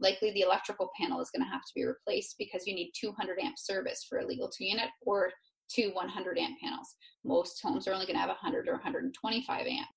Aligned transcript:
likely 0.00 0.32
the 0.32 0.42
electrical 0.42 0.90
panel 1.00 1.20
is 1.20 1.30
going 1.30 1.44
to 1.44 1.50
have 1.50 1.62
to 1.62 1.72
be 1.74 1.84
replaced 1.84 2.36
because 2.38 2.66
you 2.66 2.74
need 2.74 2.92
200 2.98 3.38
amp 3.38 3.56
service 3.58 4.06
for 4.08 4.18
a 4.18 4.26
legal 4.26 4.48
two 4.48 4.64
unit 4.64 4.88
or 5.04 5.30
two 5.72 5.90
100 5.92 6.38
amp 6.38 6.58
panels. 6.62 6.94
Most 7.24 7.60
homes 7.62 7.86
are 7.86 7.92
only 7.92 8.06
going 8.06 8.16
to 8.16 8.20
have 8.20 8.28
100 8.28 8.68
or 8.68 8.72
125 8.72 9.66
amp. 9.66 9.88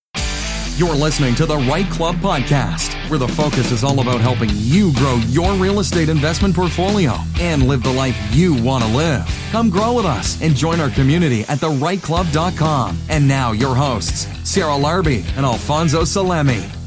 You're 0.75 0.95
listening 0.95 1.35
to 1.35 1.45
the 1.45 1.55
REITE 1.55 1.91
Club 1.91 2.15
podcast, 2.15 2.95
where 3.07 3.19
the 3.19 3.27
focus 3.27 3.71
is 3.71 3.83
all 3.83 3.99
about 3.99 4.21
helping 4.21 4.49
you 4.53 4.91
grow 4.93 5.17
your 5.27 5.53
real 5.53 5.79
estate 5.79 6.09
investment 6.09 6.55
portfolio 6.55 7.13
and 7.39 7.67
live 7.67 7.83
the 7.83 7.93
life 7.93 8.17
you 8.31 8.55
want 8.63 8.83
to 8.83 8.89
live. 8.89 9.23
Come 9.51 9.69
grow 9.69 9.93
with 9.93 10.05
us 10.05 10.41
and 10.41 10.55
join 10.55 10.79
our 10.79 10.89
community 10.89 11.41
at 11.41 11.59
thereiteclub.com. 11.59 12.97
And 13.09 13.27
now, 13.27 13.51
your 13.51 13.75
hosts, 13.75 14.27
Sarah 14.49 14.71
Larbi 14.71 15.23
and 15.37 15.45
Alfonso 15.45 16.01
Salemi. 16.01 16.82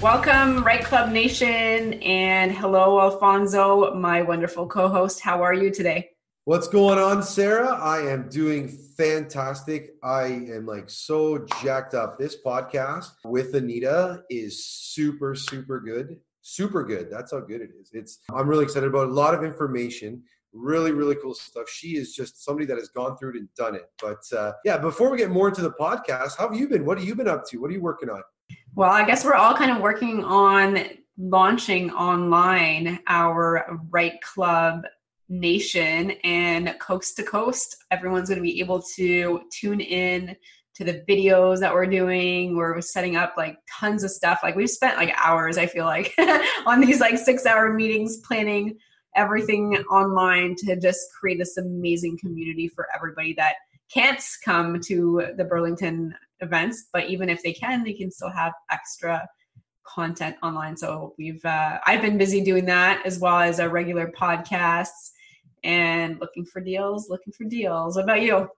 Welcome, 0.00 0.62
REITE 0.62 0.84
Club 0.84 1.10
Nation, 1.10 1.94
and 1.94 2.52
hello, 2.52 3.00
Alfonso, 3.00 3.92
my 3.94 4.22
wonderful 4.22 4.64
co 4.68 4.88
host. 4.88 5.18
How 5.18 5.42
are 5.42 5.52
you 5.52 5.72
today? 5.72 6.10
What's 6.44 6.68
going 6.68 7.00
on, 7.00 7.20
Sarah? 7.20 7.74
I 7.74 8.02
am 8.02 8.28
doing 8.28 8.68
fantastic. 8.96 9.96
I 10.04 10.26
am 10.26 10.66
like 10.66 10.88
so 10.88 11.44
jacked 11.60 11.94
up. 11.94 12.16
This 12.16 12.36
podcast 12.46 13.10
with 13.24 13.56
Anita 13.56 14.22
is 14.30 14.64
super, 14.64 15.34
super 15.34 15.80
good. 15.80 16.20
Super 16.42 16.84
good. 16.84 17.10
That's 17.10 17.32
how 17.32 17.40
good 17.40 17.60
it 17.60 17.70
is. 17.80 17.90
It's 17.92 18.20
I'm 18.32 18.46
really 18.48 18.62
excited 18.62 18.88
about 18.88 19.08
a 19.08 19.12
lot 19.12 19.34
of 19.34 19.42
information. 19.42 20.22
Really, 20.52 20.92
really 20.92 21.16
cool 21.16 21.34
stuff. 21.34 21.68
She 21.68 21.96
is 21.96 22.14
just 22.14 22.44
somebody 22.44 22.66
that 22.66 22.78
has 22.78 22.88
gone 22.88 23.16
through 23.16 23.30
it 23.30 23.36
and 23.38 23.48
done 23.56 23.74
it. 23.74 23.90
But 24.00 24.22
uh, 24.32 24.52
yeah, 24.64 24.78
before 24.78 25.10
we 25.10 25.18
get 25.18 25.30
more 25.30 25.48
into 25.48 25.62
the 25.62 25.72
podcast, 25.72 26.38
how 26.38 26.48
have 26.48 26.54
you 26.56 26.68
been? 26.68 26.84
What 26.84 26.98
have 26.98 27.06
you 27.06 27.16
been 27.16 27.26
up 27.26 27.48
to? 27.48 27.60
What 27.60 27.72
are 27.72 27.74
you 27.74 27.82
working 27.82 28.10
on? 28.10 28.22
Well, 28.74 28.90
I 28.90 29.04
guess 29.04 29.24
we're 29.24 29.34
all 29.34 29.54
kind 29.54 29.70
of 29.70 29.82
working 29.82 30.24
on 30.24 30.78
launching 31.18 31.90
online 31.90 33.00
our 33.08 33.80
REITE 33.90 34.20
Club 34.22 34.82
nation 35.28 36.12
and 36.24 36.74
coast 36.78 37.16
to 37.16 37.22
coast 37.22 37.76
everyone's 37.90 38.30
going 38.30 38.38
to 38.38 38.42
be 38.42 38.60
able 38.60 38.82
to 38.96 39.42
tune 39.52 39.80
in 39.80 40.34
to 40.74 40.84
the 40.84 41.02
videos 41.08 41.58
that 41.58 41.74
we're 41.74 41.86
doing. 41.86 42.56
We're 42.56 42.80
setting 42.80 43.16
up 43.16 43.34
like 43.36 43.58
tons 43.68 44.04
of 44.04 44.10
stuff. 44.10 44.40
Like 44.42 44.54
we've 44.54 44.70
spent 44.70 44.96
like 44.96 45.12
hours 45.16 45.58
i 45.58 45.66
feel 45.66 45.84
like 45.84 46.14
on 46.66 46.80
these 46.80 47.00
like 47.00 47.18
six 47.18 47.44
hour 47.44 47.72
meetings 47.74 48.18
planning 48.18 48.78
everything 49.16 49.76
online 49.90 50.54
to 50.56 50.76
just 50.76 51.00
create 51.18 51.38
this 51.38 51.56
amazing 51.56 52.16
community 52.18 52.68
for 52.68 52.86
everybody 52.94 53.34
that 53.34 53.54
can't 53.92 54.22
come 54.44 54.78
to 54.80 55.32
the 55.36 55.44
burlington 55.44 56.14
events 56.40 56.88
but 56.92 57.06
even 57.08 57.28
if 57.28 57.42
they 57.42 57.52
can 57.52 57.82
they 57.84 57.92
can 57.92 58.10
still 58.10 58.30
have 58.30 58.52
extra 58.70 59.26
content 59.86 60.36
online 60.42 60.76
so 60.76 61.14
we've 61.18 61.44
uh, 61.44 61.78
i've 61.86 62.02
been 62.02 62.18
busy 62.18 62.42
doing 62.42 62.66
that 62.66 63.04
as 63.06 63.18
well 63.18 63.40
as 63.40 63.58
our 63.58 63.70
regular 63.70 64.12
podcasts 64.12 65.12
and 65.64 66.20
looking 66.20 66.44
for 66.44 66.60
deals, 66.60 67.08
looking 67.08 67.32
for 67.32 67.44
deals. 67.44 67.96
What 67.96 68.04
about 68.04 68.22
you? 68.22 68.48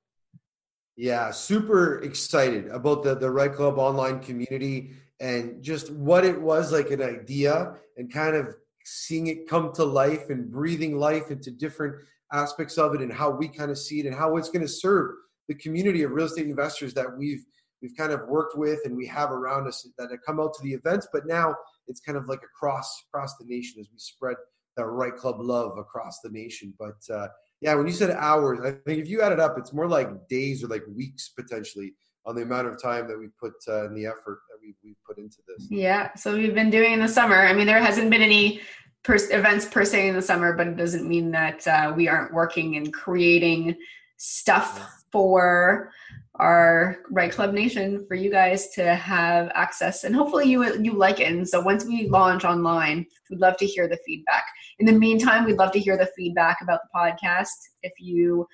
Yeah, 0.97 1.31
super 1.31 2.01
excited 2.01 2.69
about 2.69 3.03
the 3.03 3.15
the 3.15 3.31
REITE 3.31 3.55
Club 3.55 3.79
online 3.79 4.21
community 4.21 4.93
and 5.19 5.63
just 5.63 5.91
what 5.93 6.25
it 6.25 6.41
was 6.41 6.73
like 6.73 6.91
an 6.91 7.03
idea 7.03 7.75
and 7.97 8.13
kind 8.13 8.37
of 8.37 8.55
seeing 8.85 9.29
it 9.29 9.49
come 9.49 9.73
to 9.73 9.85
life 9.85 10.31
and 10.31 10.51
breathing 10.51 10.99
life 10.99 11.31
into 11.31 11.51
different 11.51 11.97
aspects 12.33 12.79
of 12.79 12.95
it 12.95 13.01
and 13.01 13.13
how 13.13 13.31
we 13.31 13.49
kind 13.49 13.71
of 13.71 13.79
see 13.79 14.01
it 14.01 14.07
and 14.07 14.15
how 14.15 14.37
it's 14.37 14.49
going 14.49 14.63
to 14.63 14.69
serve 14.69 15.13
the 15.49 15.55
community 15.55 16.03
of 16.03 16.13
real 16.13 16.27
estate 16.27 16.47
investors 16.47 16.95
that 16.95 17.07
we've 17.17 17.45
we've 17.83 17.97
kind 17.97 18.13
of 18.13 18.29
worked 18.29 18.57
with 18.57 18.81
and 18.85 18.97
we 18.97 19.07
have 19.07 19.31
around 19.31 19.67
us 19.67 19.89
that 19.99 20.11
have 20.11 20.21
come 20.27 20.41
out 20.41 20.53
to 20.55 20.63
the 20.63 20.73
events 20.73 21.07
but 21.13 21.27
now 21.27 21.55
it's 21.89 22.01
kind 22.01 22.17
of 22.17 22.27
like 22.29 22.41
across 22.43 23.05
across 23.09 23.37
the 23.37 23.45
nation 23.47 23.81
as 23.81 23.89
we 23.93 23.99
spread 23.99 24.37
that 24.77 24.87
REITE 24.87 25.17
club 25.17 25.37
love 25.41 25.79
across 25.79 26.21
the 26.21 26.31
nation. 26.31 26.75
But 26.79 26.99
uh, 27.13 27.29
yeah, 27.61 27.75
when 27.75 27.87
you 27.87 27.93
said 27.93 28.11
hours, 28.11 28.61
I 28.61 28.73
think 28.89 29.01
if 29.01 29.09
you 29.09 29.23
add 29.23 29.33
it 29.33 29.41
up, 29.41 29.59
it's 29.59 29.73
more 29.73 29.89
like 29.89 30.29
days 30.29 30.65
or 30.65 30.69
like 30.69 30.83
weeks 30.95 31.31
potentially 31.31 31.93
on 32.27 32.35
the 32.35 32.43
amount 32.43 32.67
of 32.67 32.81
time 32.81 33.09
that 33.09 33.19
we 33.19 33.29
put 33.39 33.55
uh, 33.69 33.87
in 33.87 33.95
the 33.95 34.07
effort 34.07 34.41
that 34.49 34.59
we 34.61 34.75
we 34.85 34.95
put 35.07 35.19
into 35.19 35.39
this. 35.47 35.67
Yeah, 35.71 36.15
so 36.15 36.37
we've 36.37 36.55
been 36.55 36.71
doing 36.71 36.93
in 36.93 37.01
the 37.01 37.09
summer. 37.09 37.37
I 37.37 37.53
mean, 37.53 37.67
there 37.67 37.81
hasn't 37.81 38.11
been 38.11 38.23
any 38.23 38.61
per- 39.03 39.17
events 39.31 39.67
per 39.67 39.85
se 39.85 40.09
in 40.09 40.15
the 40.15 40.23
summer, 40.23 40.55
but 40.55 40.67
it 40.67 40.77
doesn't 40.77 41.09
mean 41.09 41.31
that 41.33 41.67
uh, 41.67 41.93
we 41.97 42.09
aren't 42.09 42.33
working 42.33 42.77
and 42.77 42.93
creating 42.93 43.77
stuff 44.17 45.03
for 45.11 45.91
our 46.41 46.97
REITE 47.11 47.33
club 47.33 47.53
nation 47.53 48.07
for 48.09 48.15
you 48.15 48.31
guys 48.31 48.71
to 48.71 48.95
have 48.95 49.53
access 49.55 50.05
and 50.05 50.17
hopefully 50.17 50.49
you 50.49 50.65
you 50.83 50.95
like 50.95 51.21
it. 51.21 51.29
And 51.29 51.47
so 51.47 51.61
once 51.61 51.85
we 51.85 52.09
launch 52.09 52.45
online 52.45 53.07
we'd 53.29 53.41
love 53.41 53.59
to 53.59 53.67
hear 53.67 53.87
the 53.87 53.99
feedback. 54.07 54.45
In 54.79 54.87
the 54.87 54.93
meantime 54.93 55.45
we'd 55.45 55.59
love 55.59 55.73
to 55.73 55.79
hear 55.79 55.99
the 55.99 56.11
feedback 56.17 56.59
about 56.63 56.81
the 56.83 56.99
podcast. 56.99 57.49
If 57.83 57.93
you 58.01 58.47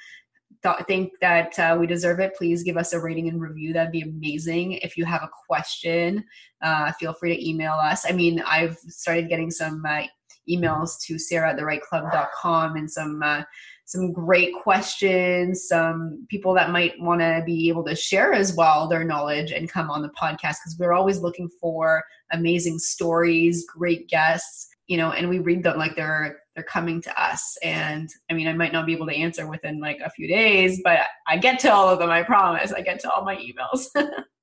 th- 0.64 0.84
think 0.88 1.12
that 1.20 1.56
uh, 1.60 1.76
we 1.78 1.86
deserve 1.86 2.18
it 2.18 2.34
please 2.36 2.64
give 2.64 2.76
us 2.76 2.92
a 2.92 3.00
rating 3.00 3.28
and 3.28 3.40
review. 3.40 3.72
That'd 3.72 3.92
be 3.92 4.02
amazing. 4.02 4.72
If 4.72 4.96
you 4.96 5.04
have 5.04 5.22
a 5.22 5.30
question 5.48 6.24
uh, 6.62 6.90
feel 6.98 7.14
free 7.14 7.36
to 7.36 7.48
email 7.48 7.74
us. 7.74 8.04
I 8.04 8.12
mean 8.12 8.42
i've 8.48 8.76
started 8.88 9.28
getting 9.28 9.50
some 9.50 9.84
uh, 9.86 10.02
emails 10.50 10.98
to 11.06 11.18
sarah 11.18 11.50
at 11.50 11.56
the 11.56 11.64
REITE 11.64 11.82
club.com 11.82 12.76
and 12.76 12.90
some 12.90 13.22
uh, 13.22 13.42
some 13.86 14.12
great 14.12 14.52
questions, 14.52 15.68
some 15.68 16.26
people 16.28 16.52
that 16.54 16.70
might 16.70 17.00
want 17.00 17.20
to 17.20 17.42
be 17.46 17.68
able 17.68 17.84
to 17.84 17.94
share 17.94 18.32
as 18.32 18.54
well 18.54 18.88
their 18.88 19.04
knowledge 19.04 19.52
and 19.52 19.70
come 19.70 19.90
on 19.90 20.02
the 20.02 20.08
podcast 20.10 20.56
because 20.58 20.76
we're 20.78 20.92
always 20.92 21.20
looking 21.20 21.48
for 21.60 22.02
amazing 22.32 22.78
stories, 22.78 23.64
great 23.64 24.08
guests, 24.08 24.68
you 24.88 24.96
know, 24.96 25.12
and 25.12 25.28
we 25.28 25.38
read 25.38 25.62
them 25.62 25.78
like 25.78 25.94
they're 25.94 26.40
they're 26.56 26.64
coming 26.64 27.00
to 27.02 27.22
us. 27.22 27.56
And 27.62 28.08
I 28.28 28.34
mean, 28.34 28.48
I 28.48 28.54
might 28.54 28.72
not 28.72 28.86
be 28.86 28.92
able 28.92 29.06
to 29.06 29.14
answer 29.14 29.48
within 29.48 29.78
like 29.78 30.00
a 30.04 30.10
few 30.10 30.26
days, 30.26 30.80
but 30.82 31.00
I 31.28 31.36
get 31.36 31.60
to 31.60 31.72
all 31.72 31.88
of 31.88 31.98
them, 32.00 32.10
I 32.10 32.22
promise. 32.22 32.72
I 32.72 32.80
get 32.80 32.98
to 33.00 33.10
all 33.10 33.24
my 33.24 33.36
emails. 33.36 33.86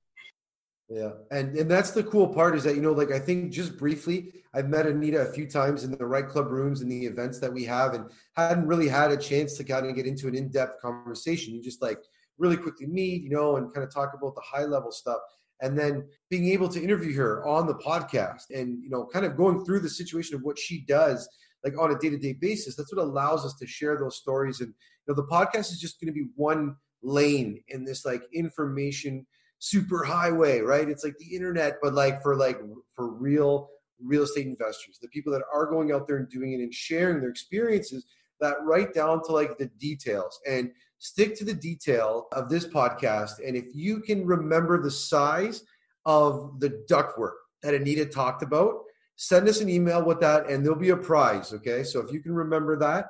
Yeah, 0.89 1.11
and 1.31 1.55
and 1.55 1.71
that's 1.71 1.91
the 1.91 2.03
cool 2.03 2.27
part 2.27 2.55
is 2.55 2.63
that 2.65 2.75
you 2.75 2.81
know, 2.81 2.91
like 2.91 3.11
I 3.11 3.19
think 3.19 3.53
just 3.53 3.77
briefly, 3.77 4.33
I've 4.53 4.67
met 4.67 4.85
Anita 4.85 5.21
a 5.21 5.31
few 5.31 5.49
times 5.49 5.83
in 5.83 5.91
the 5.91 6.05
REITE 6.05 6.29
club 6.29 6.51
rooms 6.51 6.81
and 6.81 6.91
the 6.91 7.05
events 7.05 7.39
that 7.39 7.53
we 7.53 7.63
have, 7.63 7.93
and 7.93 8.11
hadn't 8.35 8.67
really 8.67 8.89
had 8.89 9.11
a 9.11 9.17
chance 9.17 9.55
to 9.57 9.63
kind 9.63 9.85
of 9.87 9.95
get 9.95 10.05
into 10.05 10.27
an 10.27 10.35
in-depth 10.35 10.81
conversation. 10.81 11.53
You 11.55 11.63
just 11.63 11.81
like 11.81 11.99
really 12.37 12.57
quickly 12.57 12.85
meet, 12.85 13.23
you 13.23 13.29
know, 13.29 13.55
and 13.55 13.73
kind 13.73 13.85
of 13.85 13.93
talk 13.93 14.13
about 14.13 14.35
the 14.35 14.41
high-level 14.41 14.91
stuff, 14.91 15.19
and 15.61 15.79
then 15.79 16.05
being 16.29 16.49
able 16.49 16.67
to 16.69 16.83
interview 16.83 17.15
her 17.15 17.47
on 17.47 17.65
the 17.65 17.75
podcast, 17.75 18.49
and 18.53 18.83
you 18.83 18.89
know, 18.89 19.07
kind 19.11 19.25
of 19.25 19.37
going 19.37 19.63
through 19.63 19.79
the 19.79 19.89
situation 19.89 20.35
of 20.35 20.41
what 20.41 20.59
she 20.59 20.81
does, 20.81 21.29
like 21.63 21.79
on 21.79 21.91
a 21.91 21.97
day-to-day 21.97 22.33
basis. 22.33 22.75
That's 22.75 22.93
what 22.93 23.03
allows 23.03 23.45
us 23.45 23.55
to 23.59 23.65
share 23.65 23.97
those 23.97 24.17
stories, 24.17 24.59
and 24.59 24.73
you 25.07 25.13
know, 25.13 25.15
the 25.15 25.27
podcast 25.27 25.71
is 25.71 25.79
just 25.79 26.01
going 26.01 26.13
to 26.13 26.19
be 26.19 26.27
one 26.35 26.75
lane 27.01 27.63
in 27.69 27.85
this 27.85 28.05
like 28.05 28.23
information 28.33 29.25
super 29.63 30.03
highway, 30.03 30.59
right? 30.59 30.89
It's 30.89 31.05
like 31.05 31.17
the 31.17 31.33
internet, 31.33 31.77
but 31.81 31.93
like 31.93 32.21
for 32.21 32.35
like 32.35 32.59
for 32.95 33.13
real 33.13 33.69
real 34.03 34.23
estate 34.23 34.45
investors, 34.45 34.99
the 35.01 35.07
people 35.07 35.31
that 35.31 35.43
are 35.53 35.65
going 35.67 35.93
out 35.93 36.05
there 36.05 36.17
and 36.17 36.27
doing 36.27 36.51
it 36.51 36.59
and 36.59 36.73
sharing 36.73 37.21
their 37.21 37.29
experiences 37.29 38.05
that 38.41 38.57
right 38.63 38.93
down 38.93 39.23
to 39.23 39.31
like 39.31 39.57
the 39.57 39.67
details 39.79 40.37
and 40.45 40.69
stick 40.97 41.37
to 41.37 41.45
the 41.45 41.53
detail 41.53 42.27
of 42.33 42.49
this 42.49 42.67
podcast. 42.67 43.39
And 43.47 43.55
if 43.55 43.67
you 43.73 44.01
can 44.01 44.25
remember 44.25 44.81
the 44.81 44.91
size 44.91 45.63
of 46.05 46.59
the 46.59 46.83
ductwork 46.89 47.35
that 47.61 47.73
Anita 47.73 48.05
talked 48.05 48.43
about, 48.43 48.81
send 49.15 49.47
us 49.47 49.61
an 49.61 49.69
email 49.69 50.03
with 50.03 50.19
that 50.19 50.49
and 50.49 50.65
there'll 50.65 50.77
be 50.77 50.89
a 50.89 50.97
prize. 50.97 51.53
Okay. 51.53 51.85
So 51.85 52.01
if 52.01 52.11
you 52.11 52.19
can 52.19 52.33
remember 52.33 52.77
that 52.79 53.05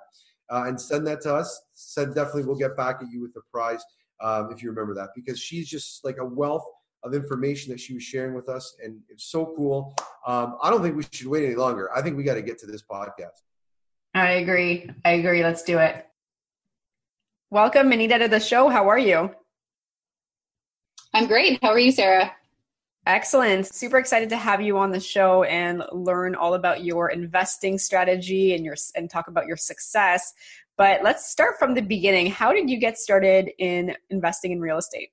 uh, 0.51 0.65
and 0.67 0.79
send 0.79 1.07
that 1.07 1.21
to 1.21 1.33
us, 1.33 1.59
send 1.73 2.13
definitely 2.13 2.43
we'll 2.43 2.57
get 2.57 2.77
back 2.77 2.97
at 3.01 3.09
you 3.11 3.23
with 3.23 3.33
the 3.33 3.41
prize 3.51 3.83
um, 4.23 4.51
if 4.51 4.63
you 4.63 4.69
remember 4.69 4.93
that, 4.95 5.09
because 5.15 5.39
she's 5.39 5.67
just 5.67 6.03
like 6.03 6.17
a 6.17 6.25
wealth 6.25 6.65
of 7.03 7.13
information 7.13 7.71
that 7.71 7.79
she 7.79 7.93
was 7.93 8.03
sharing 8.03 8.33
with 8.33 8.47
us, 8.47 8.75
and 8.83 8.99
it's 9.09 9.25
so 9.25 9.53
cool. 9.57 9.93
Um, 10.25 10.57
I 10.63 10.69
don't 10.69 10.81
think 10.81 10.95
we 10.95 11.03
should 11.11 11.27
wait 11.27 11.45
any 11.45 11.55
longer. 11.55 11.95
I 11.95 12.01
think 12.01 12.15
we 12.15 12.23
got 12.23 12.35
to 12.35 12.41
get 12.41 12.57
to 12.59 12.65
this 12.65 12.81
podcast. 12.81 13.41
I 14.15 14.31
agree. 14.33 14.89
I 15.03 15.11
agree. 15.11 15.43
Let's 15.43 15.63
do 15.63 15.79
it. 15.79 16.05
Welcome, 17.49 17.91
Anita, 17.91 18.19
to 18.19 18.27
the 18.27 18.39
show. 18.39 18.69
How 18.69 18.87
are 18.89 18.97
you? 18.97 19.31
I'm 21.13 21.27
great. 21.27 21.59
How 21.61 21.69
are 21.69 21.79
you, 21.79 21.91
Sarah? 21.91 22.31
Excellent. 23.05 23.67
Super 23.67 23.97
excited 23.97 24.29
to 24.29 24.37
have 24.37 24.61
you 24.61 24.77
on 24.77 24.91
the 24.91 24.99
show 24.99 25.43
and 25.43 25.83
learn 25.91 26.35
all 26.35 26.53
about 26.53 26.85
your 26.85 27.09
investing 27.09 27.77
strategy 27.77 28.55
and 28.55 28.63
your 28.63 28.75
and 28.95 29.09
talk 29.09 29.27
about 29.27 29.45
your 29.45 29.57
success. 29.57 30.33
But 30.77 31.03
let's 31.03 31.29
start 31.31 31.59
from 31.59 31.73
the 31.73 31.81
beginning. 31.81 32.27
How 32.27 32.51
did 32.51 32.69
you 32.69 32.79
get 32.79 32.97
started 32.97 33.51
in 33.59 33.95
investing 34.09 34.51
in 34.51 34.59
real 34.59 34.77
estate? 34.77 35.09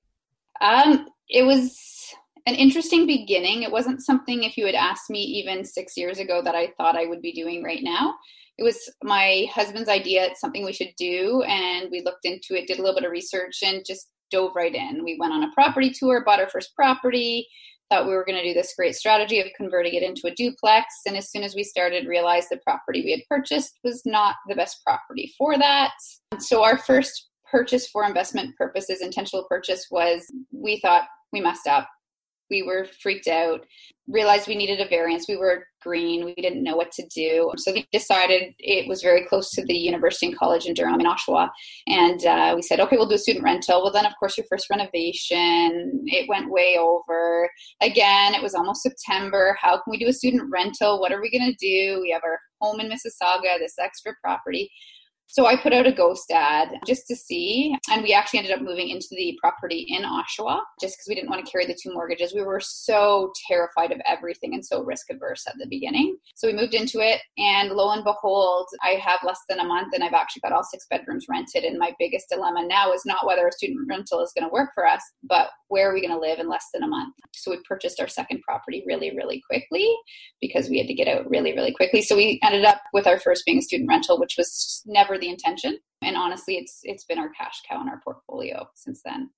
Um, 0.59 1.07
it 1.29 1.43
was 1.43 2.13
an 2.47 2.55
interesting 2.55 3.05
beginning. 3.05 3.63
It 3.63 3.71
wasn't 3.71 4.01
something, 4.01 4.43
if 4.43 4.57
you 4.57 4.65
had 4.65 4.75
asked 4.75 5.09
me 5.09 5.19
even 5.19 5.63
six 5.63 5.95
years 5.95 6.19
ago, 6.19 6.41
that 6.43 6.55
I 6.55 6.73
thought 6.77 6.95
I 6.95 7.05
would 7.05 7.21
be 7.21 7.31
doing 7.31 7.63
right 7.63 7.83
now. 7.83 8.15
It 8.57 8.63
was 8.63 8.77
my 9.03 9.45
husband's 9.53 9.89
idea. 9.89 10.25
It's 10.25 10.41
something 10.41 10.65
we 10.65 10.73
should 10.73 10.93
do. 10.97 11.43
And 11.43 11.89
we 11.91 12.01
looked 12.03 12.25
into 12.25 12.55
it, 12.55 12.67
did 12.67 12.79
a 12.79 12.81
little 12.81 12.95
bit 12.95 13.05
of 13.05 13.11
research, 13.11 13.59
and 13.63 13.85
just 13.85 14.09
dove 14.31 14.51
right 14.55 14.73
in. 14.73 15.03
We 15.03 15.17
went 15.19 15.33
on 15.33 15.43
a 15.43 15.51
property 15.53 15.91
tour, 15.91 16.23
bought 16.25 16.39
our 16.39 16.49
first 16.49 16.75
property, 16.75 17.47
thought 17.91 18.07
we 18.07 18.13
were 18.13 18.25
going 18.25 18.41
to 18.41 18.47
do 18.47 18.53
this 18.53 18.73
great 18.75 18.95
strategy 18.95 19.41
of 19.41 19.47
converting 19.57 19.93
it 19.93 20.03
into 20.03 20.21
a 20.25 20.35
duplex. 20.35 20.85
And 21.05 21.17
as 21.17 21.29
soon 21.29 21.43
as 21.43 21.55
we 21.55 21.63
started, 21.63 22.07
realized 22.07 22.47
the 22.49 22.57
property 22.57 23.03
we 23.03 23.11
had 23.11 23.21
purchased 23.29 23.79
was 23.83 24.01
not 24.05 24.35
the 24.47 24.55
best 24.55 24.81
property 24.85 25.33
for 25.37 25.57
that. 25.57 25.91
So 26.39 26.63
our 26.63 26.77
first 26.77 27.27
purchase 27.51 27.87
for 27.87 28.05
investment 28.05 28.55
purposes, 28.55 29.01
intentional 29.01 29.45
purchase, 29.49 29.87
was 29.91 30.25
we 30.51 30.79
thought 30.79 31.03
we 31.33 31.41
messed 31.41 31.67
up. 31.67 31.89
We 32.51 32.61
were 32.61 32.85
freaked 33.01 33.27
out, 33.27 33.65
realized 34.07 34.47
we 34.47 34.55
needed 34.55 34.79
a 34.79 34.87
variance. 34.87 35.25
We 35.27 35.37
were 35.37 35.65
green. 35.81 36.25
We 36.25 36.35
didn't 36.35 36.63
know 36.63 36.75
what 36.75 36.91
to 36.91 37.07
do. 37.07 37.51
So 37.57 37.71
we 37.71 37.87
decided 37.91 38.53
it 38.59 38.87
was 38.87 39.01
very 39.01 39.25
close 39.25 39.49
to 39.51 39.63
the 39.65 39.73
University 39.73 40.27
and 40.27 40.37
College 40.37 40.65
in 40.67 40.75
Durham 40.75 40.99
in 40.99 41.07
Oshawa. 41.07 41.49
And 41.87 42.23
uh, 42.25 42.53
we 42.55 42.61
said, 42.61 42.79
okay, 42.81 42.97
we'll 42.97 43.07
do 43.07 43.15
a 43.15 43.17
student 43.17 43.43
rental. 43.43 43.81
Well, 43.81 43.91
then, 43.91 44.05
of 44.05 44.13
course, 44.19 44.37
your 44.37 44.45
first 44.49 44.69
renovation, 44.69 46.03
it 46.05 46.29
went 46.29 46.51
way 46.51 46.77
over. 46.77 47.49
Again, 47.81 48.35
it 48.35 48.43
was 48.43 48.53
almost 48.53 48.83
September. 48.83 49.57
How 49.59 49.81
can 49.81 49.89
we 49.89 49.97
do 49.97 50.09
a 50.09 50.13
student 50.13 50.43
rental? 50.51 50.99
What 50.99 51.11
are 51.11 51.21
we 51.21 51.31
going 51.31 51.49
to 51.49 51.57
do? 51.57 52.01
We 52.01 52.11
have 52.11 52.23
our 52.23 52.37
home 52.59 52.79
in 52.79 52.89
Mississauga, 52.89 53.57
this 53.57 53.79
extra 53.79 54.13
property. 54.21 54.69
So 55.31 55.45
I 55.45 55.55
put 55.55 55.71
out 55.71 55.87
a 55.87 55.93
ghost 55.93 56.29
ad 56.29 56.67
just 56.85 57.07
to 57.07 57.15
see. 57.15 57.73
And 57.89 58.03
we 58.03 58.13
actually 58.13 58.39
ended 58.39 58.53
up 58.53 58.61
moving 58.61 58.89
into 58.89 59.07
the 59.11 59.37
property 59.39 59.85
in 59.87 60.03
Oshawa 60.03 60.59
just 60.81 60.95
because 60.97 61.05
we 61.07 61.15
didn't 61.15 61.29
want 61.29 61.45
to 61.45 61.49
carry 61.49 61.65
the 61.65 61.77
two 61.81 61.93
mortgages. 61.93 62.33
We 62.33 62.43
were 62.43 62.59
so 62.59 63.31
terrified 63.47 63.93
of 63.93 64.01
everything 64.05 64.53
and 64.53 64.65
so 64.65 64.83
risk 64.83 65.05
averse 65.09 65.45
at 65.47 65.55
the 65.57 65.67
beginning. 65.69 66.17
So 66.35 66.49
we 66.49 66.53
moved 66.53 66.73
into 66.73 66.99
it. 66.99 67.21
And 67.37 67.71
lo 67.71 67.91
and 67.91 68.03
behold, 68.03 68.67
I 68.83 68.99
have 69.01 69.21
less 69.25 69.39
than 69.47 69.59
a 69.59 69.65
month 69.65 69.93
and 69.93 70.03
I've 70.03 70.11
actually 70.13 70.41
got 70.41 70.51
all 70.51 70.65
six 70.65 70.85
bedrooms 70.89 71.27
rented. 71.29 71.63
And 71.63 71.79
my 71.79 71.93
biggest 71.97 72.27
dilemma 72.29 72.67
now 72.67 72.91
is 72.91 73.05
not 73.05 73.25
whether 73.25 73.47
a 73.47 73.53
student 73.53 73.87
rental 73.87 74.21
is 74.21 74.33
going 74.37 74.49
to 74.49 74.53
work 74.53 74.71
for 74.75 74.85
us, 74.85 75.01
but 75.23 75.51
where 75.69 75.89
are 75.89 75.93
we 75.93 76.05
going 76.05 76.13
to 76.13 76.19
live 76.19 76.39
in 76.39 76.49
less 76.49 76.65
than 76.73 76.83
a 76.83 76.87
month? 76.87 77.15
So 77.33 77.51
we 77.51 77.59
purchased 77.65 78.01
our 78.01 78.09
second 78.09 78.41
property 78.41 78.83
really, 78.85 79.15
really 79.15 79.41
quickly 79.49 79.89
because 80.41 80.69
we 80.69 80.77
had 80.77 80.87
to 80.87 80.93
get 80.93 81.07
out 81.07 81.29
really, 81.29 81.53
really 81.53 81.71
quickly. 81.71 82.01
So 82.01 82.17
we 82.17 82.37
ended 82.43 82.65
up 82.65 82.81
with 82.93 83.07
our 83.07 83.17
first 83.17 83.45
being 83.45 83.59
a 83.59 83.61
student 83.61 83.87
rental, 83.87 84.19
which 84.19 84.35
was 84.37 84.83
never 84.85 85.17
the 85.21 85.29
intention. 85.29 85.79
And 86.01 86.17
honestly, 86.17 86.57
it's 86.57 86.79
it's 86.83 87.05
been 87.05 87.19
our 87.19 87.29
cash 87.29 87.61
cow 87.67 87.81
in 87.81 87.87
our 87.87 88.01
portfolio 88.03 88.67
since 88.75 89.01
then. 89.05 89.29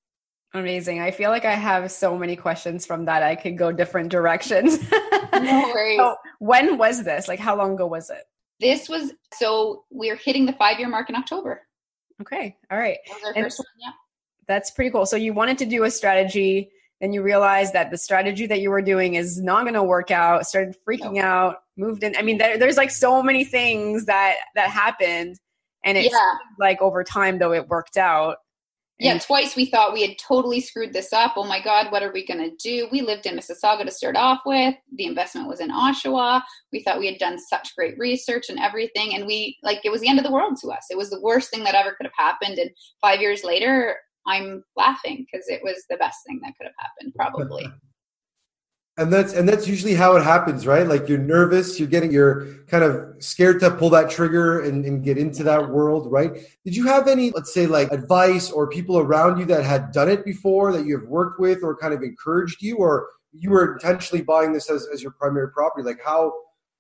Amazing. 0.55 1.01
I 1.01 1.11
feel 1.11 1.31
like 1.31 1.45
I 1.45 1.55
have 1.55 1.91
so 1.91 2.17
many 2.17 2.35
questions 2.35 2.85
from 2.85 3.05
that. 3.05 3.23
I 3.23 3.35
could 3.35 3.57
go 3.57 3.71
different 3.71 4.09
directions. 4.09 4.79
no 5.33 5.71
worries. 5.73 5.97
So 5.97 6.15
when 6.39 6.77
was 6.77 7.03
this? 7.03 7.27
Like 7.27 7.39
how 7.39 7.55
long 7.55 7.73
ago 7.73 7.87
was 7.87 8.09
it? 8.09 8.23
This 8.59 8.87
was 8.87 9.13
so 9.33 9.83
we're 9.89 10.15
hitting 10.15 10.45
the 10.45 10.53
five 10.53 10.79
year 10.79 10.87
mark 10.87 11.09
in 11.09 11.15
October. 11.15 11.61
Okay. 12.21 12.55
All 12.71 12.77
right. 12.77 12.97
That 13.23 13.35
one, 13.35 13.49
yeah. 13.79 13.91
That's 14.47 14.71
pretty 14.71 14.91
cool. 14.91 15.05
So 15.05 15.15
you 15.15 15.33
wanted 15.33 15.57
to 15.59 15.65
do 15.65 15.83
a 15.83 15.91
strategy, 15.91 16.69
then 17.01 17.11
you 17.13 17.23
realized 17.23 17.73
that 17.73 17.91
the 17.91 17.97
strategy 17.97 18.45
that 18.45 18.61
you 18.61 18.69
were 18.69 18.81
doing 18.81 19.15
is 19.15 19.41
not 19.41 19.63
going 19.63 19.73
to 19.73 19.83
work 19.83 20.11
out, 20.11 20.45
started 20.45 20.75
freaking 20.87 21.19
out, 21.19 21.57
moved 21.75 22.03
in. 22.03 22.15
I 22.15 22.21
mean, 22.21 22.37
there, 22.37 22.57
there's 22.57 22.77
like 22.77 22.91
so 22.91 23.23
many 23.23 23.43
things 23.43 24.05
that 24.05 24.35
that 24.55 24.69
happened 24.69 25.39
and 25.83 25.97
it's 25.97 26.11
yeah. 26.11 26.33
like 26.59 26.81
over 26.81 27.03
time 27.03 27.39
though 27.39 27.53
it 27.53 27.67
worked 27.67 27.97
out 27.97 28.37
yeah, 28.99 29.17
twice 29.17 29.55
we 29.55 29.65
thought 29.65 29.93
we 29.93 30.01
had 30.01 30.17
totally 30.17 30.61
screwed 30.61 30.93
this 30.93 31.11
up. 31.11 31.33
Oh 31.35 31.43
my 31.43 31.59
God, 31.61 31.91
what 31.91 32.03
are 32.03 32.13
we 32.13 32.25
going 32.25 32.39
to 32.39 32.55
do? 32.55 32.87
We 32.91 33.01
lived 33.01 33.25
in 33.25 33.35
Mississauga 33.35 33.83
to 33.83 33.91
start 33.91 34.15
off 34.15 34.41
with. 34.45 34.75
The 34.95 35.05
investment 35.05 35.47
was 35.47 35.59
in 35.59 35.71
Oshawa. 35.71 36.41
We 36.71 36.83
thought 36.83 36.99
we 36.99 37.07
had 37.07 37.17
done 37.17 37.39
such 37.39 37.75
great 37.75 37.97
research 37.97 38.49
and 38.49 38.59
everything. 38.59 39.15
And 39.15 39.25
we, 39.25 39.57
like, 39.63 39.81
it 39.83 39.89
was 39.89 40.01
the 40.01 40.07
end 40.07 40.19
of 40.19 40.25
the 40.25 40.31
world 40.31 40.57
to 40.61 40.69
us. 40.69 40.85
It 40.91 40.97
was 40.97 41.09
the 41.09 41.21
worst 41.21 41.49
thing 41.49 41.63
that 41.63 41.75
ever 41.75 41.95
could 41.95 42.05
have 42.05 42.13
happened. 42.17 42.59
And 42.59 42.69
five 43.01 43.19
years 43.19 43.43
later, 43.43 43.97
I'm 44.27 44.63
laughing 44.77 45.25
because 45.25 45.47
it 45.49 45.61
was 45.63 45.83
the 45.89 45.97
best 45.97 46.19
thing 46.27 46.39
that 46.43 46.53
could 46.57 46.67
have 46.67 46.73
happened, 46.77 47.13
probably. 47.15 47.67
and 48.97 49.11
that's 49.11 49.33
and 49.33 49.49
that's 49.49 49.67
usually 49.67 49.95
how 49.95 50.15
it 50.15 50.23
happens 50.23 50.67
right? 50.67 50.85
Like 50.85 51.09
you're 51.09 51.17
nervous 51.17 51.79
you're 51.79 51.87
getting 51.87 52.11
you're 52.11 52.45
kind 52.67 52.83
of 52.83 53.15
scared 53.19 53.59
to 53.61 53.71
pull 53.71 53.89
that 53.91 54.09
trigger 54.09 54.61
and, 54.61 54.85
and 54.85 55.03
get 55.03 55.17
into 55.17 55.43
that 55.43 55.69
world 55.69 56.11
right? 56.11 56.33
Did 56.63 56.75
you 56.75 56.85
have 56.85 57.07
any 57.07 57.31
let's 57.31 57.53
say 57.53 57.65
like 57.65 57.91
advice 57.91 58.51
or 58.51 58.69
people 58.69 58.99
around 58.99 59.39
you 59.39 59.45
that 59.45 59.63
had 59.63 59.91
done 59.91 60.09
it 60.09 60.23
before 60.23 60.71
that 60.73 60.85
you 60.85 60.97
have 60.99 61.07
worked 61.07 61.39
with 61.39 61.63
or 61.63 61.75
kind 61.75 61.93
of 61.93 62.03
encouraged 62.03 62.61
you? 62.61 62.77
Or 62.77 63.07
you 63.31 63.49
were 63.49 63.73
intentionally 63.73 64.23
buying 64.23 64.53
this 64.53 64.69
as, 64.69 64.87
as 64.93 65.01
your 65.01 65.11
primary 65.11 65.51
property? 65.51 65.83
Like 65.83 66.01
how 66.03 66.33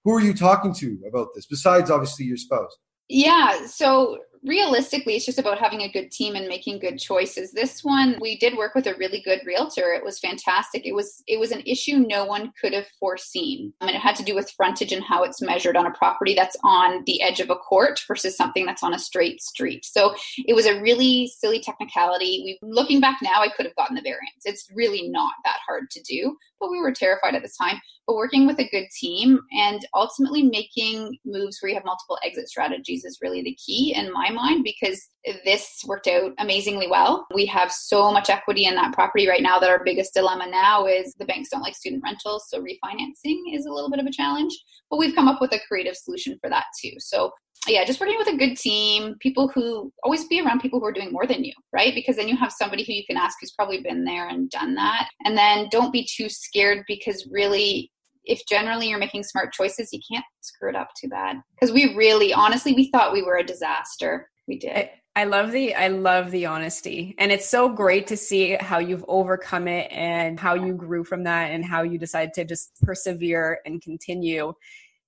who 0.03 0.13
are 0.13 0.21
you 0.21 0.33
talking 0.33 0.73
to 0.75 0.99
about 1.07 1.29
this 1.33 1.45
besides 1.45 1.89
obviously 1.89 2.25
your 2.25 2.37
spouse? 2.37 2.77
Yeah. 3.09 3.65
So 3.65 4.19
realistically, 4.45 5.15
it's 5.15 5.25
just 5.25 5.39
about 5.39 5.59
having 5.59 5.81
a 5.81 5.91
good 5.91 6.11
team 6.11 6.35
and 6.35 6.47
making 6.47 6.79
good 6.79 6.97
choices. 6.97 7.51
This 7.51 7.83
one, 7.83 8.17
we 8.21 8.37
did 8.37 8.57
work 8.57 8.75
with 8.75 8.87
a 8.87 8.95
really 8.95 9.21
good 9.21 9.41
realtor. 9.45 9.93
It 9.93 10.03
was 10.03 10.19
fantastic. 10.19 10.85
It 10.85 10.93
was 10.93 11.23
it 11.27 11.39
was 11.39 11.51
an 11.51 11.63
issue 11.65 11.97
no 11.97 12.25
one 12.25 12.51
could 12.59 12.73
have 12.73 12.87
foreseen. 12.99 13.73
Um, 13.81 13.87
I 13.87 13.91
mean, 13.91 13.95
it 13.95 14.01
had 14.01 14.15
to 14.17 14.23
do 14.23 14.35
with 14.35 14.51
frontage 14.51 14.91
and 14.91 15.03
how 15.03 15.23
it's 15.23 15.41
measured 15.41 15.77
on 15.77 15.85
a 15.85 15.91
property 15.91 16.33
that's 16.33 16.57
on 16.63 17.03
the 17.05 17.21
edge 17.21 17.39
of 17.39 17.49
a 17.49 17.55
court 17.55 18.01
versus 18.07 18.35
something 18.35 18.65
that's 18.65 18.83
on 18.83 18.93
a 18.93 18.99
straight 18.99 19.41
street. 19.41 19.85
So 19.85 20.15
it 20.37 20.53
was 20.53 20.65
a 20.65 20.81
really 20.81 21.27
silly 21.27 21.59
technicality. 21.59 22.41
We 22.43 22.59
looking 22.61 22.99
back 22.99 23.19
now, 23.21 23.41
I 23.41 23.49
could 23.49 23.65
have 23.65 23.75
gotten 23.75 23.95
the 23.95 24.01
variance. 24.01 24.43
It's 24.45 24.67
really 24.73 25.07
not 25.09 25.33
that 25.45 25.52
hard 25.73 25.89
to 25.89 26.01
do, 26.03 26.35
but 26.59 26.69
we 26.69 26.79
were 26.79 26.91
terrified 26.91 27.35
at 27.35 27.41
the 27.41 27.51
time. 27.61 27.79
But 28.05 28.15
working 28.15 28.45
with 28.45 28.59
a 28.59 28.69
good 28.69 28.85
team 28.99 29.39
and 29.57 29.85
ultimately 29.95 30.43
making 30.43 31.17
moves 31.25 31.59
where 31.61 31.69
you 31.69 31.75
have 31.75 31.85
multiple 31.85 32.19
exit 32.23 32.49
strategies 32.49 33.05
is 33.05 33.19
really 33.21 33.41
the 33.41 33.55
key 33.55 33.93
in 33.95 34.11
my 34.11 34.29
mind 34.29 34.63
because 34.63 35.01
this 35.45 35.81
worked 35.87 36.07
out 36.07 36.33
amazingly 36.37 36.87
well. 36.89 37.25
We 37.33 37.45
have 37.45 37.71
so 37.71 38.11
much 38.11 38.29
equity 38.29 38.65
in 38.65 38.75
that 38.75 38.93
property 38.93 39.27
right 39.27 39.41
now 39.41 39.57
that 39.59 39.69
our 39.69 39.83
biggest 39.83 40.13
dilemma 40.13 40.47
now 40.49 40.85
is 40.85 41.13
the 41.17 41.25
banks 41.25 41.49
don't 41.49 41.61
like 41.61 41.75
student 41.75 42.03
rentals, 42.03 42.49
so 42.49 42.59
refinancing 42.59 43.39
is 43.53 43.65
a 43.65 43.71
little 43.71 43.89
bit 43.89 43.99
of 43.99 44.05
a 44.05 44.11
challenge. 44.11 44.53
But 44.89 44.97
we've 44.97 45.15
come 45.15 45.29
up 45.29 45.39
with 45.41 45.53
a 45.53 45.61
creative 45.67 45.95
solution 45.95 46.37
for 46.41 46.49
that 46.49 46.65
too. 46.81 46.91
So 46.99 47.31
yeah, 47.67 47.85
just 47.85 47.99
working 47.99 48.17
with 48.17 48.27
a 48.27 48.37
good 48.37 48.55
team, 48.55 49.15
people 49.19 49.49
who 49.53 49.91
always 50.03 50.25
be 50.27 50.41
around 50.41 50.59
people 50.59 50.79
who 50.79 50.85
are 50.85 50.91
doing 50.91 51.11
more 51.11 51.25
than 51.25 51.43
you, 51.43 51.53
right? 51.71 51.93
Because 51.95 52.15
then 52.15 52.27
you 52.27 52.37
have 52.37 52.51
somebody 52.51 52.83
who 52.83 52.93
you 52.93 53.05
can 53.05 53.17
ask 53.17 53.37
who's 53.39 53.51
probably 53.51 53.81
been 53.81 54.03
there 54.03 54.27
and 54.27 54.49
done 54.49 54.75
that. 54.75 55.09
And 55.25 55.37
then 55.37 55.67
don't 55.71 55.93
be 55.93 56.07
too 56.17 56.29
scared 56.29 56.83
because 56.87 57.27
really 57.31 57.91
if 58.25 58.41
generally 58.47 58.89
you're 58.89 58.99
making 58.99 59.23
smart 59.23 59.53
choices, 59.53 59.89
you 59.91 59.99
can't 60.11 60.25
screw 60.41 60.69
it 60.69 60.75
up 60.75 60.89
too 60.99 61.09
bad. 61.09 61.37
Because 61.55 61.73
we 61.73 61.95
really, 61.95 62.33
honestly, 62.33 62.73
we 62.73 62.89
thought 62.91 63.13
we 63.13 63.21
were 63.21 63.37
a 63.37 63.43
disaster. 63.43 64.29
We 64.47 64.59
did. 64.59 64.75
I, 64.75 64.91
I 65.15 65.25
love 65.25 65.51
the 65.51 65.75
I 65.75 65.89
love 65.89 66.31
the 66.31 66.47
honesty. 66.47 67.13
And 67.19 67.31
it's 67.31 67.47
so 67.47 67.69
great 67.69 68.07
to 68.07 68.17
see 68.17 68.57
how 68.59 68.79
you've 68.79 69.05
overcome 69.07 69.67
it 69.67 69.91
and 69.91 70.39
how 70.39 70.55
you 70.55 70.73
grew 70.73 71.03
from 71.03 71.23
that 71.23 71.51
and 71.51 71.63
how 71.63 71.83
you 71.83 71.99
decided 71.99 72.33
to 72.35 72.45
just 72.45 72.71
persevere 72.81 73.59
and 73.65 73.81
continue. 73.81 74.53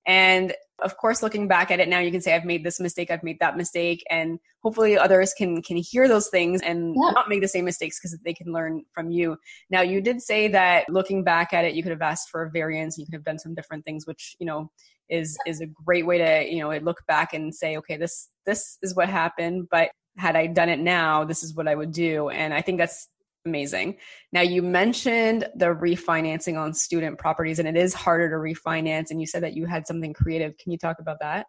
And 0.06 0.54
of 0.80 0.96
course, 0.98 1.22
looking 1.22 1.48
back 1.48 1.70
at 1.70 1.80
it 1.80 1.88
now, 1.88 1.98
you 1.98 2.10
can 2.10 2.20
say, 2.20 2.34
I've 2.34 2.44
made 2.44 2.62
this 2.62 2.78
mistake, 2.78 3.10
I've 3.10 3.22
made 3.22 3.40
that 3.40 3.56
mistake. 3.56 4.04
And 4.10 4.38
hopefully 4.62 4.98
others 4.98 5.32
can 5.36 5.62
can 5.62 5.76
hear 5.76 6.06
those 6.06 6.28
things 6.28 6.60
and 6.62 6.94
yeah. 6.94 7.10
not 7.10 7.28
make 7.28 7.40
the 7.40 7.48
same 7.48 7.64
mistakes 7.64 7.98
because 7.98 8.16
they 8.24 8.34
can 8.34 8.52
learn 8.52 8.84
from 8.92 9.10
you. 9.10 9.36
Now 9.70 9.80
you 9.80 10.00
did 10.00 10.20
say 10.20 10.48
that 10.48 10.88
looking 10.88 11.24
back 11.24 11.52
at 11.52 11.64
it, 11.64 11.74
you 11.74 11.82
could 11.82 11.92
have 11.92 12.02
asked 12.02 12.28
for 12.30 12.42
a 12.42 12.50
variance, 12.50 12.98
you 12.98 13.06
could 13.06 13.14
have 13.14 13.24
done 13.24 13.38
some 13.38 13.54
different 13.54 13.84
things, 13.84 14.06
which, 14.06 14.36
you 14.38 14.46
know, 14.46 14.70
is 15.08 15.36
is 15.46 15.60
a 15.60 15.66
great 15.66 16.06
way 16.06 16.18
to, 16.18 16.52
you 16.52 16.60
know, 16.60 16.76
look 16.78 17.04
back 17.06 17.32
and 17.32 17.54
say, 17.54 17.76
okay, 17.78 17.96
this 17.96 18.28
this 18.44 18.78
is 18.82 18.94
what 18.94 19.08
happened, 19.08 19.68
but 19.70 19.90
had 20.18 20.36
I 20.36 20.46
done 20.46 20.68
it 20.68 20.78
now, 20.78 21.24
this 21.24 21.42
is 21.42 21.54
what 21.54 21.68
I 21.68 21.74
would 21.74 21.92
do. 21.92 22.28
And 22.28 22.54
I 22.54 22.62
think 22.62 22.78
that's 22.78 23.08
amazing. 23.46 23.96
Now, 24.32 24.42
you 24.42 24.60
mentioned 24.60 25.48
the 25.54 25.66
refinancing 25.66 26.58
on 26.58 26.74
student 26.74 27.18
properties, 27.18 27.58
and 27.58 27.66
it 27.66 27.76
is 27.76 27.94
harder 27.94 28.28
to 28.28 28.36
refinance. 28.36 29.10
And 29.10 29.20
you 29.20 29.26
said 29.26 29.42
that 29.42 29.54
you 29.54 29.64
had 29.64 29.86
something 29.86 30.12
creative. 30.12 30.58
Can 30.58 30.72
you 30.72 30.78
talk 30.78 30.98
about 30.98 31.18
that? 31.20 31.46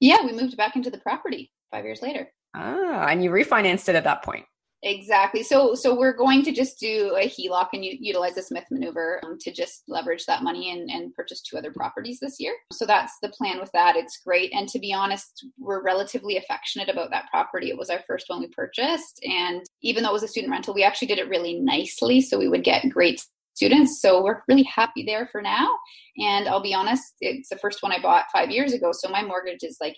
Yeah, 0.00 0.24
we 0.24 0.32
moved 0.32 0.56
back 0.56 0.76
into 0.76 0.90
the 0.90 0.98
property 0.98 1.50
five 1.70 1.84
years 1.84 2.02
later. 2.02 2.28
Ah, 2.54 3.06
and 3.08 3.22
you 3.22 3.30
refinanced 3.30 3.88
it 3.88 3.94
at 3.94 4.04
that 4.04 4.22
point. 4.22 4.44
Exactly. 4.84 5.42
So 5.42 5.74
so 5.74 5.98
we're 5.98 6.16
going 6.16 6.44
to 6.44 6.52
just 6.52 6.78
do 6.78 7.16
a 7.16 7.28
HELOC 7.28 7.68
and 7.72 7.84
u- 7.84 7.98
utilize 8.00 8.36
the 8.36 8.42
Smith 8.42 8.64
maneuver 8.70 9.20
um, 9.24 9.36
to 9.40 9.50
just 9.50 9.82
leverage 9.88 10.24
that 10.26 10.44
money 10.44 10.70
and, 10.70 10.88
and 10.88 11.12
purchase 11.14 11.40
two 11.40 11.58
other 11.58 11.72
properties 11.72 12.20
this 12.20 12.36
year. 12.38 12.54
So 12.72 12.86
that's 12.86 13.14
the 13.20 13.30
plan 13.30 13.58
with 13.58 13.72
that. 13.72 13.96
It's 13.96 14.20
great. 14.24 14.52
And 14.52 14.68
to 14.68 14.78
be 14.78 14.92
honest, 14.92 15.46
we're 15.58 15.82
relatively 15.82 16.36
affectionate 16.36 16.88
about 16.88 17.10
that 17.10 17.28
property. 17.28 17.70
It 17.70 17.76
was 17.76 17.90
our 17.90 18.00
first 18.06 18.26
one 18.28 18.40
we 18.40 18.48
purchased. 18.48 19.20
And 19.24 19.62
even 19.82 20.04
though 20.04 20.10
it 20.10 20.12
was 20.12 20.22
a 20.22 20.28
student 20.28 20.52
rental, 20.52 20.74
we 20.74 20.84
actually 20.84 21.08
did 21.08 21.18
it 21.18 21.28
really 21.28 21.58
nicely. 21.58 22.20
So 22.20 22.38
we 22.38 22.48
would 22.48 22.62
get 22.62 22.88
great 22.88 23.20
students. 23.54 24.00
So 24.00 24.22
we're 24.22 24.42
really 24.46 24.62
happy 24.62 25.02
there 25.04 25.28
for 25.32 25.42
now. 25.42 25.68
And 26.18 26.46
I'll 26.46 26.62
be 26.62 26.74
honest, 26.74 27.14
it's 27.20 27.48
the 27.48 27.58
first 27.58 27.82
one 27.82 27.90
I 27.90 28.00
bought 28.00 28.26
five 28.32 28.50
years 28.50 28.72
ago. 28.72 28.92
So 28.92 29.08
my 29.08 29.22
mortgage 29.22 29.64
is 29.64 29.78
like 29.80 29.96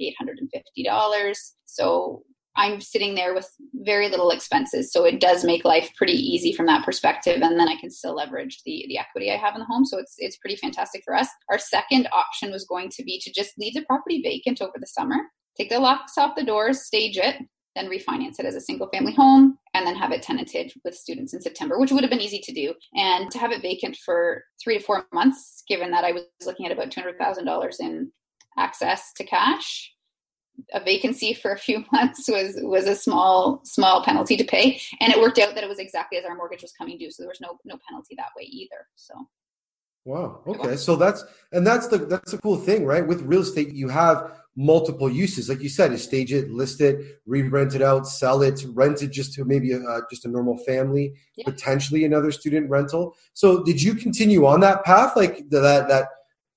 $850. 0.78 1.34
So 1.66 2.22
I'm 2.56 2.80
sitting 2.80 3.14
there 3.14 3.34
with 3.34 3.48
very 3.74 4.08
little 4.08 4.30
expenses. 4.30 4.92
So 4.92 5.04
it 5.04 5.20
does 5.20 5.44
make 5.44 5.64
life 5.64 5.90
pretty 5.96 6.14
easy 6.14 6.52
from 6.52 6.66
that 6.66 6.84
perspective. 6.84 7.40
And 7.42 7.58
then 7.58 7.68
I 7.68 7.76
can 7.76 7.90
still 7.90 8.14
leverage 8.14 8.60
the, 8.64 8.84
the 8.88 8.98
equity 8.98 9.30
I 9.30 9.36
have 9.36 9.54
in 9.54 9.60
the 9.60 9.66
home. 9.66 9.84
So 9.84 9.98
it's, 9.98 10.14
it's 10.18 10.36
pretty 10.38 10.56
fantastic 10.56 11.02
for 11.04 11.14
us. 11.14 11.28
Our 11.50 11.58
second 11.58 12.08
option 12.12 12.50
was 12.50 12.66
going 12.66 12.90
to 12.90 13.04
be 13.04 13.20
to 13.20 13.32
just 13.32 13.52
leave 13.58 13.74
the 13.74 13.82
property 13.82 14.20
vacant 14.22 14.60
over 14.60 14.74
the 14.78 14.86
summer, 14.86 15.16
take 15.56 15.70
the 15.70 15.78
locks 15.78 16.18
off 16.18 16.36
the 16.36 16.44
doors, 16.44 16.82
stage 16.82 17.16
it, 17.16 17.36
then 17.76 17.88
refinance 17.88 18.38
it 18.38 18.46
as 18.46 18.56
a 18.56 18.60
single 18.60 18.88
family 18.88 19.14
home. 19.14 19.56
and 19.74 19.86
then 19.86 19.94
have 19.94 20.10
it 20.10 20.22
tenanted 20.22 20.72
with 20.84 20.96
students 20.96 21.32
in 21.32 21.40
September, 21.40 21.78
which 21.78 21.92
would 21.92 22.02
have 22.02 22.10
been 22.10 22.20
easy 22.20 22.40
to 22.40 22.52
do. 22.52 22.74
And 22.96 23.30
to 23.30 23.38
have 23.38 23.52
it 23.52 23.62
vacant 23.62 23.96
for 24.04 24.42
three 24.62 24.76
to 24.76 24.84
four 24.84 25.06
months, 25.12 25.62
given 25.68 25.92
that 25.92 26.04
I 26.04 26.10
was 26.10 26.24
looking 26.44 26.66
at 26.66 26.72
about 26.72 26.90
$200,000 26.90 27.80
in 27.80 28.10
access 28.58 29.12
to 29.16 29.24
cash, 29.24 29.92
a 30.72 30.80
vacancy 30.80 31.34
for 31.34 31.52
a 31.52 31.58
few 31.58 31.84
months 31.92 32.28
was 32.28 32.54
was 32.62 32.86
a 32.86 32.94
small 32.94 33.60
small 33.64 34.04
penalty 34.04 34.36
to 34.36 34.44
pay. 34.44 34.80
And 35.00 35.12
it 35.12 35.20
worked 35.20 35.38
out 35.38 35.54
that 35.54 35.64
it 35.64 35.68
was 35.68 35.78
exactly 35.78 36.18
as 36.18 36.24
our 36.24 36.34
mortgage 36.34 36.62
was 36.62 36.72
coming 36.72 36.98
due. 36.98 37.10
So 37.10 37.22
there 37.22 37.28
was 37.28 37.40
no 37.40 37.58
no 37.64 37.78
penalty 37.88 38.14
that 38.16 38.30
way 38.36 38.44
either. 38.44 38.86
So. 38.96 39.14
Wow. 40.06 40.40
Okay. 40.46 40.76
So 40.76 40.96
that's 40.96 41.24
and 41.52 41.66
that's 41.66 41.88
the 41.88 41.98
that's 41.98 42.32
the 42.32 42.38
cool 42.38 42.56
thing 42.56 42.86
right? 42.86 43.06
With 43.06 43.22
real 43.22 43.42
estate 43.42 43.74
you 43.74 43.88
have 43.88 44.32
multiple 44.56 45.10
uses. 45.10 45.48
Like 45.48 45.62
you 45.62 45.68
said, 45.68 45.92
is 45.92 46.02
stage 46.02 46.32
it, 46.32 46.50
list 46.50 46.80
it, 46.80 47.20
re-rent 47.26 47.74
it 47.74 47.82
out, 47.82 48.06
sell 48.06 48.42
it, 48.42 48.64
rent 48.74 49.02
it 49.02 49.10
just 49.10 49.32
to 49.34 49.44
maybe 49.44 49.72
a, 49.72 50.00
just 50.10 50.24
a 50.24 50.28
normal 50.28 50.58
family, 50.58 51.14
yeah. 51.36 51.44
potentially 51.44 52.04
another 52.04 52.32
student 52.32 52.68
rental. 52.68 53.14
So 53.32 53.62
did 53.62 53.80
you 53.80 53.94
continue 53.94 54.46
on 54.46 54.60
that 54.60 54.84
path, 54.84 55.16
like 55.16 55.48
that 55.50 55.88
that 55.88 56.08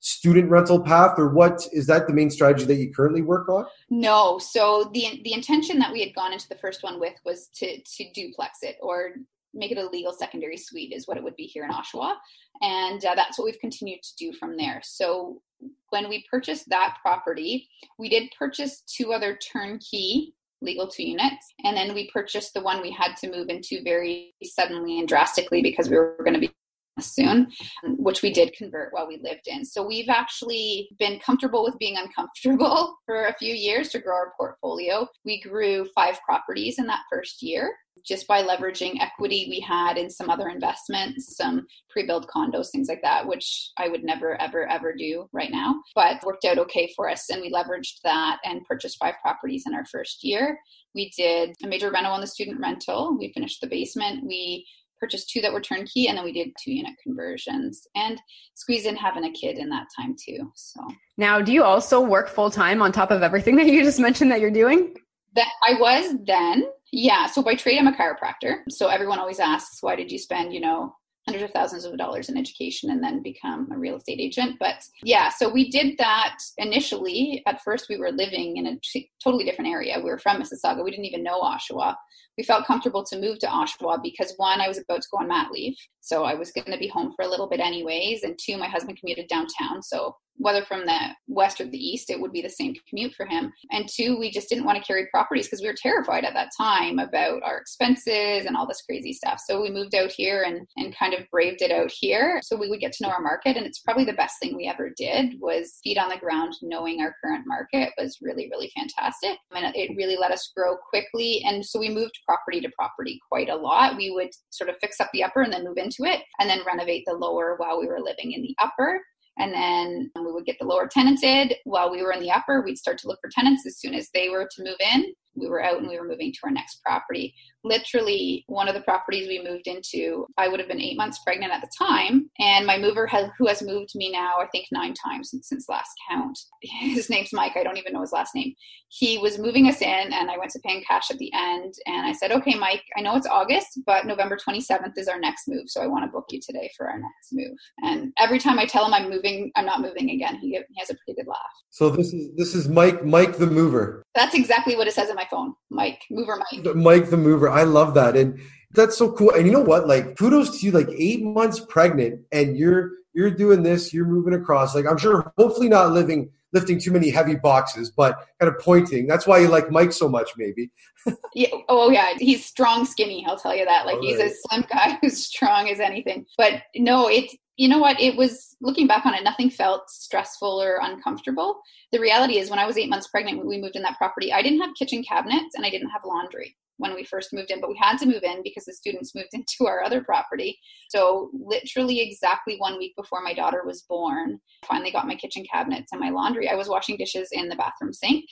student 0.03 0.50
rental 0.50 0.81
path, 0.81 1.17
or 1.17 1.29
what 1.29 1.65
is 1.72 1.88
that 1.88 2.07
the 2.07 2.13
main 2.13 2.29
strategy 2.29 2.65
that 2.65 2.75
you 2.75 2.93
currently 2.93 3.22
work 3.22 3.48
on? 3.48 3.65
No. 3.89 4.38
So 4.38 4.91
the 4.93 5.22
the 5.24 5.33
intention 5.33 5.79
that 5.79 5.91
we 5.91 6.01
had 6.01 6.13
gone 6.13 6.33
into 6.33 6.48
the 6.50 6.57
first 6.57 6.83
one 6.83 7.00
with 7.00 7.13
was 7.25 7.48
to 7.55 7.81
to 7.81 8.12
duplex 8.13 8.60
it 8.63 8.75
or 8.81 9.13
make 9.53 9.72
it 9.72 9.77
a 9.77 9.88
legal 9.88 10.12
secondary 10.12 10.57
suite 10.57 10.91
is 10.93 11.07
what 11.07 11.15
it 11.15 11.24
would 11.24 11.36
be 11.36 11.43
here 11.45 11.63
in 11.63 11.72
Oshawa. 11.72 12.15
And 12.62 13.05
uh, 13.05 13.15
that's 13.15 13.38
what 13.38 13.45
we've 13.45 13.60
continued 13.60 14.01
to 14.01 14.15
do 14.17 14.33
from 14.33 14.57
there. 14.57 14.81
So 14.83 15.41
when 15.89 16.10
we 16.10 16.25
purchased 16.29 16.67
that 16.69 16.98
property, 17.01 17.69
we 18.00 18.10
did 18.10 18.33
purchase 18.38 18.81
two 18.81 19.13
other 19.13 19.38
turnkey 19.53 20.33
legal 20.63 20.88
two 20.88 21.03
units. 21.03 21.53
And 21.63 21.75
then 21.75 21.93
we 21.93 22.10
purchased 22.12 22.53
the 22.53 22.62
one 22.62 22.81
we 22.81 22.91
had 22.91 23.15
to 23.17 23.29
move 23.29 23.50
into 23.50 23.83
very 23.83 24.33
suddenly 24.43 25.00
and 25.00 25.07
drastically 25.07 25.62
because 25.62 25.89
we 25.89 25.98
were 25.98 26.15
going 26.19 26.33
to 26.33 26.39
be 26.39 26.51
soon, 27.00 27.48
which 27.84 28.22
we 28.22 28.32
did 28.32 28.54
convert 28.54 28.94
while 28.94 29.08
we 29.08 29.20
lived 29.24 29.48
in. 29.48 29.66
So 29.66 29.86
we've 29.86 30.10
actually 30.10 30.90
been 31.00 31.20
comfortable 31.20 31.64
with 31.64 31.78
being 31.80 31.98
uncomfortable 31.98 32.98
for 33.06 33.26
a 33.26 33.36
few 33.36 33.54
years 33.54 33.90
to 33.90 34.00
grow 34.00 34.16
our 34.16 34.34
portfolio. 34.38 35.08
We 35.26 35.42
grew 35.42 35.88
five 35.96 36.20
properties 36.26 36.80
in 36.80 36.88
that 36.88 37.02
first 37.12 37.42
year 37.42 37.74
just 38.06 38.28
by 38.28 38.44
leveraging 38.44 39.00
equity 39.00 39.48
we 39.50 39.60
had 39.60 39.98
in 39.98 40.10
some 40.10 40.30
other 40.30 40.50
investments, 40.50 41.38
some 41.38 41.66
pre-built 41.90 42.28
condos, 42.28 42.68
things 42.72 42.90
like 42.90 43.02
that, 43.02 43.26
which 43.26 43.72
I 43.78 43.88
would 43.88 44.04
never, 44.04 44.40
ever, 44.42 44.68
ever 44.68 44.94
do 44.94 45.30
right 45.32 45.52
now, 45.52 45.82
but 45.96 46.24
worked 46.24 46.46
out 46.46 46.58
okay 46.60 46.92
for 46.96 47.10
us. 47.10 47.30
And 47.30 47.42
we 47.42 47.52
leveraged 47.52 48.02
that 48.04 48.40
and 48.44 48.66
purchased 48.66 48.98
five 49.00 49.16
properties 49.22 49.64
in 49.66 49.74
our 49.74 49.86
first 49.86 50.24
year. 50.24 50.60
We 50.94 51.12
did 51.18 51.56
a 51.64 51.68
major 51.68 51.92
rental 51.92 52.14
on 52.14 52.22
the 52.22 52.28
student 52.28 52.60
rental. 52.60 53.18
We 53.18 53.32
finished 53.32 53.62
the 53.62 53.68
basement. 53.68 54.26
We 54.26 54.66
purchased 55.03 55.29
two 55.29 55.41
that 55.41 55.51
were 55.51 55.62
turnkey 55.62 56.07
and 56.07 56.17
then 56.17 56.25
we 56.25 56.31
did 56.31 56.51
two 56.63 56.72
unit 56.72 56.93
conversions 57.01 57.88
and 57.95 58.22
squeezed 58.55 58.86
in 58.86 58.95
having 58.95 59.25
a 59.25 59.31
kid 59.31 59.57
in 59.57 59.69
that 59.69 59.88
time 60.00 60.15
too 60.24 60.51
so 60.55 60.79
now 61.17 61.41
do 61.41 61.51
you 61.51 61.63
also 61.63 62.00
work 62.01 62.29
full 62.29 62.50
time 62.50 62.81
on 62.81 62.91
top 62.91 63.12
of 63.12 63.22
everything 63.22 63.55
that 63.55 63.67
you 63.67 63.83
just 63.83 64.00
mentioned 64.00 64.31
that 64.31 64.39
you're 64.39 64.51
doing 64.51 64.95
that 65.36 65.51
i 65.67 65.74
was 65.79 66.15
then 66.25 66.63
yeah. 66.95 67.25
So 67.25 67.41
by 67.41 67.55
trade, 67.55 67.79
I'm 67.79 67.88
a 67.88 67.91
chiropractor. 67.91 68.60
So 68.69 68.88
everyone 68.88 69.17
always 69.17 69.39
asks, 69.39 69.81
why 69.81 69.95
did 69.95 70.12
you 70.12 70.19
spend, 70.19 70.53
you 70.53 70.62
know, 70.62 70.95
hundreds 71.25 71.44
of 71.44 71.51
thousands 71.51 71.86
of 71.86 71.98
dollars 71.98 72.30
in 72.30 72.38
education 72.38 72.92
and 72.92 73.03
then 73.03 73.22
become 73.22 73.72
a 73.72 73.77
real 73.77 73.96
estate 73.96 74.20
agent. 74.20 74.58
But 74.60 74.84
yeah, 75.03 75.30
so 75.30 75.50
we 75.50 75.70
did 75.70 75.98
that 75.98 76.38
initially. 76.58 77.42
At 77.46 77.62
first, 77.62 77.88
we 77.89 77.98
were 77.98 78.12
living 78.12 78.58
in 78.58 78.68
a 78.68 78.80
t- 78.84 79.10
totally 79.24 79.46
different 79.46 79.72
area. 79.72 79.98
We 79.98 80.10
were 80.10 80.20
from 80.20 80.42
Mississauga. 80.42 80.84
We 80.84 80.92
didn't 80.92 81.06
even 81.06 81.24
know 81.24 81.42
Oshawa. 81.42 81.96
We 82.38 82.44
felt 82.44 82.65
comfortable 82.65 83.03
to 83.06 83.20
move 83.20 83.39
to 83.39 83.48
Oshawa 83.48 84.01
because 84.01 84.34
one, 84.38 84.60
I 84.60 84.68
was 84.68 84.80
about 84.80 85.01
to 85.01 85.08
go 85.12 85.20
on 85.20 85.27
mat 85.27 85.51
leave. 85.51 85.75
So 86.01 86.24
I 86.24 86.34
was 86.34 86.51
going 86.51 86.72
to 86.72 86.77
be 86.77 86.88
home 86.88 87.13
for 87.15 87.24
a 87.24 87.30
little 87.30 87.48
bit 87.48 87.60
anyways. 87.60 88.24
And 88.24 88.38
two, 88.38 88.58
my 88.58 88.68
husband 88.68 88.98
commuted 89.00 89.27
downtown. 89.27 89.84
So 89.84 90.15
whether 90.38 90.63
from 90.63 90.86
the 90.86 91.00
west 91.27 91.62
or 91.62 91.65
the 91.65 91.77
east, 91.77 92.10
it 92.10 92.20
would 92.20 92.32
be 92.32 92.42
the 92.42 92.50
same 92.50 92.74
commute 92.89 93.13
for 93.13 93.25
him. 93.25 93.51
And 93.72 93.88
two, 93.88 94.18
we 94.18 94.32
just 94.32 94.50
didn't 94.50 94.65
want 94.65 94.77
to 94.77 94.84
carry 94.84 95.08
properties 95.08 95.46
because 95.46 95.62
we 95.62 95.68
were 95.68 95.75
terrified 95.77 96.25
at 96.25 96.34
that 96.34 96.50
time 96.58 97.00
about 97.00 97.44
our 97.44 97.58
expenses 97.58 98.46
and 98.46 98.58
all 98.58 98.68
this 98.68 98.82
crazy 98.82 99.13
stuff. 99.13 99.39
So 99.46 99.62
we 99.62 99.70
moved 99.70 99.96
out 99.96 100.12
here 100.12 100.44
and, 100.44 100.68
and 100.77 100.96
kind 100.98 101.12
of 101.13 101.29
braved 101.29 101.62
it 101.62 101.72
out 101.72 101.91
here 101.91 102.39
so 102.43 102.55
we 102.55 102.70
would 102.70 102.79
get 102.79 102.91
to 102.93 103.03
know 103.03 103.10
our 103.10 103.22
market. 103.22 103.58
And 103.58 103.65
it's 103.65 103.79
probably 103.79 104.05
the 104.05 104.13
best 104.13 104.36
thing 104.39 104.55
we 104.55 104.67
ever 104.67 104.91
did 104.96 105.39
was 105.39 105.79
feet 105.84 105.98
on 105.98 106.10
the 106.10 106.17
ground, 106.17 106.53
knowing 106.62 107.01
our 107.01 107.15
current 107.24 107.46
market 107.46 107.91
was 107.98 108.17
really, 108.22 108.50
really 108.51 108.72
fantastic. 108.75 109.38
And 109.55 109.75
it 109.75 109.96
really 109.96 110.17
let 110.17 110.32
us 110.32 110.51
grow 110.55 110.75
quickly. 110.89 111.43
And 111.46 111.65
so 111.65 111.79
we 111.79 111.89
moved 111.89 112.20
property 112.27 112.62
to 112.62 112.72
property 112.77 113.20
quite 113.29 113.50
a 113.50 113.55
lot. 113.55 113.98
We 113.98 114.12
would 114.12 114.29
sort 114.50 114.70
of 114.70 114.77
fix 114.82 115.00
up 115.00 115.10
the 115.13 115.24
upper 115.24 115.41
and 115.41 115.51
then 115.51 115.63
move 115.63 115.77
into 115.77 116.03
it 116.03 116.22
and 116.39 116.50
then 116.50 116.62
renovate 116.65 117.03
the 117.05 117.13
lower 117.13 117.55
while 117.58 117.79
we 117.79 117.88
were 117.88 118.01
living 118.01 118.32
in 118.34 118.41
the 118.41 118.55
upper 118.62 119.01
and 119.39 119.53
then 119.53 120.12
we 120.24 120.32
would 120.32 120.46
get 120.46 120.58
the 120.60 120.65
lower 120.65 120.88
tenanted 120.88 121.55
while 121.63 121.89
we 121.91 122.03
were 122.03 122.12
in 122.12 122.20
the 122.20 122.32
upper 122.32 122.62
we'd 122.62 122.77
start 122.77 122.98
to 123.00 123.08
look 123.08 123.20
for 123.22 123.32
tenants 123.32 123.65
as 123.65 123.77
soon 123.77 123.93
as 123.93 124.10
they 124.13 124.29
were 124.29 124.48
to 124.55 124.63
move 124.63 124.77
in 124.93 125.13
we 125.36 125.48
were 125.48 125.63
out 125.63 125.80
and 125.80 125.88
we 125.88 125.98
were 126.00 126.08
moving 126.08 126.32
to 126.32 126.40
our 126.44 126.52
next 126.52 126.82
property. 126.84 127.34
Literally, 127.63 128.44
one 128.48 128.68
of 128.68 128.75
the 128.75 128.82
properties 128.82 129.28
we 129.28 129.44
moved 129.44 129.68
into, 129.68 130.28
I 130.38 130.48
would 130.48 130.60
have 130.60 130.68
been 130.68 130.82
eight 130.82 130.98
months 130.98 131.20
pregnant 131.24 131.54
at 131.54 131.62
the 131.62 131.70
time. 131.78 132.30
And 132.40 132.66
my 132.66 132.78
mover, 132.78 133.08
has, 133.08 133.30
who 133.38 133.48
has 133.48 133.62
moved 133.62 133.92
me 133.96 134.12
now, 134.12 134.36
I 134.40 134.48
think 134.48 134.68
nine 134.72 134.94
times 134.94 135.32
since, 135.32 135.50
since 135.50 135.70
last 135.70 135.92
count, 136.10 136.38
his 136.62 137.10
name's 137.10 137.34
Mike. 137.34 137.54
I 137.56 137.63
don't 137.63 137.78
even 137.78 137.94
know 137.94 138.02
his 138.02 138.12
last 138.12 138.36
name. 138.36 138.54
He 138.90 139.18
was 139.18 139.40
moving 139.40 139.68
us 139.68 139.82
in, 139.82 140.13
and 140.13 140.30
I 140.30 140.38
went 140.38 140.52
to 140.52 140.60
paying 140.60 140.84
cash 140.88 141.10
at 141.10 141.18
the 141.18 141.32
end. 141.34 141.74
And 141.88 142.06
I 142.06 142.13
said, 142.13 142.32
Okay, 142.32 142.56
Mike, 142.56 142.84
I 142.98 143.02
know 143.02 143.16
it's 143.16 143.28
August, 143.28 143.80
but 143.86 144.06
November 144.06 144.38
27th 144.38 144.94
is 144.98 145.08
our 145.08 145.20
next 145.20 145.48
move. 145.48 145.63
So 145.68 145.82
I 145.82 145.88
want 145.88 146.06
to 146.06 146.12
book 146.12 146.25
you 146.30 146.40
today 146.46 146.70
for 146.78 146.88
our 146.88 147.00
next 147.00 147.32
move. 147.32 147.58
And 147.82 148.13
every 148.20 148.40
time 148.40 148.60
I 148.60 148.66
tell 148.66 148.86
him 148.86 148.94
I'm 148.94 149.10
moving, 149.10 149.52
I'm 149.56 149.66
not 149.66 149.82
moving 149.82 150.12
again, 150.12 150.38
he, 150.38 150.50
he 150.50 150.80
has 150.80 150.90
a 150.90 150.96
pretty 150.96 151.22
good 151.22 151.28
laugh. 151.28 151.40
So 151.70 151.90
this 151.90 152.13
is 152.13 152.30
this 152.36 152.54
is 152.54 152.70
Mike 152.70 153.04
Mike 153.04 153.38
the 153.38 153.48
mover. 153.48 154.04
That's 154.13 154.36
exactly 154.36 154.75
what 154.75 154.88
it 154.88 154.94
says 154.94 155.10
in 155.10 155.16
my 155.16 155.23
phone. 155.30 155.53
Mike 155.70 156.01
mover 156.10 156.38
Mike. 156.51 156.75
Mike 156.75 157.10
the 157.10 157.18
mover. 157.18 157.50
I 157.50 157.63
love 157.63 157.94
that, 157.96 158.15
and 158.15 158.39
that's 158.72 158.98
so 158.98 159.12
cool. 159.12 159.32
And 159.32 159.46
you 159.46 159.51
know 159.51 159.62
what? 159.62 159.88
Like 159.88 160.18
kudos 160.18 160.60
to 160.60 160.65
you. 160.65 160.72
Like 160.72 160.89
eight 160.89 161.24
months 161.24 161.60
pregnant, 161.60 162.22
and 162.32 162.58
you're 162.58 162.92
you're 163.13 163.32
doing 163.32 163.63
this. 163.63 163.94
You're 163.94 164.06
moving 164.06 164.34
across. 164.34 164.75
Like 164.75 164.86
I'm 164.86 164.98
sure, 164.98 165.34
hopefully 165.38 165.70
not 165.70 165.92
living 165.92 166.32
lifting 166.53 166.80
too 166.80 166.92
many 166.92 167.10
heavy 167.10 167.36
boxes, 167.36 167.89
but 167.89 168.27
kind 168.39 168.53
of 168.53 168.60
pointing. 168.62 169.08
That's 169.08 169.27
why 169.27 169.39
you 169.39 169.48
like 169.48 169.72
Mike 169.72 169.92
so 169.92 170.08
much, 170.08 170.32
maybe. 170.38 170.72
yeah. 171.34 171.50
Oh 171.68 171.89
yeah, 171.89 172.13
he's 172.18 172.46
strong, 172.46 172.86
skinny. 172.86 173.25
I'll 173.27 173.39
tell 173.39 173.56
you 173.56 173.65
that. 173.65 173.86
Like 173.86 174.00
he's 174.00 174.20
a 174.20 174.30
slim 174.30 174.65
guy 174.72 174.98
who's 175.01 175.25
strong 175.25 175.70
as 175.70 175.80
anything. 175.80 176.25
But 176.38 176.62
no, 176.75 177.10
it's 177.10 177.36
you 177.57 177.69
know 177.69 177.79
what? 177.79 178.00
It 178.00 178.15
was 178.15 178.55
looking 178.62 178.88
back 178.88 179.05
on 179.05 179.13
it, 179.13 179.24
nothing 179.24 179.50
felt 179.50 179.89
stressful 179.89 180.62
or 180.62 180.79
uncomfortable. 180.81 181.62
The 181.91 182.00
reality 182.00 182.39
is, 182.39 182.50
when 182.50 182.60
I 182.60 182.65
was 182.65 182.77
eight 182.77 182.89
months 182.89 183.07
pregnant, 183.07 183.45
we 183.45 183.62
moved 183.62 183.75
in 183.75 183.83
that 183.83 183.98
property, 183.98 184.33
I 184.33 184.41
didn't 184.41 184.62
have 184.62 184.75
kitchen 184.77 185.03
cabinets 185.03 185.55
and 185.55 185.65
I 185.65 185.69
didn't 185.69 185.89
have 185.89 186.01
laundry 186.05 186.55
when 186.77 186.95
we 186.95 187.03
first 187.03 187.31
moved 187.31 187.51
in, 187.51 187.62
but 187.62 187.69
we 187.69 187.77
had 187.79 187.98
to 188.00 188.07
move 188.07 188.24
in 188.24 188.41
because 188.43 188.65
the 188.65 188.74
students 188.74 189.13
moved 189.13 189.29
into 189.33 189.67
our 189.67 189.83
other 189.83 190.03
property. 190.03 190.57
So, 190.89 191.29
literally, 191.33 192.01
exactly 192.01 192.55
one 192.57 192.77
week 192.77 192.93
before 192.98 193.22
my 193.22 193.33
daughter 193.33 193.63
was 193.65 193.83
born, 193.83 194.39
finally 194.65 194.91
got 194.91 195.07
my 195.07 195.15
kitchen 195.15 195.45
cabinets 195.51 195.91
and 195.91 196.01
my 196.01 196.10
laundry. 196.10 196.50
I 196.50 196.55
was 196.55 196.67
washing 196.67 196.98
dishes 196.98 197.29
in 197.31 197.50
the 197.50 197.55
bathroom 197.55 197.93
sink 197.93 198.25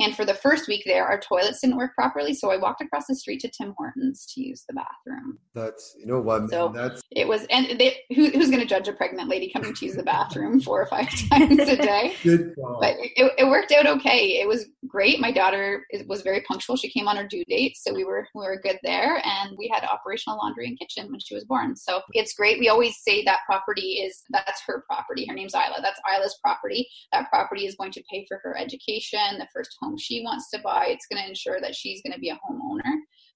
and 0.00 0.14
for 0.14 0.24
the 0.24 0.34
first 0.34 0.68
week 0.68 0.84
there, 0.86 1.06
our 1.06 1.18
toilets 1.18 1.60
didn't 1.60 1.76
work 1.76 1.94
properly, 1.94 2.32
so 2.32 2.50
I 2.52 2.56
walked 2.56 2.80
across 2.80 3.06
the 3.08 3.16
street 3.16 3.40
to 3.40 3.50
Tim 3.50 3.74
Hortons 3.76 4.26
to 4.34 4.40
use 4.40 4.64
the 4.68 4.74
bathroom. 4.74 5.38
That's 5.54 5.96
you 5.98 6.06
know 6.06 6.20
what, 6.20 6.48
so 6.50 6.68
that's 6.68 7.00
it 7.10 7.26
was, 7.26 7.46
and 7.50 7.78
they, 7.78 7.98
who, 8.14 8.30
who's 8.30 8.48
going 8.48 8.60
to 8.60 8.66
judge 8.66 8.86
a 8.86 8.92
pregnant 8.92 9.28
lady 9.28 9.50
coming 9.52 9.74
to 9.74 9.84
use 9.84 9.96
the 9.96 10.04
bathroom 10.04 10.60
four 10.68 10.82
or 10.82 10.86
five 10.86 11.08
times 11.30 11.58
a 11.58 11.76
day? 11.76 12.14
Good 12.22 12.54
but 12.80 12.94
it, 13.00 13.32
it 13.38 13.48
worked 13.48 13.72
out 13.72 13.86
okay. 13.86 14.40
It 14.40 14.46
was 14.46 14.66
great. 14.86 15.20
My 15.20 15.32
daughter 15.32 15.84
was 16.06 16.22
very 16.22 16.42
punctual. 16.42 16.76
She 16.76 16.90
came 16.90 17.08
on 17.08 17.16
her 17.16 17.26
due 17.26 17.44
date, 17.46 17.76
so 17.76 17.92
we 17.92 18.04
were 18.04 18.26
we 18.34 18.42
were 18.42 18.60
good 18.62 18.78
there, 18.84 19.20
and 19.24 19.56
we 19.58 19.68
had 19.72 19.84
operational 19.84 20.38
laundry 20.38 20.68
and 20.68 20.78
kitchen 20.78 21.10
when 21.10 21.20
she 21.20 21.34
was 21.34 21.44
born. 21.44 21.74
So 21.74 22.02
it's 22.12 22.34
great. 22.34 22.60
We 22.60 22.68
always 22.68 22.96
say 23.02 23.24
that 23.24 23.40
property 23.46 24.00
is 24.04 24.22
that's 24.30 24.62
her 24.66 24.84
property. 24.88 25.26
Her 25.26 25.34
name's 25.34 25.54
Isla. 25.54 25.80
That's 25.82 26.00
Isla's 26.14 26.38
property. 26.42 26.88
That 27.12 27.28
property 27.30 27.66
is 27.66 27.74
going 27.74 27.92
to 27.92 28.02
pay 28.10 28.24
for 28.28 28.40
her 28.44 28.56
education, 28.56 29.38
the 29.38 29.48
first 29.52 29.76
home 29.80 29.87
home. 29.88 29.98
She 29.98 30.22
wants 30.22 30.50
to 30.50 30.60
buy. 30.60 30.86
It's 30.88 31.06
going 31.10 31.22
to 31.22 31.28
ensure 31.28 31.60
that 31.60 31.74
she's 31.74 32.02
going 32.02 32.12
to 32.12 32.20
be 32.20 32.30
a 32.30 32.38
homeowner 32.48 32.92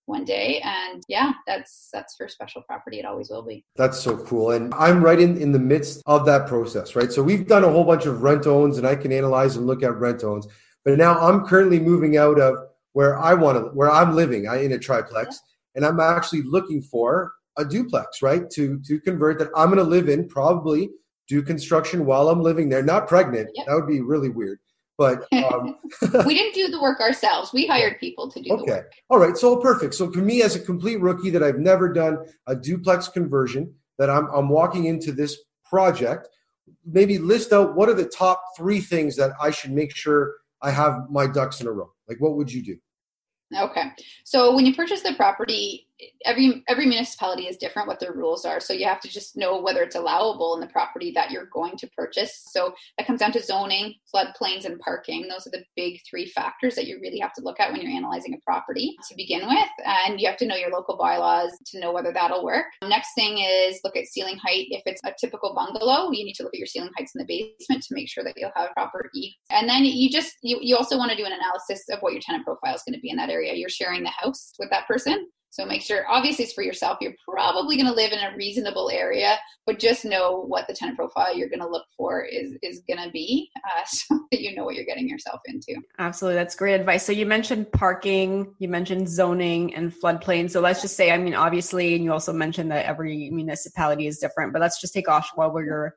one 0.06 0.24
day 0.24 0.60
and 0.64 1.02
yeah 1.08 1.32
that's 1.46 1.88
that's 1.92 2.16
her 2.18 2.26
special 2.26 2.60
property 2.62 2.98
it 2.98 3.04
always 3.04 3.30
will 3.30 3.42
be. 3.42 3.64
That's 3.76 4.00
so 4.00 4.16
cool 4.16 4.50
and 4.50 4.74
i'm 4.74 5.02
right 5.02 5.20
in 5.20 5.40
in 5.40 5.52
the 5.52 5.60
midst 5.60 6.02
of 6.06 6.26
that 6.26 6.48
process 6.48 6.96
right? 6.96 7.12
So 7.12 7.22
we've 7.22 7.46
done 7.46 7.64
a 7.64 7.70
whole 7.70 7.84
bunch 7.84 8.06
of 8.06 8.22
rent 8.22 8.46
owns 8.46 8.78
and 8.78 8.86
i 8.86 8.96
can 8.96 9.12
analyze 9.12 9.56
and 9.56 9.66
look 9.66 9.82
at 9.84 9.94
rent 9.96 10.24
owns 10.24 10.48
but 10.84 10.98
now 10.98 11.18
i'm 11.20 11.46
currently 11.46 11.78
moving 11.78 12.16
out 12.16 12.40
of 12.40 12.56
where 12.94 13.16
i 13.18 13.32
want 13.32 13.58
to 13.58 13.70
where 13.76 13.90
i'm 13.90 14.16
living 14.16 14.48
I, 14.48 14.62
in 14.62 14.72
a 14.72 14.78
triplex 14.78 15.40
and 15.76 15.86
i'm 15.86 16.00
actually 16.00 16.42
looking 16.42 16.82
for 16.82 17.32
a 17.56 17.64
duplex 17.64 18.22
right? 18.22 18.50
To 18.50 18.80
to 18.80 18.98
convert 19.00 19.38
that 19.38 19.50
i'm 19.56 19.68
going 19.68 19.78
to 19.78 19.84
live 19.84 20.08
in 20.08 20.28
probably 20.28 20.90
do 21.28 21.42
construction 21.42 22.04
while 22.04 22.28
i'm 22.28 22.42
living 22.42 22.68
there 22.68 22.82
not 22.82 23.06
pregnant 23.06 23.48
that 23.66 23.74
would 23.74 23.86
be 23.86 24.00
really 24.00 24.30
weird 24.30 24.58
But 24.98 25.26
um, 25.32 25.76
we 26.26 26.34
didn't 26.34 26.54
do 26.54 26.68
the 26.68 26.80
work 26.80 27.00
ourselves. 27.00 27.52
We 27.52 27.66
hired 27.66 27.98
people 27.98 28.30
to 28.30 28.40
do 28.40 28.52
okay. 28.52 28.56
the 28.56 28.72
work. 28.72 28.78
Okay. 28.78 28.88
All 29.10 29.18
right. 29.18 29.36
So 29.36 29.56
perfect. 29.56 29.94
So 29.94 30.10
for 30.10 30.20
me, 30.20 30.42
as 30.42 30.56
a 30.56 30.60
complete 30.60 31.00
rookie 31.00 31.30
that 31.30 31.42
I've 31.42 31.58
never 31.58 31.92
done 31.92 32.18
a 32.46 32.54
duplex 32.54 33.08
conversion, 33.08 33.74
that 33.98 34.10
I'm 34.10 34.26
I'm 34.34 34.48
walking 34.48 34.86
into 34.86 35.12
this 35.12 35.38
project, 35.64 36.28
maybe 36.84 37.18
list 37.18 37.52
out 37.52 37.76
what 37.76 37.88
are 37.88 37.94
the 37.94 38.06
top 38.06 38.42
three 38.56 38.80
things 38.80 39.16
that 39.16 39.32
I 39.40 39.50
should 39.50 39.72
make 39.72 39.94
sure 39.94 40.34
I 40.60 40.70
have 40.70 41.10
my 41.10 41.26
ducks 41.26 41.60
in 41.60 41.66
a 41.66 41.72
row. 41.72 41.90
Like, 42.08 42.20
what 42.20 42.36
would 42.36 42.52
you 42.52 42.62
do? 42.62 42.76
Okay. 43.56 43.84
So 44.24 44.54
when 44.54 44.64
you 44.64 44.74
purchase 44.74 45.02
the 45.02 45.14
property, 45.14 45.86
every 46.24 46.62
every 46.68 46.86
municipality 46.86 47.44
is 47.44 47.56
different 47.56 47.88
what 47.88 48.00
their 48.00 48.12
rules 48.12 48.44
are. 48.44 48.60
So 48.60 48.72
you 48.72 48.86
have 48.86 49.00
to 49.00 49.08
just 49.08 49.36
know 49.36 49.60
whether 49.60 49.82
it's 49.82 49.96
allowable 49.96 50.54
in 50.54 50.60
the 50.60 50.66
property 50.66 51.12
that 51.14 51.30
you're 51.30 51.48
going 51.52 51.76
to 51.78 51.88
purchase. 51.96 52.48
So 52.50 52.74
that 52.98 53.06
comes 53.06 53.20
down 53.20 53.32
to 53.32 53.42
zoning, 53.42 53.94
floodplains, 54.14 54.64
and 54.64 54.78
parking. 54.80 55.28
Those 55.28 55.46
are 55.46 55.50
the 55.50 55.64
big 55.76 56.00
three 56.08 56.26
factors 56.26 56.74
that 56.74 56.86
you 56.86 56.98
really 57.00 57.18
have 57.18 57.32
to 57.34 57.42
look 57.42 57.60
at 57.60 57.72
when 57.72 57.80
you're 57.80 57.90
analyzing 57.90 58.34
a 58.34 58.38
property 58.44 58.94
to 59.08 59.14
begin 59.16 59.46
with. 59.46 59.68
And 59.84 60.20
you 60.20 60.28
have 60.28 60.36
to 60.38 60.46
know 60.46 60.56
your 60.56 60.70
local 60.70 60.96
bylaws 60.96 61.50
to 61.66 61.80
know 61.80 61.92
whether 61.92 62.12
that'll 62.12 62.44
work. 62.44 62.66
Next 62.82 63.14
thing 63.14 63.38
is 63.38 63.80
look 63.84 63.96
at 63.96 64.06
ceiling 64.06 64.36
height. 64.36 64.66
If 64.70 64.82
it's 64.86 65.00
a 65.04 65.12
typical 65.18 65.54
bungalow, 65.54 66.10
you 66.12 66.24
need 66.24 66.34
to 66.34 66.42
look 66.42 66.54
at 66.54 66.58
your 66.58 66.66
ceiling 66.66 66.90
heights 66.96 67.12
in 67.14 67.20
the 67.20 67.26
basement 67.26 67.82
to 67.84 67.94
make 67.94 68.08
sure 68.08 68.24
that 68.24 68.34
you'll 68.36 68.52
have 68.56 68.70
proper 68.72 69.10
E. 69.14 69.32
And 69.50 69.68
then 69.68 69.84
you 69.84 70.10
just 70.10 70.34
you, 70.42 70.58
you 70.60 70.76
also 70.76 70.96
want 70.96 71.10
to 71.10 71.16
do 71.16 71.24
an 71.24 71.32
analysis 71.32 71.84
of 71.90 72.00
what 72.00 72.12
your 72.12 72.22
tenant 72.24 72.44
profile 72.44 72.74
is 72.74 72.82
going 72.86 72.94
to 72.94 73.00
be 73.00 73.10
in 73.10 73.16
that 73.16 73.30
area. 73.30 73.54
You're 73.54 73.68
sharing 73.68 74.02
the 74.02 74.10
house 74.10 74.52
with 74.58 74.70
that 74.70 74.86
person. 74.86 75.28
So 75.52 75.66
make 75.66 75.82
sure, 75.82 76.06
obviously, 76.08 76.46
it's 76.46 76.54
for 76.54 76.62
yourself. 76.62 76.96
You're 77.02 77.12
probably 77.28 77.76
going 77.76 77.86
to 77.86 77.92
live 77.92 78.10
in 78.10 78.20
a 78.20 78.34
reasonable 78.34 78.88
area, 78.88 79.36
but 79.66 79.78
just 79.78 80.02
know 80.02 80.46
what 80.46 80.66
the 80.66 80.72
tenant 80.72 80.96
profile 80.96 81.36
you're 81.36 81.50
going 81.50 81.60
to 81.60 81.68
look 81.68 81.84
for 81.94 82.24
is 82.24 82.56
is 82.62 82.80
going 82.88 83.04
to 83.04 83.10
be, 83.10 83.50
uh, 83.56 83.84
so 83.86 84.18
that 84.30 84.40
you 84.40 84.56
know 84.56 84.64
what 84.64 84.76
you're 84.76 84.86
getting 84.86 85.06
yourself 85.06 85.42
into. 85.44 85.78
Absolutely, 85.98 86.36
that's 86.36 86.56
great 86.56 86.72
advice. 86.72 87.04
So 87.04 87.12
you 87.12 87.26
mentioned 87.26 87.70
parking, 87.70 88.54
you 88.60 88.68
mentioned 88.68 89.10
zoning 89.10 89.74
and 89.74 89.92
floodplain. 89.92 90.50
So 90.50 90.62
let's 90.62 90.80
just 90.80 90.96
say, 90.96 91.10
I 91.10 91.18
mean, 91.18 91.34
obviously, 91.34 91.94
and 91.96 92.02
you 92.02 92.12
also 92.12 92.32
mentioned 92.32 92.70
that 92.70 92.86
every 92.86 93.28
municipality 93.28 94.06
is 94.06 94.16
different. 94.16 94.54
But 94.54 94.62
let's 94.62 94.80
just 94.80 94.94
take 94.94 95.04
Oshawa, 95.04 95.52
where 95.52 95.66
you're 95.66 95.94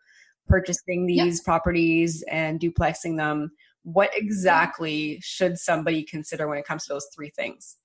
purchasing 0.49 1.05
these 1.05 1.37
yep. 1.37 1.45
properties 1.45 2.25
and 2.29 2.59
duplexing 2.59 3.15
them. 3.15 3.51
What 3.83 4.09
exactly 4.13 5.17
should 5.23 5.57
somebody 5.57 6.03
consider 6.03 6.49
when 6.49 6.57
it 6.57 6.65
comes 6.65 6.83
to 6.87 6.93
those 6.93 7.07
three 7.15 7.29
things? 7.29 7.77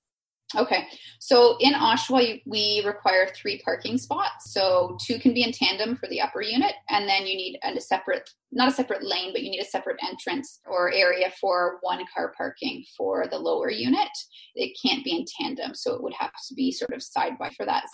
Okay, 0.56 0.88
so 1.20 1.56
in 1.60 1.74
Oshawa, 1.74 2.42
we 2.44 2.82
require 2.84 3.28
three 3.34 3.60
parking 3.64 3.98
spots. 3.98 4.52
So 4.52 4.98
two 5.00 5.18
can 5.18 5.32
be 5.32 5.44
in 5.44 5.52
tandem 5.52 5.96
for 5.96 6.08
the 6.08 6.20
upper 6.20 6.42
unit, 6.42 6.74
and 6.88 7.08
then 7.08 7.26
you 7.26 7.36
need 7.36 7.58
a 7.62 7.80
separate 7.80 8.28
not 8.52 8.68
a 8.68 8.72
separate 8.72 9.04
lane, 9.04 9.32
but 9.32 9.42
you 9.42 9.50
need 9.50 9.60
a 9.60 9.64
separate 9.64 9.98
entrance 10.06 10.60
or 10.66 10.92
area 10.92 11.32
for 11.40 11.78
one 11.82 12.04
car 12.14 12.32
parking 12.36 12.84
for 12.96 13.26
the 13.30 13.38
lower 13.38 13.70
unit. 13.70 14.08
It 14.54 14.76
can't 14.84 15.04
be 15.04 15.16
in 15.16 15.24
tandem, 15.38 15.74
so 15.74 15.94
it 15.94 16.02
would 16.02 16.14
have 16.18 16.32
to 16.48 16.54
be 16.54 16.72
sort 16.72 16.92
of 16.92 17.02
side 17.02 17.38
by 17.38 17.50
for 17.56 17.64
that. 17.66 17.84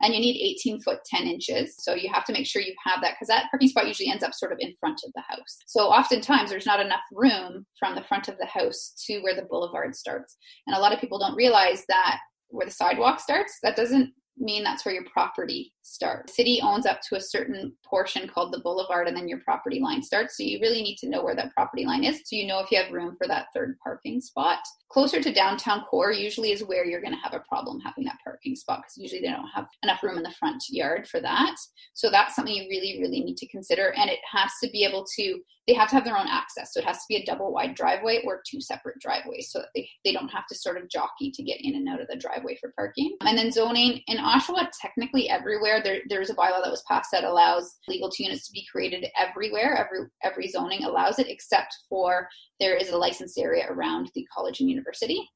And 0.00 0.14
you 0.14 0.20
need 0.20 0.56
18 0.60 0.80
foot 0.82 0.98
10 1.06 1.26
inches. 1.26 1.76
So 1.78 1.94
you 1.94 2.10
have 2.12 2.24
to 2.26 2.32
make 2.32 2.46
sure 2.46 2.62
you 2.62 2.74
have 2.84 3.00
that 3.02 3.14
because 3.14 3.28
that 3.28 3.50
parking 3.50 3.68
spot 3.68 3.86
usually 3.86 4.10
ends 4.10 4.22
up 4.22 4.34
sort 4.34 4.52
of 4.52 4.58
in 4.60 4.74
front 4.80 5.00
of 5.06 5.12
the 5.14 5.22
house. 5.22 5.58
So 5.66 5.82
oftentimes 5.88 6.50
there's 6.50 6.66
not 6.66 6.80
enough 6.80 7.00
room 7.12 7.66
from 7.78 7.94
the 7.94 8.04
front 8.04 8.28
of 8.28 8.36
the 8.38 8.46
house 8.46 8.92
to 9.06 9.20
where 9.20 9.34
the 9.34 9.46
boulevard 9.48 9.94
starts. 9.94 10.36
And 10.66 10.76
a 10.76 10.80
lot 10.80 10.92
of 10.92 11.00
people 11.00 11.18
don't 11.18 11.36
realize 11.36 11.84
that 11.88 12.18
where 12.48 12.66
the 12.66 12.72
sidewalk 12.72 13.18
starts, 13.18 13.58
that 13.62 13.76
doesn't 13.76 14.12
mean 14.38 14.64
that's 14.64 14.84
where 14.84 14.94
your 14.94 15.04
property 15.12 15.72
starts. 15.82 16.36
City 16.36 16.60
owns 16.62 16.86
up 16.86 17.00
to 17.08 17.16
a 17.16 17.20
certain 17.20 17.72
portion 17.84 18.28
called 18.28 18.52
the 18.52 18.60
boulevard, 18.60 19.08
and 19.08 19.16
then 19.16 19.28
your 19.28 19.40
property 19.40 19.80
line 19.80 20.02
starts. 20.02 20.36
So 20.36 20.42
you 20.42 20.58
really 20.60 20.82
need 20.82 20.96
to 20.98 21.08
know 21.08 21.22
where 21.22 21.36
that 21.36 21.54
property 21.54 21.84
line 21.84 22.04
is 22.04 22.20
so 22.24 22.36
you 22.36 22.46
know 22.46 22.60
if 22.60 22.70
you 22.70 22.78
have 22.78 22.92
room 22.92 23.16
for 23.16 23.26
that 23.28 23.46
third 23.54 23.76
parking 23.82 24.20
spot. 24.20 24.58
Closer 24.90 25.22
to 25.22 25.32
downtown 25.32 25.82
core 25.90 26.12
usually 26.12 26.52
is 26.52 26.64
where 26.64 26.84
you're 26.84 27.00
going 27.00 27.14
to 27.14 27.20
have 27.22 27.34
a 27.34 27.44
problem 27.48 27.80
having 27.80 28.04
that 28.04 28.18
parking 28.42 28.56
spot 28.56 28.80
because 28.80 28.96
usually 28.96 29.20
they 29.20 29.32
don't 29.32 29.48
have 29.54 29.66
enough 29.82 30.02
room 30.02 30.16
in 30.16 30.22
the 30.22 30.34
front 30.38 30.62
yard 30.70 31.06
for 31.08 31.20
that. 31.20 31.54
So 31.94 32.10
that's 32.10 32.34
something 32.34 32.54
you 32.54 32.68
really, 32.68 32.98
really 33.00 33.20
need 33.20 33.36
to 33.38 33.48
consider. 33.48 33.92
And 33.96 34.10
it 34.10 34.18
has 34.30 34.50
to 34.62 34.70
be 34.70 34.84
able 34.84 35.06
to 35.18 35.40
they 35.68 35.74
have 35.74 35.88
to 35.88 35.94
have 35.94 36.04
their 36.04 36.18
own 36.18 36.26
access. 36.26 36.74
So 36.74 36.80
it 36.80 36.86
has 36.86 36.96
to 36.96 37.04
be 37.08 37.16
a 37.16 37.24
double 37.24 37.52
wide 37.52 37.76
driveway 37.76 38.22
or 38.24 38.42
two 38.50 38.60
separate 38.60 38.98
driveways 39.00 39.48
so 39.52 39.60
that 39.60 39.68
they, 39.76 39.88
they 40.04 40.12
don't 40.12 40.28
have 40.28 40.44
to 40.48 40.56
sort 40.56 40.76
of 40.76 40.90
jockey 40.90 41.30
to 41.30 41.42
get 41.44 41.60
in 41.60 41.76
and 41.76 41.88
out 41.88 42.00
of 42.00 42.08
the 42.08 42.16
driveway 42.16 42.58
for 42.60 42.72
parking. 42.76 43.16
And 43.20 43.38
then 43.38 43.52
zoning 43.52 44.00
in 44.08 44.16
Oshawa, 44.16 44.66
technically 44.80 45.30
everywhere 45.30 45.80
there, 45.80 46.00
there's 46.08 46.30
a 46.30 46.34
bylaw 46.34 46.64
that 46.64 46.70
was 46.70 46.82
passed 46.88 47.10
that 47.12 47.22
allows 47.22 47.76
legal 47.86 48.10
two 48.10 48.24
units 48.24 48.48
to 48.48 48.52
be 48.52 48.66
created 48.72 49.06
everywhere. 49.16 49.76
Every 49.76 50.08
every 50.24 50.48
zoning 50.48 50.82
allows 50.82 51.20
it 51.20 51.28
except 51.28 51.72
for 51.88 52.28
there 52.58 52.76
is 52.76 52.90
a 52.90 52.98
licensed 52.98 53.38
area 53.38 53.66
around 53.70 54.10
the 54.16 54.26
college 54.34 54.58
and 54.58 54.68
university 54.68 55.28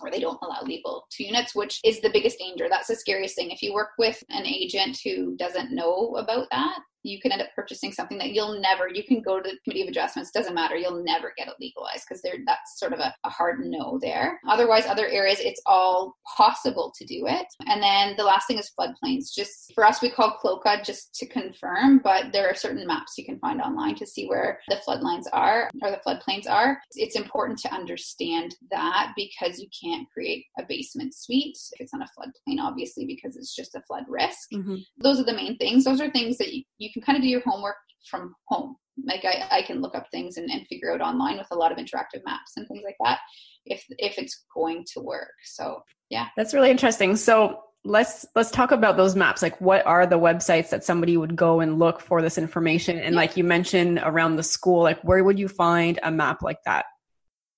or 0.00 0.10
they 0.10 0.20
don't 0.20 0.38
allow 0.42 0.62
legal 0.62 1.06
two 1.10 1.24
units, 1.24 1.54
which 1.54 1.80
is 1.84 2.00
the 2.00 2.10
biggest 2.10 2.38
danger. 2.38 2.68
That's 2.68 2.88
the 2.88 2.96
scariest 2.96 3.36
thing. 3.36 3.50
If 3.50 3.62
you 3.62 3.74
work 3.74 3.90
with 3.98 4.22
an 4.30 4.46
agent 4.46 4.98
who 5.04 5.36
doesn't 5.36 5.72
know 5.72 6.16
about 6.16 6.46
that, 6.50 6.78
you 7.02 7.20
can 7.20 7.32
end 7.32 7.42
up 7.42 7.48
purchasing 7.54 7.92
something 7.92 8.18
that 8.18 8.32
you'll 8.32 8.60
never 8.60 8.88
you 8.88 9.04
can 9.04 9.20
go 9.20 9.40
to 9.40 9.50
the 9.50 9.58
committee 9.64 9.82
of 9.82 9.88
adjustments 9.88 10.30
doesn't 10.30 10.54
matter 10.54 10.76
you'll 10.76 11.02
never 11.02 11.32
get 11.36 11.48
it 11.48 11.54
legalized 11.60 12.04
because 12.08 12.22
there 12.22 12.34
that's 12.46 12.78
sort 12.78 12.92
of 12.92 12.98
a, 12.98 13.14
a, 13.24 13.30
hard 13.30 13.60
no 13.64 13.98
there. 14.02 14.40
Otherwise 14.48 14.86
other 14.86 15.06
areas 15.08 15.38
it's 15.40 15.60
all 15.66 16.16
possible 16.36 16.92
to 16.96 17.04
do 17.04 17.26
it. 17.26 17.46
And 17.66 17.82
then 17.82 18.14
the 18.16 18.24
last 18.24 18.46
thing 18.46 18.58
is 18.58 18.70
floodplains. 18.78 19.32
Just 19.34 19.72
for 19.74 19.84
us 19.84 20.02
we 20.02 20.10
call 20.10 20.38
CLOCA 20.42 20.84
just 20.84 21.14
to 21.14 21.26
confirm 21.26 21.98
but 21.98 22.32
there 22.32 22.48
are 22.48 22.54
certain 22.54 22.86
maps 22.86 23.16
you 23.16 23.24
can 23.24 23.38
find 23.38 23.60
online 23.60 23.94
to 23.96 24.06
see 24.06 24.26
where 24.26 24.60
the 24.68 24.80
floodlines 24.86 25.24
are 25.32 25.70
or 25.82 25.90
the 25.90 26.00
floodplains 26.06 26.48
are. 26.48 26.80
It's 26.94 27.16
important 27.16 27.58
to 27.60 27.72
understand 27.72 28.56
that 28.70 29.12
because 29.16 29.58
you 29.58 29.68
can't 29.82 30.08
create 30.12 30.44
a 30.58 30.64
basement 30.68 31.14
suite 31.14 31.58
if 31.72 31.80
it's 31.80 31.94
on 31.94 32.02
a 32.02 32.06
floodplain 32.06 32.58
obviously 32.60 33.06
because 33.06 33.36
it's 33.36 33.54
just 33.54 33.74
a 33.74 33.82
flood 33.82 34.04
risk. 34.08 34.50
Mm-hmm. 34.52 34.76
those 34.98 35.20
are 35.20 35.24
the 35.24 35.32
main 35.32 35.56
things. 35.56 35.84
Those 35.84 36.00
are 36.00 36.10
things 36.10 36.38
that 36.38 36.52
you, 36.52 36.62
you 36.78 36.90
can 36.92 37.02
kind 37.02 37.16
of 37.16 37.22
do 37.22 37.28
your 37.28 37.42
homework 37.44 37.76
from 38.08 38.34
home. 38.48 38.76
Like 39.06 39.24
I, 39.24 39.58
I 39.58 39.62
can 39.62 39.80
look 39.80 39.94
up 39.94 40.06
things 40.10 40.36
and, 40.36 40.50
and 40.50 40.66
figure 40.66 40.92
out 40.92 41.00
online 41.00 41.38
with 41.38 41.46
a 41.50 41.56
lot 41.56 41.72
of 41.72 41.78
interactive 41.78 42.20
maps 42.24 42.52
and 42.56 42.66
things 42.68 42.82
like 42.84 42.96
that 43.04 43.20
if 43.64 43.84
if 43.98 44.18
it's 44.18 44.44
going 44.54 44.84
to 44.94 45.00
work. 45.00 45.32
So 45.44 45.82
yeah. 46.10 46.26
That's 46.36 46.52
really 46.52 46.70
interesting. 46.70 47.16
So 47.16 47.62
let's 47.84 48.24
let's 48.36 48.50
talk 48.50 48.70
about 48.70 48.96
those 48.96 49.16
maps 49.16 49.42
like 49.42 49.60
what 49.60 49.84
are 49.86 50.06
the 50.06 50.18
websites 50.18 50.70
that 50.70 50.84
somebody 50.84 51.16
would 51.16 51.34
go 51.34 51.58
and 51.58 51.80
look 51.80 52.00
for 52.00 52.22
this 52.22 52.38
information 52.38 52.96
and 52.96 53.14
yeah. 53.14 53.20
like 53.20 53.36
you 53.36 53.42
mentioned 53.42 54.00
around 54.04 54.36
the 54.36 54.42
school 54.42 54.82
like 54.82 55.02
where 55.02 55.24
would 55.24 55.36
you 55.36 55.48
find 55.48 55.98
a 56.04 56.10
map 56.10 56.42
like 56.42 56.58
that 56.64 56.84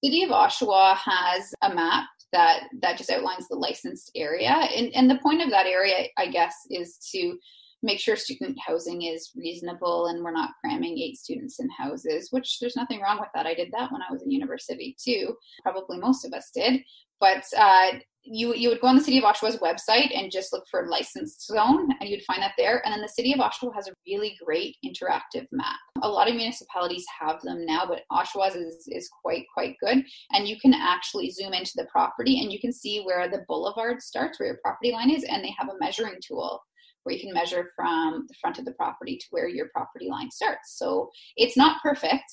city 0.03 0.23
of 0.23 0.31
oshawa 0.31 0.97
has 0.97 1.53
a 1.62 1.75
map 1.75 2.07
that 2.33 2.62
that 2.81 2.97
just 2.97 3.11
outlines 3.11 3.47
the 3.49 3.55
licensed 3.55 4.11
area 4.16 4.49
and 4.49 4.90
and 4.94 5.11
the 5.11 5.18
point 5.18 5.42
of 5.42 5.51
that 5.51 5.66
area 5.66 6.09
i 6.16 6.27
guess 6.27 6.55
is 6.70 6.97
to 7.12 7.37
make 7.85 8.01
sure 8.01 8.16
student 8.16 8.59
housing 8.66 9.03
is 9.03 9.31
reasonable 9.37 10.07
and 10.07 10.25
we're 10.25 10.33
not 10.33 10.51
cramming 10.61 10.99
eight 10.99 11.16
students 11.16 11.61
in 11.61 11.68
houses, 11.70 12.29
which 12.31 12.59
there's 12.59 12.77
nothing 12.77 13.01
wrong 13.01 13.18
with 13.20 13.29
that. 13.35 13.47
I 13.47 13.55
did 13.55 13.70
that 13.73 13.92
when 13.92 14.03
I 14.03 14.11
was 14.11 14.23
in 14.23 14.31
university 14.31 14.97
too. 15.03 15.37
Probably 15.62 15.99
most 15.99 16.25
of 16.25 16.33
us 16.33 16.51
did. 16.55 16.83
But 17.20 17.44
uh, 17.57 17.99
you 18.25 18.55
you 18.55 18.70
would 18.70 18.81
go 18.81 18.87
on 18.87 18.97
the 18.97 19.03
City 19.03 19.18
of 19.18 19.25
Oshawa's 19.25 19.59
website 19.59 20.16
and 20.16 20.33
just 20.33 20.53
look 20.53 20.64
for 20.70 20.88
licensed 20.88 21.47
zone, 21.47 21.88
and 22.01 22.09
you'd 22.09 22.25
find 22.25 22.42
that 22.42 22.53
there. 22.57 22.83
And 22.85 22.92
then 22.92 23.03
the 23.03 23.09
City 23.09 23.33
of 23.33 23.38
Oshawa 23.38 23.75
has 23.75 23.87
a 23.87 23.94
really 24.07 24.37
great 24.44 24.77
interactive 24.85 25.47
map. 25.53 25.79
A 26.03 26.09
lot 26.09 26.29
of 26.29 26.35
municipalities 26.35 27.05
have 27.20 27.40
them 27.42 27.64
now, 27.64 27.87
but 27.87 28.03
Oshawa's 28.11 28.57
is 28.57 28.88
is 28.88 29.09
quite 29.23 29.44
quite 29.53 29.77
good. 29.81 30.05
And 30.33 30.49
you 30.49 30.59
can 30.59 30.75
actually 30.75 31.31
zoom 31.31 31.53
into 31.53 31.73
the 31.77 31.87
property 31.92 32.40
and 32.40 32.53
you 32.53 32.61
can 32.61 32.73
see 32.73 33.03
where 33.03 33.29
the 33.29 33.44
boulevard 33.47 34.03
starts, 34.03 34.40
where 34.40 34.49
your 34.49 34.59
property 34.62 34.92
line 34.92 35.11
is, 35.11 35.25
and 35.25 35.44
they 35.44 35.55
have 35.59 35.68
a 35.68 35.79
measuring 35.79 36.16
tool 36.27 36.62
where 37.05 37.14
you 37.14 37.21
can 37.21 37.33
measure 37.33 37.71
from 37.77 38.27
the 38.29 38.35
front 38.40 38.59
of 38.59 38.64
the 38.64 38.73
property 38.73 39.17
to 39.17 39.27
where 39.31 39.49
your 39.49 39.69
property 39.75 40.09
line 40.09 40.31
starts. 40.31 40.77
So 40.77 41.11
it's 41.37 41.57
not 41.57 41.83
perfect, 41.83 42.25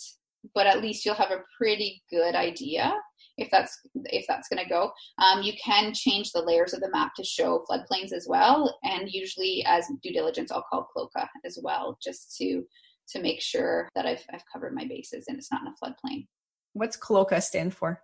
but 0.56 0.66
at 0.66 0.82
least 0.82 1.06
you'll 1.06 1.16
have 1.16 1.32
a 1.32 1.44
pretty 1.58 2.02
good 2.10 2.36
idea 2.36 2.94
if 3.38 3.50
that's 3.52 3.80
if 4.06 4.26
that's 4.28 4.48
going 4.48 4.64
to 4.64 4.70
go. 4.70 4.92
Um, 5.18 5.42
you 5.42 5.54
can 5.64 5.94
change 5.94 6.32
the 6.32 6.42
layers 6.42 6.74
of 6.74 6.82
the 6.82 6.92
map 6.92 7.14
to 7.16 7.24
show 7.24 7.64
floodplains 7.70 8.14
as 8.14 8.26
well, 8.28 8.78
and 8.84 9.10
usually 9.10 9.64
as 9.68 9.88
due 10.02 10.14
diligence, 10.14 10.52
I'll 10.52 10.66
call 10.70 10.90
CLOCA 10.96 11.28
as 11.46 11.60
well, 11.62 11.98
just 12.04 12.36
to 12.38 12.64
to 13.10 13.22
make 13.22 13.42
sure 13.42 13.90
that 13.96 14.06
I've 14.06 14.24
I've 14.34 14.44
covered 14.52 14.74
my 14.74 14.86
bases 14.86 15.26
and 15.28 15.38
it's 15.38 15.52
not 15.52 15.62
in 15.62 15.68
a 15.68 15.76
floodplain. 15.84 16.28
What's 16.74 16.98
CLOCA 16.98 17.42
stand 17.42 17.74
for? 17.74 18.02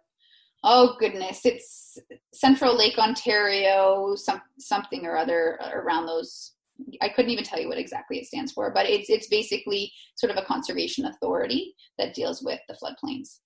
oh 0.64 0.96
goodness, 1.00 1.46
it's 1.46 1.98
Central 2.34 2.78
Lake 2.78 2.98
Ontario, 2.98 4.16
some 4.16 4.42
something 4.60 5.06
or 5.06 5.18
other 5.18 5.60
around 5.74 6.06
those 6.06 6.54
I 7.02 7.10
couldn't 7.10 7.32
even 7.32 7.44
tell 7.44 7.60
you 7.60 7.68
what 7.68 7.78
exactly 7.78 8.18
it 8.18 8.26
stands 8.26 8.52
for, 8.52 8.72
but 8.72 8.86
it's 8.88 9.10
it's 9.10 9.28
basically 9.28 9.92
sort 10.16 10.32
of 10.32 10.38
a 10.38 10.46
conservation 10.46 11.06
authority 11.06 11.76
that 11.98 12.14
deals 12.14 12.42
with 12.42 12.60
the 12.68 12.76
floodplains. 12.76 13.40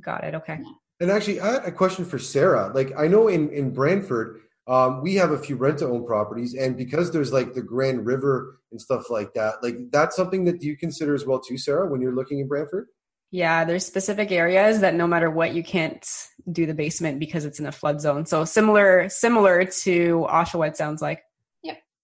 Got 0.00 0.24
it. 0.24 0.34
Okay. 0.34 0.58
Yeah. 0.62 0.72
And 1.00 1.10
actually, 1.10 1.40
I 1.40 1.52
had 1.52 1.64
a 1.64 1.72
question 1.72 2.04
for 2.04 2.18
Sarah. 2.18 2.72
Like, 2.74 2.92
I 2.96 3.06
know 3.06 3.28
in 3.28 3.50
in 3.50 3.72
Brantford, 3.72 4.40
um, 4.66 5.02
we 5.02 5.14
have 5.14 5.30
a 5.30 5.38
few 5.38 5.56
rent 5.56 5.78
to 5.78 5.86
own 5.86 6.04
properties, 6.06 6.54
and 6.54 6.76
because 6.76 7.10
there's 7.10 7.32
like 7.32 7.54
the 7.54 7.62
Grand 7.62 8.04
River 8.04 8.60
and 8.70 8.80
stuff 8.80 9.08
like 9.10 9.32
that, 9.34 9.62
like 9.62 9.76
that's 9.90 10.16
something 10.16 10.44
that 10.44 10.62
you 10.62 10.76
consider 10.76 11.14
as 11.14 11.24
well 11.24 11.40
too, 11.40 11.56
Sarah, 11.56 11.88
when 11.88 12.00
you're 12.00 12.14
looking 12.14 12.40
in 12.40 12.48
Brantford. 12.48 12.88
Yeah, 13.30 13.64
there's 13.64 13.84
specific 13.84 14.32
areas 14.32 14.80
that 14.80 14.94
no 14.94 15.06
matter 15.06 15.30
what 15.30 15.54
you 15.54 15.62
can't 15.62 16.06
do 16.50 16.64
the 16.64 16.74
basement 16.74 17.20
because 17.20 17.44
it's 17.44 17.60
in 17.60 17.66
a 17.66 17.72
flood 17.72 18.00
zone. 18.00 18.24
So 18.24 18.44
similar 18.44 19.08
similar 19.08 19.64
to 19.64 20.26
Oshawa 20.28 20.68
it 20.68 20.76
sounds 20.76 21.02
like. 21.02 21.22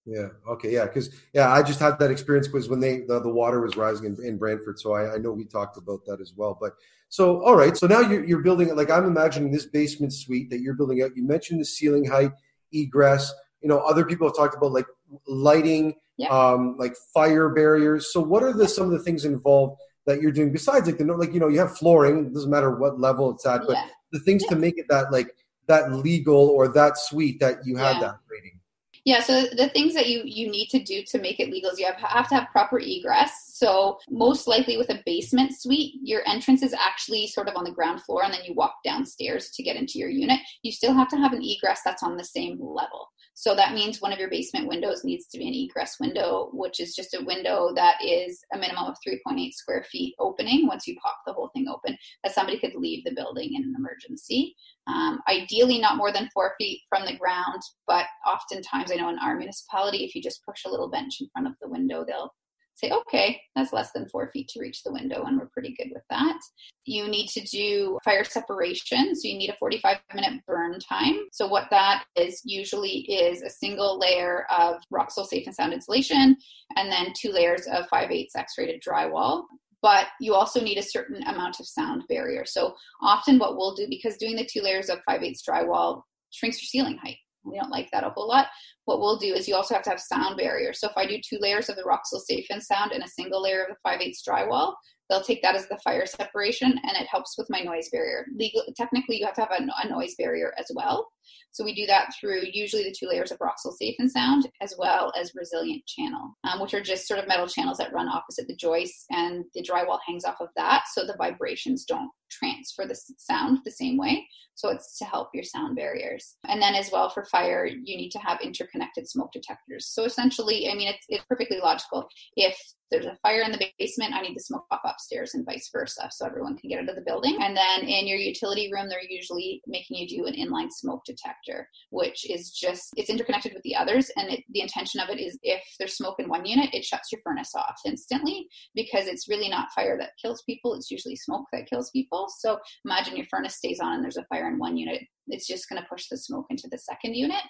Yeah. 0.07 0.29
Okay. 0.49 0.73
Yeah. 0.73 0.85
Because 0.85 1.11
yeah, 1.33 1.51
I 1.51 1.63
just 1.63 1.81
had 1.81 1.99
that 1.99 2.11
experience 2.11 2.47
because 2.47 2.69
when 2.69 2.81
they 2.81 3.01
the, 3.01 3.21
the 3.21 3.31
water 3.31 3.61
was 3.61 3.77
rising 3.77 4.07
in, 4.07 4.25
in 4.25 4.37
Brantford, 4.37 4.79
so 4.79 4.93
I, 4.93 5.15
I, 5.15 5.19
know 5.19 5.33
we 5.33 5.47
talked 5.47 5.79
about 5.79 6.05
that 6.07 6.21
as 6.21 6.35
well. 6.37 6.59
But 6.61 6.75
so 7.09 7.43
all 7.43 7.57
right, 7.57 7.77
so 7.77 7.87
now 7.87 8.01
you're 8.01 8.25
you're 8.25 8.43
building 8.43 8.75
like 8.77 8.91
I'm 8.91 9.07
imagining 9.07 9.51
this 9.51 9.67
basement 9.67 10.13
suite 10.13 10.51
that 10.51 10.61
you're 10.61 10.75
building 10.75 11.03
out. 11.03 11.17
You 11.17 11.27
mentioned 11.27 11.61
the 11.61 11.65
ceiling 11.65 12.05
height, 12.05 12.33
egress. 12.73 13.33
You 13.63 13.69
know, 13.69 13.79
other 13.79 14.05
people 14.05 14.29
have 14.29 14.37
talked 14.37 14.55
about 14.55 14.73
like 14.73 14.87
lighting, 15.27 15.95
yeah. 16.19 16.29
um, 16.29 16.77
like 16.79 16.95
fire 17.15 17.49
barriers. 17.49 18.13
So 18.13 18.21
what 18.21 18.43
are 18.43 18.53
the 18.53 18.69
some 18.69 18.87
of 18.87 18.93
the 18.93 18.99
things 18.99 19.25
involved 19.25 19.81
that 20.07 20.21
you're 20.21 20.33
doing 20.33 20.53
besides 20.53 20.87
like 20.87 20.99
the 20.99 21.05
like 21.05 21.33
you 21.33 21.41
know 21.41 21.49
you 21.49 21.59
have 21.59 21.77
flooring. 21.77 22.27
It 22.27 22.35
doesn't 22.35 22.51
matter 22.51 22.77
what 22.77 23.01
level 23.01 23.31
it's 23.31 23.47
at, 23.47 23.63
but 23.67 23.73
yeah. 23.73 23.87
the 24.13 24.21
things 24.21 24.43
yeah. 24.43 24.51
to 24.51 24.57
make 24.57 24.79
it 24.79 24.87
that 24.89 25.13
like 25.13 25.35
that 25.67 25.93
legal 25.93 26.49
or 26.51 26.69
that 26.69 26.99
suite 26.99 27.41
that 27.41 27.59
you 27.65 27.77
have 27.77 28.01
that 28.03 28.17
rating. 28.31 28.61
Yeah, 29.05 29.21
so 29.21 29.43
the 29.55 29.69
things 29.69 29.93
that 29.95 30.09
you 30.09 30.23
you 30.25 30.51
need 30.51 30.69
to 30.69 30.83
do 30.83 31.03
to 31.09 31.19
make 31.19 31.39
it 31.39 31.51
legal 31.51 31.71
is 31.71 31.79
you 31.79 31.85
have, 31.85 31.97
have 31.97 32.29
to 32.31 32.35
have 32.37 32.49
proper 32.51 32.81
egress. 32.81 33.51
So 33.53 33.99
most 34.09 34.49
likely 34.49 34.79
with 34.79 34.91
a 34.91 35.03
basement 35.05 35.53
suite, 35.59 35.95
your 36.03 36.23
entrance 36.27 36.63
is 36.63 36.73
actually 36.73 37.27
sort 37.27 37.49
of 37.49 37.57
on 37.57 37.65
the 37.65 37.71
ground 37.71 38.03
floor 38.03 38.25
and 38.25 38.33
then 38.33 38.41
you 38.45 38.55
walk 38.55 38.77
downstairs 38.83 39.51
to 39.51 39.63
get 39.63 39.77
into 39.77 39.99
your 39.99 40.09
unit. 40.09 40.41
You 40.63 40.73
still 40.73 40.95
have 40.95 41.09
to 41.09 41.17
have 41.17 41.35
an 41.35 41.43
egress 41.43 41.83
that's 41.85 42.03
on 42.03 42.17
the 42.17 42.25
same 42.25 42.59
level. 42.61 43.09
So 43.37 43.55
that 43.57 43.75
means 43.75 44.01
one 44.01 44.13
of 44.13 44.19
your 44.19 44.31
basement 44.31 44.69
windows 44.69 45.03
needs 45.05 45.27
to 45.27 45.39
be 45.39 45.49
an 45.49 45.55
egress 45.55 45.99
window, 45.99 46.51
which 46.53 46.79
is 46.79 46.95
just 46.95 47.15
a 47.15 47.25
window 47.25 47.73
that 47.75 47.97
is 48.03 48.41
a 48.53 48.59
minimum 48.59 48.85
of 48.85 48.97
3.8 49.07 49.53
square 49.53 49.85
feet 49.91 50.15
opening 50.21 50.69
once 50.69 50.87
you 50.87 50.97
pop 51.03 51.17
the 51.27 51.33
whole 51.33 51.51
thing 51.53 51.67
open, 51.69 51.99
that 52.23 52.33
somebody 52.33 52.59
could 52.61 52.77
leave 52.77 53.03
the 53.05 53.15
building 53.15 53.55
in 53.55 53.65
an 53.65 53.75
emergency. 53.77 54.55
Um, 54.87 55.21
ideally, 55.29 55.81
not 55.81 55.97
more 55.97 56.13
than 56.13 56.31
four 56.33 56.55
feet 56.59 56.83
from 56.89 57.05
the 57.05 57.17
ground, 57.17 57.61
but 57.89 58.07
oftentimes 58.25 58.93
I 58.93 58.97
know 58.97 59.09
in 59.09 59.19
our 59.19 59.37
municipality, 59.37 60.05
if 60.05 60.15
you 60.15 60.23
just 60.23 60.45
push 60.45 60.65
a 60.65 60.71
little 60.71 60.89
bench 60.89 61.21
in 61.21 61.29
front 61.33 61.49
of 61.49 61.55
the 61.61 61.69
window, 61.69 62.05
they'll 62.07 62.33
say, 62.77 62.91
okay, 62.91 63.41
that's 63.55 63.73
less 63.73 63.91
than 63.93 64.09
four 64.09 64.31
feet 64.33 64.49
to 64.49 64.61
reach 64.61 64.83
the 64.83 64.93
window, 64.93 65.25
and 65.25 65.39
we're 65.39 65.49
pretty 65.49 65.75
good 65.79 65.91
with 65.93 66.03
that. 66.11 66.39
You 66.85 67.09
need 67.09 67.29
to 67.29 67.41
do 67.43 67.99
fire 68.05 68.25
separation, 68.25 69.15
so 69.15 69.29
you 69.29 69.39
need 69.39 69.51
a 69.51 69.57
45 69.59 69.99
minute 70.15 70.43
burn 70.47 70.79
time. 70.81 71.17
So, 71.33 71.47
what 71.47 71.69
that 71.71 72.05
is 72.17 72.43
usually 72.45 73.01
is 73.01 73.43
a 73.43 73.51
single 73.51 73.99
layer 73.99 74.47
of 74.51 74.77
Roxul 74.93 75.27
Safe 75.27 75.47
and 75.47 75.55
Sound 75.55 75.73
insulation, 75.73 76.37
and 76.77 76.91
then 76.91 77.13
two 77.19 77.31
layers 77.31 77.67
of 77.67 77.87
5 77.89 78.11
8 78.11 78.31
X 78.37 78.55
rated 78.59 78.83
drywall. 78.83 79.45
But 79.81 80.07
you 80.19 80.35
also 80.35 80.63
need 80.63 80.79
a 80.79 80.83
certain 80.83 81.23
amount 81.25 81.61
of 81.61 81.67
sound 81.67 82.05
barrier. 82.09 82.45
So, 82.45 82.75
often 83.03 83.39
what 83.39 83.57
we'll 83.57 83.75
do, 83.75 83.87
because 83.89 84.17
doing 84.17 84.37
the 84.37 84.49
two 84.51 84.61
layers 84.61 84.89
of 84.89 84.99
5 85.07 85.23
8 85.23 85.39
drywall 85.49 86.03
shrinks 86.31 86.61
your 86.61 86.67
ceiling 86.67 86.99
height 86.99 87.19
we 87.45 87.59
don't 87.59 87.71
like 87.71 87.91
that 87.93 88.05
a 88.05 88.11
whole 88.11 88.29
lot. 88.29 88.49
What 88.85 89.01
we'll 89.01 89.17
do 89.17 89.35
is 89.35 89.49
you 89.49 89.55
also 89.55 89.75
have 89.75 89.83
to 89.85 89.91
have 89.91 90.01
sound 90.01 90.37
barriers. 90.37 90.81
So 90.81 90.89
if 90.89 90.97
I 90.97 91.07
do 91.07 91.19
two 91.19 91.39
layers 91.41 91.69
of 91.69 91.77
the 91.77 91.85
Safe 92.21 92.47
and 92.51 92.63
Sound 92.63 92.93
and 92.93 93.03
a 93.03 93.09
single 93.09 93.43
layer 93.43 93.63
of 93.63 93.69
the 93.69 93.77
5 93.83 94.01
8 94.01 94.17
drywall, 94.29 94.75
they'll 95.09 95.23
take 95.23 95.43
that 95.43 95.55
as 95.55 95.69
the 95.69 95.79
fire 95.79 96.07
separation 96.07 96.71
and 96.71 96.97
it 96.97 97.07
helps 97.07 97.37
with 97.37 97.49
my 97.51 97.61
noise 97.61 97.89
barrier. 97.91 98.27
Legal, 98.37 98.63
technically, 98.77 99.19
you 99.19 99.27
have 99.27 99.35
to 99.35 99.43
have 99.43 99.53
a, 99.53 99.67
a 99.83 99.89
noise 99.89 100.15
barrier 100.17 100.53
as 100.59 100.71
well. 100.75 101.09
So 101.53 101.65
we 101.65 101.75
do 101.75 101.87
that 101.87 102.13
through 102.19 102.43
usually 102.53 102.83
the 102.83 102.95
two 102.97 103.07
layers 103.07 103.31
of 103.31 103.39
Roxul 103.39 103.73
Safe 103.73 103.95
and 103.99 104.11
Sound 104.11 104.51
as 104.61 104.75
well 104.77 105.13
as 105.19 105.35
Resilient 105.35 105.87
Channel, 105.87 106.35
um, 106.45 106.61
which 106.61 106.75
are 106.75 106.83
just 106.83 107.07
sort 107.07 107.21
of 107.21 107.29
metal 107.29 107.47
channels 107.47 107.79
that 107.79 107.93
run 107.93 108.09
opposite 108.09 108.49
the 108.49 108.57
joists 108.57 109.07
and 109.11 109.45
the 109.55 109.63
drywall 109.63 110.01
hangs 110.07 110.25
off 110.25 110.41
of 110.41 110.49
that 110.57 110.85
so 110.93 111.07
the 111.07 111.17
vibrations 111.17 111.85
don't 111.85 112.11
transfer 112.31 112.87
the 112.87 112.99
sound 113.19 113.59
the 113.65 113.71
same 113.71 113.97
way. 113.97 114.27
So 114.57 114.69
it's 114.71 114.99
to 114.99 115.05
help 115.05 115.29
your 115.35 115.45
sound 115.45 115.77
barriers. 115.77 116.37
And 116.49 116.61
then 116.61 116.75
as 116.75 116.91
well 116.93 117.09
for 117.09 117.25
fire, 117.25 117.67
you 117.67 117.97
need 117.97 118.11
to 118.11 118.19
have 118.19 118.41
interconnected 118.41 119.09
smoke 119.09 119.33
detectors. 119.33 119.89
So 119.89 120.05
essentially, 120.05 120.71
I 120.71 120.75
mean, 120.75 120.89
it's, 120.89 121.07
it's 121.09 121.25
perfectly 121.29 121.59
logical. 121.59 122.09
If 122.37 122.57
there's 122.91 123.07
a 123.07 123.17
fire 123.23 123.43
in 123.43 123.53
the 123.53 123.67
basement, 123.79 124.15
I 124.15 124.23
need 124.23 124.37
the 124.37 124.41
smoke 124.41 124.67
off 124.71 124.81
upstairs 124.85 125.35
and 125.35 125.45
vice 125.45 125.69
versa, 125.73 126.09
so 126.11 126.27
everyone 126.27 126.57
can 126.57 126.69
get 126.71 126.81
out 126.81 126.89
of 126.89 126.97
the 126.97 127.03
building. 127.07 127.39
And 127.41 127.57
then 127.57 127.81
in 127.89 128.07
your 128.07 128.19
utility 128.19 128.71
room, 128.73 128.89
they're 128.89 129.01
usually 129.09 129.61
making 129.67 129.97
you 129.97 130.09
do 130.09 130.27
an 130.27 130.35
inline 130.35 130.71
smoke 130.71 131.03
detector, 131.05 131.69
which 131.91 132.29
is 132.31 132.51
just 132.51 132.91
it's 132.97 133.11
interconnected 133.11 133.53
with 133.55 133.63
the 133.63 133.77
others. 133.77 134.11
And 134.17 134.31
it, 134.31 134.45
the 134.53 134.61
intention 134.61 135.01
of 135.01 135.09
it 135.09 135.21
is 135.21 135.39
if 135.43 135.63
there's 135.79 135.97
smoke 135.97 136.17
in 136.19 136.29
one 136.29 136.47
unit, 136.47 136.75
it 136.75 136.85
shuts 136.85 137.11
your 137.11 137.21
furnace 137.25 137.55
off 137.55 137.77
instantly 137.87 138.47
because 138.75 139.07
it's 139.07 139.29
really 139.29 139.49
not 139.49 139.73
fire 139.75 139.99
that 139.99 140.13
kills 140.21 140.43
people; 140.43 140.75
it's 140.75 140.91
usually 140.91 141.17
smoke 141.17 141.47
that 141.53 141.69
kills 141.69 141.91
people. 141.91 142.27
So 142.39 142.59
imagine 142.85 143.17
your 143.17 143.27
furnace 143.31 143.57
stays 143.57 143.81
on 143.81 143.95
and 143.95 144.05
there's 144.05 144.17
a 144.17 144.25
fire 144.25 144.49
in 144.49 144.59
one 144.59 144.77
unit 144.77 145.03
it's 145.29 145.47
just 145.47 145.69
going 145.69 145.81
to 145.81 145.89
push 145.89 146.09
the 146.09 146.17
smoke 146.17 146.47
into 146.51 146.69
the 146.71 146.79
second 146.79 147.15
unit 147.15 147.43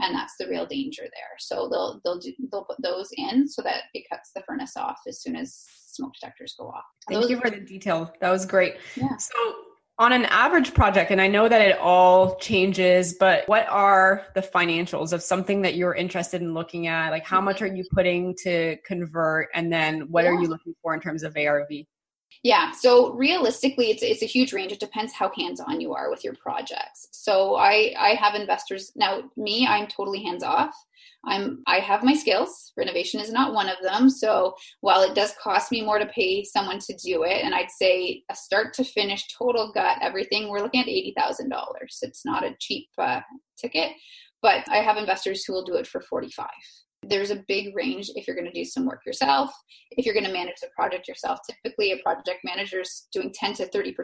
and 0.00 0.14
that's 0.14 0.34
the 0.38 0.48
real 0.48 0.66
danger 0.66 1.02
there. 1.02 1.36
So 1.38 1.68
they'll 1.70 2.00
they'll 2.04 2.18
do 2.18 2.32
they'll 2.50 2.64
put 2.64 2.82
those 2.82 3.08
in 3.16 3.48
so 3.48 3.62
that 3.62 3.84
it 3.94 4.04
cuts 4.10 4.30
the 4.34 4.42
furnace 4.46 4.76
off 4.76 4.98
as 5.06 5.22
soon 5.22 5.36
as 5.36 5.64
smoke 5.86 6.12
detectors 6.20 6.54
go 6.58 6.68
off. 6.68 6.84
Thank 7.08 7.22
those 7.22 7.30
you 7.30 7.40
for 7.40 7.50
the 7.50 7.60
detail. 7.60 8.12
That 8.20 8.30
was 8.30 8.46
great. 8.46 8.76
Yeah. 8.96 9.16
so 9.16 9.54
on 9.98 10.12
an 10.12 10.24
average 10.24 10.72
project 10.72 11.10
and 11.10 11.20
i 11.20 11.28
know 11.28 11.50
that 11.50 11.60
it 11.60 11.78
all 11.78 12.36
changes 12.36 13.14
but 13.20 13.46
what 13.46 13.68
are 13.68 14.26
the 14.34 14.40
financials 14.40 15.12
of 15.12 15.22
something 15.22 15.60
that 15.60 15.74
you're 15.74 15.94
interested 15.94 16.40
in 16.40 16.54
looking 16.54 16.86
at? 16.86 17.10
Like 17.10 17.24
how 17.24 17.40
much 17.40 17.56
mm-hmm. 17.56 17.64
are 17.66 17.76
you 17.76 17.84
putting 17.92 18.34
to 18.42 18.76
convert? 18.86 19.48
And 19.54 19.70
then 19.70 20.10
what 20.10 20.24
yeah. 20.24 20.30
are 20.30 20.40
you 20.40 20.48
looking 20.48 20.74
for 20.82 20.94
in 20.94 21.00
terms 21.00 21.22
of 21.22 21.36
arv 21.36 21.68
yeah, 22.42 22.72
so 22.72 23.12
realistically, 23.14 23.90
it's 23.90 24.02
it's 24.02 24.22
a 24.22 24.26
huge 24.26 24.52
range. 24.52 24.72
It 24.72 24.80
depends 24.80 25.12
how 25.12 25.30
hands 25.36 25.60
on 25.60 25.80
you 25.80 25.94
are 25.94 26.10
with 26.10 26.24
your 26.24 26.34
projects. 26.42 27.06
So 27.12 27.54
I 27.54 27.94
I 27.96 28.14
have 28.14 28.34
investors 28.34 28.90
now. 28.96 29.22
Me, 29.36 29.64
I'm 29.66 29.86
totally 29.86 30.24
hands 30.24 30.42
off. 30.42 30.74
I'm 31.24 31.62
I 31.68 31.78
have 31.78 32.02
my 32.02 32.14
skills. 32.14 32.72
Renovation 32.76 33.20
is 33.20 33.30
not 33.30 33.54
one 33.54 33.68
of 33.68 33.76
them. 33.80 34.10
So 34.10 34.56
while 34.80 35.02
it 35.02 35.14
does 35.14 35.34
cost 35.40 35.70
me 35.70 35.82
more 35.82 36.00
to 36.00 36.06
pay 36.06 36.42
someone 36.42 36.80
to 36.80 36.96
do 36.96 37.22
it, 37.22 37.44
and 37.44 37.54
I'd 37.54 37.70
say 37.70 38.24
a 38.28 38.34
start 38.34 38.74
to 38.74 38.84
finish 38.84 39.24
total 39.38 39.70
gut 39.72 39.98
everything, 40.02 40.48
we're 40.48 40.62
looking 40.62 40.80
at 40.80 40.88
eighty 40.88 41.14
thousand 41.16 41.48
dollars. 41.48 41.98
It's 42.02 42.24
not 42.24 42.44
a 42.44 42.56
cheap 42.58 42.88
uh, 42.98 43.20
ticket, 43.56 43.92
but 44.42 44.68
I 44.68 44.78
have 44.78 44.96
investors 44.96 45.44
who 45.44 45.52
will 45.52 45.64
do 45.64 45.76
it 45.76 45.86
for 45.86 46.00
forty 46.00 46.30
five 46.32 46.48
there's 47.02 47.30
a 47.30 47.44
big 47.48 47.74
range 47.74 48.10
if 48.14 48.26
you're 48.26 48.36
going 48.36 48.46
to 48.46 48.52
do 48.52 48.64
some 48.64 48.86
work 48.86 49.04
yourself. 49.04 49.50
If 49.92 50.06
you're 50.06 50.14
going 50.14 50.26
to 50.26 50.32
manage 50.32 50.60
the 50.60 50.68
project 50.74 51.08
yourself 51.08 51.38
typically 51.48 51.92
a 51.92 51.98
project 51.98 52.40
manager 52.44 52.80
is 52.80 53.08
doing 53.12 53.32
10 53.34 53.54
to 53.54 53.66
30% 53.66 53.94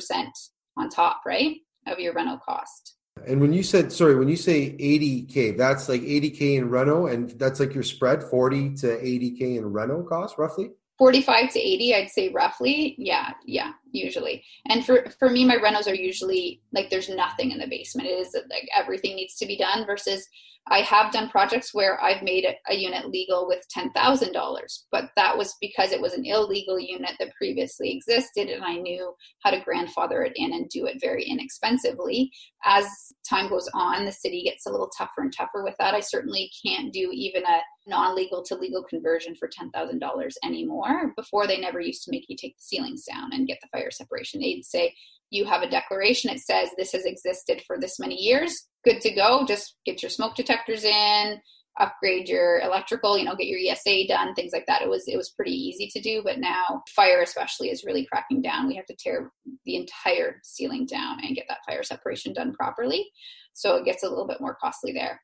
on 0.77 0.89
top 0.89 1.21
right 1.27 1.57
of 1.87 1.99
your 1.99 2.13
rental 2.13 2.39
cost. 2.39 2.97
And 3.27 3.41
when 3.41 3.53
you 3.53 3.63
said 3.63 3.93
sorry 3.93 4.15
when 4.15 4.29
you 4.29 4.37
say 4.37 4.77
80k 4.79 5.57
that's 5.57 5.89
like 5.89 6.03
80k 6.03 6.57
in 6.59 6.71
reno 6.71 7.07
and 7.07 7.31
that's 7.31 7.59
like 7.59 7.75
your 7.75 7.83
spread 7.83 8.23
40 8.23 8.75
to 8.77 8.87
80k 8.87 9.59
in 9.59 9.73
reno 9.73 10.03
cost 10.03 10.39
roughly? 10.39 10.71
45 10.99 11.53
to 11.53 11.61
80 11.61 11.95
i'd 11.95 12.11
say 12.11 12.29
roughly 12.31 12.95
yeah 12.99 13.33
yeah 13.45 13.73
usually 13.93 14.43
and 14.69 14.85
for 14.85 15.07
for 15.19 15.31
me 15.31 15.45
my 15.45 15.57
rentals 15.57 15.89
are 15.89 15.95
usually 15.95 16.61
like 16.73 16.91
there's 16.91 17.09
nothing 17.09 17.51
in 17.51 17.59
the 17.59 17.67
basement 17.67 18.09
it 18.09 18.13
is 18.13 18.35
like 18.51 18.69
everything 18.77 19.17
needs 19.17 19.37
to 19.37 19.47
be 19.47 19.57
done 19.57 19.87
versus 19.87 20.29
I 20.71 20.81
have 20.83 21.13
done 21.13 21.31
projects 21.31 21.73
where 21.73 22.03
I've 22.03 22.23
made 22.23 22.45
a, 22.45 22.75
unit 22.75 23.09
legal 23.09 23.49
with 23.49 23.65
$10,000, 23.75 24.79
but 24.93 25.11
that 25.17 25.37
was 25.37 25.57
because 25.61 25.93
it 25.93 26.01
was 26.01 26.13
an 26.13 26.25
illegal 26.25 26.79
unit 26.79 27.13
that 27.19 27.35
previously 27.35 27.91
existed 27.91 28.49
and 28.49 28.63
I 28.63 28.75
knew 28.75 29.15
how 29.43 29.51
to 29.51 29.61
grandfather 29.61 30.23
it 30.23 30.33
in 30.37 30.53
and 30.53 30.69
do 30.69 30.87
it 30.87 31.01
very 31.01 31.25
inexpensively. 31.25 32.31
As 32.65 32.87
time 33.29 33.49
goes 33.49 33.69
on, 33.75 34.05
the 34.05 34.13
city 34.13 34.45
gets 34.45 34.67
a 34.67 34.71
little 34.71 34.91
tougher 34.97 35.23
and 35.23 35.33
tougher 35.35 35.65
with 35.65 35.75
that. 35.79 35.95
I 35.95 36.01
certainly 36.01 36.51
can't 36.65 36.93
do 36.93 37.11
even 37.13 37.43
a 37.45 37.61
non 37.89 38.15
legal 38.15 38.43
to 38.45 38.55
legal 38.55 38.85
conversion 38.85 39.35
for 39.35 39.49
$10,000 39.49 40.33
anymore. 40.45 41.13
Before, 41.17 41.47
they 41.47 41.59
never 41.59 41.81
used 41.81 42.05
to 42.05 42.11
make 42.11 42.27
you 42.29 42.37
take 42.37 42.57
the 42.57 42.63
ceilings 42.63 43.05
down 43.05 43.33
and 43.33 43.49
get 43.49 43.59
the 43.61 43.69
fire 43.79 43.91
separation. 43.91 44.41
They'd 44.41 44.65
say, 44.65 44.95
you 45.31 45.45
have 45.45 45.61
a 45.61 45.69
declaration 45.69 46.31
it 46.31 46.41
says 46.41 46.71
this 46.79 46.93
has 46.93 47.05
existed 47.05 47.63
for 47.67 47.79
this 47.79 47.99
many 47.99 48.15
years 48.15 48.67
good 48.83 48.99
to 48.99 49.11
go 49.11 49.45
just 49.47 49.75
get 49.85 50.03
your 50.03 50.09
smoke 50.09 50.35
detectors 50.35 50.85
in 50.85 51.39
upgrade 51.79 52.29
your 52.29 52.61
electrical 52.61 53.17
you 53.17 53.25
know 53.25 53.37
get 53.37 53.47
your 53.47 53.61
esa 53.71 54.07
done 54.07 54.35
things 54.35 54.53
like 54.53 54.67
that. 54.67 54.83
It 54.83 54.89
was 54.89 55.05
it 55.07 55.17
was 55.17 55.31
pretty 55.31 55.53
easy 55.53 55.89
to 55.93 56.01
do 56.01 56.23
but 56.25 56.39
now 56.39 56.83
fire 56.95 57.23
especially 57.23 57.71
is 57.71 57.85
really 57.85 58.07
cracking 58.07 58.43
down. 58.43 58.67
We 58.67 58.77
have 58.77 58.87
to 58.87 58.97
tear 58.99 59.31
the 59.65 59.77
entire 59.77 60.41
ceiling 60.43 60.87
down 60.87 61.19
and 61.23 61.37
get 61.37 61.47
that 61.49 61.65
fire 61.67 61.83
separation 61.83 62.33
done 62.33 62.53
properly. 62.53 63.09
So 63.55 63.77
it 63.77 63.85
gets 63.85 64.03
a 64.03 64.09
little 64.09 64.27
bit 64.27 64.41
more 64.41 64.57
costly 64.61 64.93
there. 64.93 65.21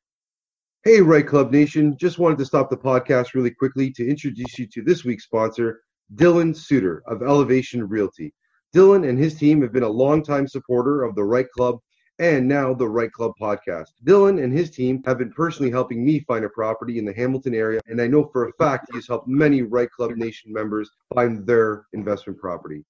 Hey 0.84 1.00
REITE 1.00 1.26
club 1.26 1.50
nation. 1.50 1.96
Just 1.98 2.18
wanted 2.18 2.38
to 2.38 2.44
stop 2.44 2.70
the 2.70 2.76
podcast 2.76 3.34
really 3.34 3.50
quickly 3.50 3.90
to 3.92 4.08
introduce 4.08 4.58
you 4.58 4.66
to 4.72 4.82
this 4.82 5.04
week's 5.04 5.24
sponsor 5.24 5.80
dylan 6.16 6.54
suter 6.54 7.02
of 7.06 7.22
elevation 7.22 7.82
realty 7.88 8.32
Dylan 8.74 9.08
and 9.08 9.16
his 9.16 9.36
team 9.36 9.62
have 9.62 9.72
been 9.72 9.84
a 9.84 9.88
longtime 9.88 10.48
supporter 10.48 11.04
of 11.04 11.14
the 11.14 11.22
REITE 11.22 11.50
Club 11.52 11.78
and 12.18 12.48
now 12.48 12.74
the 12.74 12.88
REITE 12.88 13.12
Club 13.12 13.32
podcast. 13.40 13.90
Dylan 14.04 14.42
and 14.42 14.52
his 14.52 14.70
team 14.70 15.00
have 15.06 15.18
been 15.18 15.32
personally 15.32 15.70
helping 15.70 16.04
me 16.04 16.18
find 16.20 16.44
a 16.44 16.48
property 16.48 16.98
in 16.98 17.04
the 17.04 17.12
Hamilton 17.12 17.54
area, 17.54 17.80
and 17.86 18.00
I 18.00 18.08
know 18.08 18.28
for 18.32 18.48
a 18.48 18.52
fact 18.54 18.88
he 18.90 18.98
has 18.98 19.06
helped 19.06 19.28
many 19.28 19.62
REITE 19.62 19.90
Club 19.90 20.10
Nation 20.16 20.52
members 20.52 20.90
find 21.14 21.46
their 21.46 21.86
investment 21.92 22.38
property. 22.40 22.84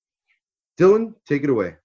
Dylan, 0.80 1.12
take 1.28 1.44
it 1.44 1.50
away. 1.50 1.76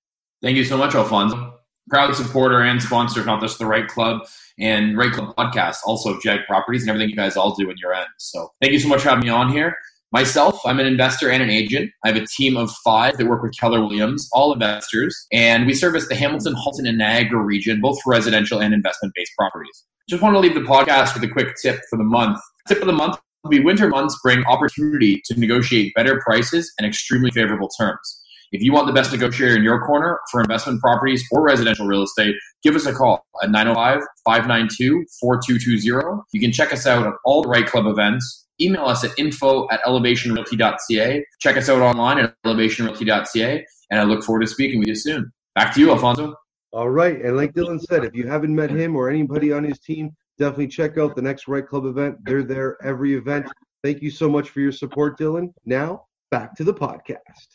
Thank 0.42 0.56
you 0.56 0.64
so 0.64 0.78
much, 0.78 0.96
Alfonso. 0.96 1.56
Proud 1.90 2.16
supporter 2.16 2.62
and 2.62 2.82
sponsor 2.82 3.20
of 3.20 3.26
not 3.26 3.42
just 3.42 3.60
the 3.60 3.66
REITE 3.66 3.90
Club 3.90 4.22
and 4.60 4.98
REITE 4.98 5.12
Club 5.12 5.36
podcast, 5.36 5.78
also 5.84 6.14
of 6.14 6.22
Jag 6.22 6.46
Properties 6.48 6.84
and 6.84 6.90
everything 6.90 7.10
you 7.10 7.18
guys 7.18 7.36
all 7.36 7.54
do 7.54 7.70
in 7.70 7.76
your 7.78 7.94
end. 7.94 8.08
So 8.18 8.50
thank 8.62 8.72
you 8.72 8.80
so 8.80 8.88
much 8.88 9.02
for 9.02 9.10
having 9.10 9.26
me 9.26 9.30
on 9.30 9.52
here. 9.52 9.76
Myself, 10.12 10.60
I'm 10.66 10.80
an 10.80 10.88
investor 10.88 11.30
and 11.30 11.44
an 11.44 11.52
agent. 11.52 11.92
I 12.04 12.08
have 12.08 12.18
a 12.18 12.26
team 12.26 12.58
of 12.58 12.72
five 12.84 13.18
that 13.18 13.28
work 13.28 13.44
with 13.44 13.56
Keller 13.56 13.80
Williams, 13.80 14.28
all 14.34 14.52
investors, 14.52 15.16
and 15.32 15.68
we 15.68 15.76
service 15.76 16.08
the 16.08 16.16
Hamilton, 16.16 16.56
Halton, 16.56 16.88
and 16.88 16.98
Niagara 16.98 17.44
region, 17.44 17.80
both 17.80 18.00
residential 18.08 18.60
and 18.60 18.74
investment 18.74 19.14
based 19.14 19.34
properties. 19.38 19.86
Just 20.10 20.24
want 20.24 20.34
to 20.34 20.40
leave 20.40 20.56
the 20.56 20.62
podcast 20.62 21.14
with 21.14 21.24
a 21.24 21.32
quick 21.32 21.56
tip 21.62 21.80
for 21.92 21.98
the 21.98 22.04
month. 22.04 22.40
Tip 22.68 22.82
of 22.82 22.88
the 22.88 22.94
month 22.94 23.18
will 23.44 23.52
be 23.52 23.60
winter 23.60 23.88
months 23.88 24.18
bring 24.24 24.44
opportunity 24.46 25.22
to 25.26 25.40
negotiate 25.40 25.94
better 25.94 26.20
prices 26.26 26.74
and 26.80 26.88
extremely 26.88 27.30
favorable 27.30 27.70
terms. 27.80 28.20
If 28.52 28.64
you 28.64 28.74
want 28.74 28.88
the 28.88 28.94
best 28.94 29.12
negotiator 29.12 29.56
in 29.56 29.62
your 29.62 29.80
corner 29.86 30.20
for 30.32 30.42
investment 30.42 30.82
properties 30.82 31.24
or 31.32 31.44
residential 31.44 31.86
real 31.86 32.02
estate, 32.02 32.36
give 32.64 32.76
us 32.76 32.88
a 32.88 32.94
call 32.94 33.24
at 33.44 33.52
905 33.52 34.02
592 34.26 35.06
4220. 35.20 36.24
You 36.34 36.42
can 36.42 36.52
check 36.52 36.74
us 36.74 36.88
out 36.88 37.06
at 37.06 37.14
all 37.26 37.44
the 37.44 37.50
REITE 37.50 37.68
club 37.68 37.86
events. 37.86 38.48
Email 38.62 38.86
us 38.86 39.04
at 39.04 39.12
info 39.18 39.68
at 39.72 39.82
elevationrealty.ca. 39.84 41.26
Check 41.40 41.58
us 41.58 41.70
out 41.70 41.82
online 41.82 42.20
at 42.20 42.36
elevationrealty.ca. 42.46 43.66
And 43.92 44.00
I 44.00 44.04
look 44.04 44.24
forward 44.24 44.42
to 44.42 44.48
speaking 44.48 44.80
with 44.80 44.88
you 44.88 44.96
soon. 44.96 45.32
Back 45.56 45.74
to 45.76 45.80
you, 45.80 45.92
Alfonso. 45.92 46.36
All 46.72 46.90
right. 46.90 47.20
And 47.22 47.36
like 47.36 47.54
Dylan 47.54 47.80
said, 47.82 48.04
if 48.04 48.14
you 48.14 48.28
haven't 48.28 48.54
met 48.54 48.70
him 48.70 48.96
or 48.96 49.10
anybody 49.10 49.52
on 49.52 49.64
his 49.64 49.80
team, 49.80 50.12
definitely 50.38 50.68
check 50.68 50.98
out 50.98 51.16
the 51.16 51.22
next 51.22 51.48
REITE 51.48 51.68
Club 51.68 51.86
event. 51.86 52.18
They're 52.24 52.44
there 52.44 52.78
every 52.84 53.16
event. 53.16 53.48
Thank 53.84 54.02
you 54.02 54.12
so 54.12 54.30
much 54.30 54.50
for 54.50 54.60
your 54.60 54.72
support, 54.72 55.18
Dylan. 55.18 55.54
Now, 55.66 56.06
back 56.32 56.56
to 56.56 56.64
the 56.64 56.74
podcast. 56.74 57.48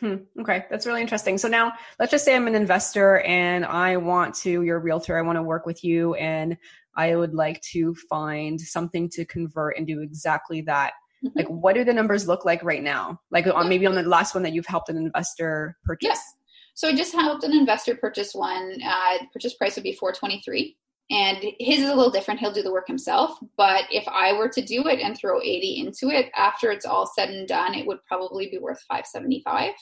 Hmm. 0.00 0.16
Okay, 0.40 0.66
that's 0.70 0.86
really 0.86 1.00
interesting. 1.00 1.38
So 1.38 1.48
now, 1.48 1.72
let's 1.98 2.10
just 2.10 2.24
say 2.24 2.34
I'm 2.34 2.46
an 2.46 2.54
investor 2.54 3.20
and 3.20 3.64
I 3.64 3.96
want 3.96 4.34
to, 4.36 4.62
you're 4.62 4.76
a 4.76 4.80
realtor, 4.80 5.16
I 5.16 5.22
want 5.22 5.36
to 5.36 5.42
work 5.42 5.66
with 5.66 5.84
you, 5.84 6.14
and 6.14 6.56
I 6.96 7.16
would 7.16 7.34
like 7.34 7.60
to 7.72 7.94
find 8.08 8.60
something 8.60 9.08
to 9.10 9.24
convert 9.24 9.76
and 9.76 9.86
do 9.86 10.00
exactly 10.00 10.60
that. 10.62 10.92
Mm-hmm. 11.24 11.38
Like, 11.38 11.48
what 11.48 11.74
do 11.74 11.84
the 11.84 11.92
numbers 11.92 12.28
look 12.28 12.44
like 12.44 12.62
right 12.62 12.82
now? 12.82 13.20
Like, 13.30 13.46
on 13.46 13.68
maybe 13.68 13.86
on 13.86 13.94
the 13.94 14.02
last 14.02 14.34
one 14.34 14.42
that 14.44 14.52
you've 14.52 14.66
helped 14.66 14.88
an 14.88 14.96
investor 14.96 15.76
purchase. 15.84 16.08
Yes. 16.08 16.34
So 16.74 16.88
I 16.88 16.94
just 16.94 17.14
helped 17.14 17.44
an 17.44 17.52
investor 17.52 17.94
purchase 17.94 18.34
one. 18.34 18.78
Uh, 18.84 19.18
purchase 19.32 19.54
price 19.54 19.76
would 19.76 19.84
be 19.84 19.92
423 19.92 20.76
and 21.10 21.38
his 21.60 21.80
is 21.80 21.90
a 21.90 21.94
little 21.94 22.10
different 22.10 22.40
he'll 22.40 22.52
do 22.52 22.62
the 22.62 22.72
work 22.72 22.86
himself 22.86 23.38
but 23.56 23.84
if 23.90 24.06
i 24.08 24.32
were 24.32 24.48
to 24.48 24.62
do 24.62 24.86
it 24.86 25.00
and 25.00 25.16
throw 25.16 25.40
80 25.40 25.84
into 25.86 26.08
it 26.08 26.30
after 26.36 26.70
it's 26.70 26.86
all 26.86 27.06
said 27.06 27.28
and 27.28 27.46
done 27.46 27.74
it 27.74 27.86
would 27.86 27.98
probably 28.06 28.48
be 28.50 28.58
worth 28.58 28.80
575 28.88 29.72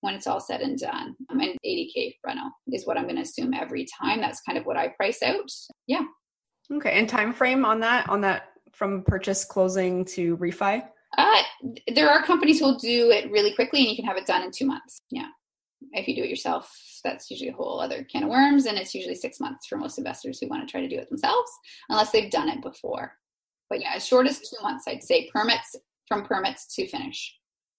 when 0.00 0.14
it's 0.14 0.26
all 0.26 0.40
said 0.40 0.60
and 0.60 0.78
done 0.78 1.14
and 1.28 1.40
80k 1.40 2.14
reno 2.26 2.50
is 2.72 2.86
what 2.86 2.96
i'm 2.96 3.04
going 3.04 3.16
to 3.16 3.22
assume 3.22 3.52
every 3.52 3.86
time 4.00 4.20
that's 4.20 4.40
kind 4.40 4.56
of 4.56 4.64
what 4.64 4.76
i 4.76 4.88
price 4.88 5.22
out 5.22 5.50
yeah 5.86 6.02
okay 6.72 6.98
and 6.98 7.08
time 7.08 7.32
frame 7.32 7.64
on 7.64 7.80
that 7.80 8.08
on 8.08 8.20
that 8.22 8.50
from 8.72 9.02
purchase 9.02 9.44
closing 9.44 10.04
to 10.04 10.36
refi? 10.36 10.82
Uh, 11.16 11.42
there 11.94 12.10
are 12.10 12.22
companies 12.22 12.58
who 12.58 12.66
will 12.66 12.78
do 12.78 13.10
it 13.10 13.30
really 13.30 13.54
quickly 13.54 13.80
and 13.80 13.88
you 13.88 13.96
can 13.96 14.04
have 14.04 14.16
it 14.16 14.26
done 14.26 14.42
in 14.42 14.50
two 14.50 14.66
months. 14.66 15.00
Yeah. 15.10 15.28
If 15.92 16.08
you 16.08 16.14
do 16.14 16.22
it 16.22 16.30
yourself 16.30 16.70
that's 17.04 17.30
usually 17.30 17.50
a 17.50 17.54
whole 17.54 17.80
other 17.80 18.02
can 18.04 18.24
of 18.24 18.30
worms 18.30 18.66
and 18.66 18.76
it's 18.76 18.94
usually 18.94 19.14
six 19.14 19.38
months 19.38 19.66
for 19.66 19.78
most 19.78 19.98
investors 19.98 20.40
who 20.40 20.48
want 20.48 20.66
to 20.66 20.70
try 20.70 20.80
to 20.80 20.88
do 20.88 20.98
it 20.98 21.08
themselves 21.08 21.50
unless 21.88 22.10
they've 22.10 22.30
done 22.30 22.48
it 22.48 22.62
before. 22.62 23.12
But 23.70 23.80
yeah 23.80 23.92
as 23.94 24.06
short 24.06 24.26
as 24.26 24.40
two 24.40 24.62
months 24.62 24.84
i'd 24.88 25.02
say 25.02 25.30
permits 25.32 25.76
from 26.06 26.24
permits 26.24 26.74
to 26.76 26.86
finish. 26.86 27.34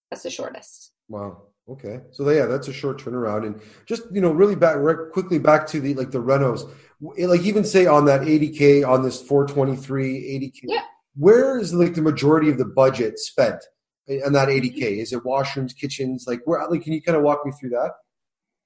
That's 0.09 0.23
the 0.23 0.29
shortest. 0.29 0.93
Wow. 1.09 1.43
Okay. 1.69 1.99
So 2.11 2.27
yeah 2.29 2.45
that's 2.45 2.69
a 2.69 2.73
short 2.73 2.99
turnaround. 2.99 3.45
And 3.45 3.61
just 3.85 4.03
you 4.11 4.21
know 4.21 4.31
really 4.31 4.55
back 4.55 4.77
right, 4.77 5.11
quickly 5.11 5.37
back 5.37 5.67
to 5.67 5.79
the 5.79 5.93
like 5.93 6.11
the 6.11 6.21
renos 6.21 6.71
like 6.99 7.41
even 7.41 7.63
say 7.63 7.85
on 7.85 8.05
that 8.05 8.21
80k 8.21 8.87
on 8.87 9.03
this 9.03 9.21
423 9.21 10.51
80k 10.53 10.59
yeah. 10.63 10.81
where 11.15 11.59
is 11.59 11.73
like 11.73 11.93
the 11.93 12.01
majority 12.01 12.49
of 12.49 12.57
the 12.57 12.65
budget 12.65 13.19
spent 13.19 13.63
on 14.25 14.33
that 14.33 14.47
80k 14.47 14.79
mm-hmm. 14.79 14.99
is 15.01 15.13
it 15.13 15.23
washrooms 15.23 15.75
kitchens? 15.75 16.25
Like 16.27 16.41
where 16.45 16.65
like 16.69 16.83
can 16.83 16.93
you 16.93 17.01
kind 17.01 17.17
of 17.17 17.23
walk 17.23 17.45
me 17.45 17.51
through 17.59 17.71
that 17.71 17.91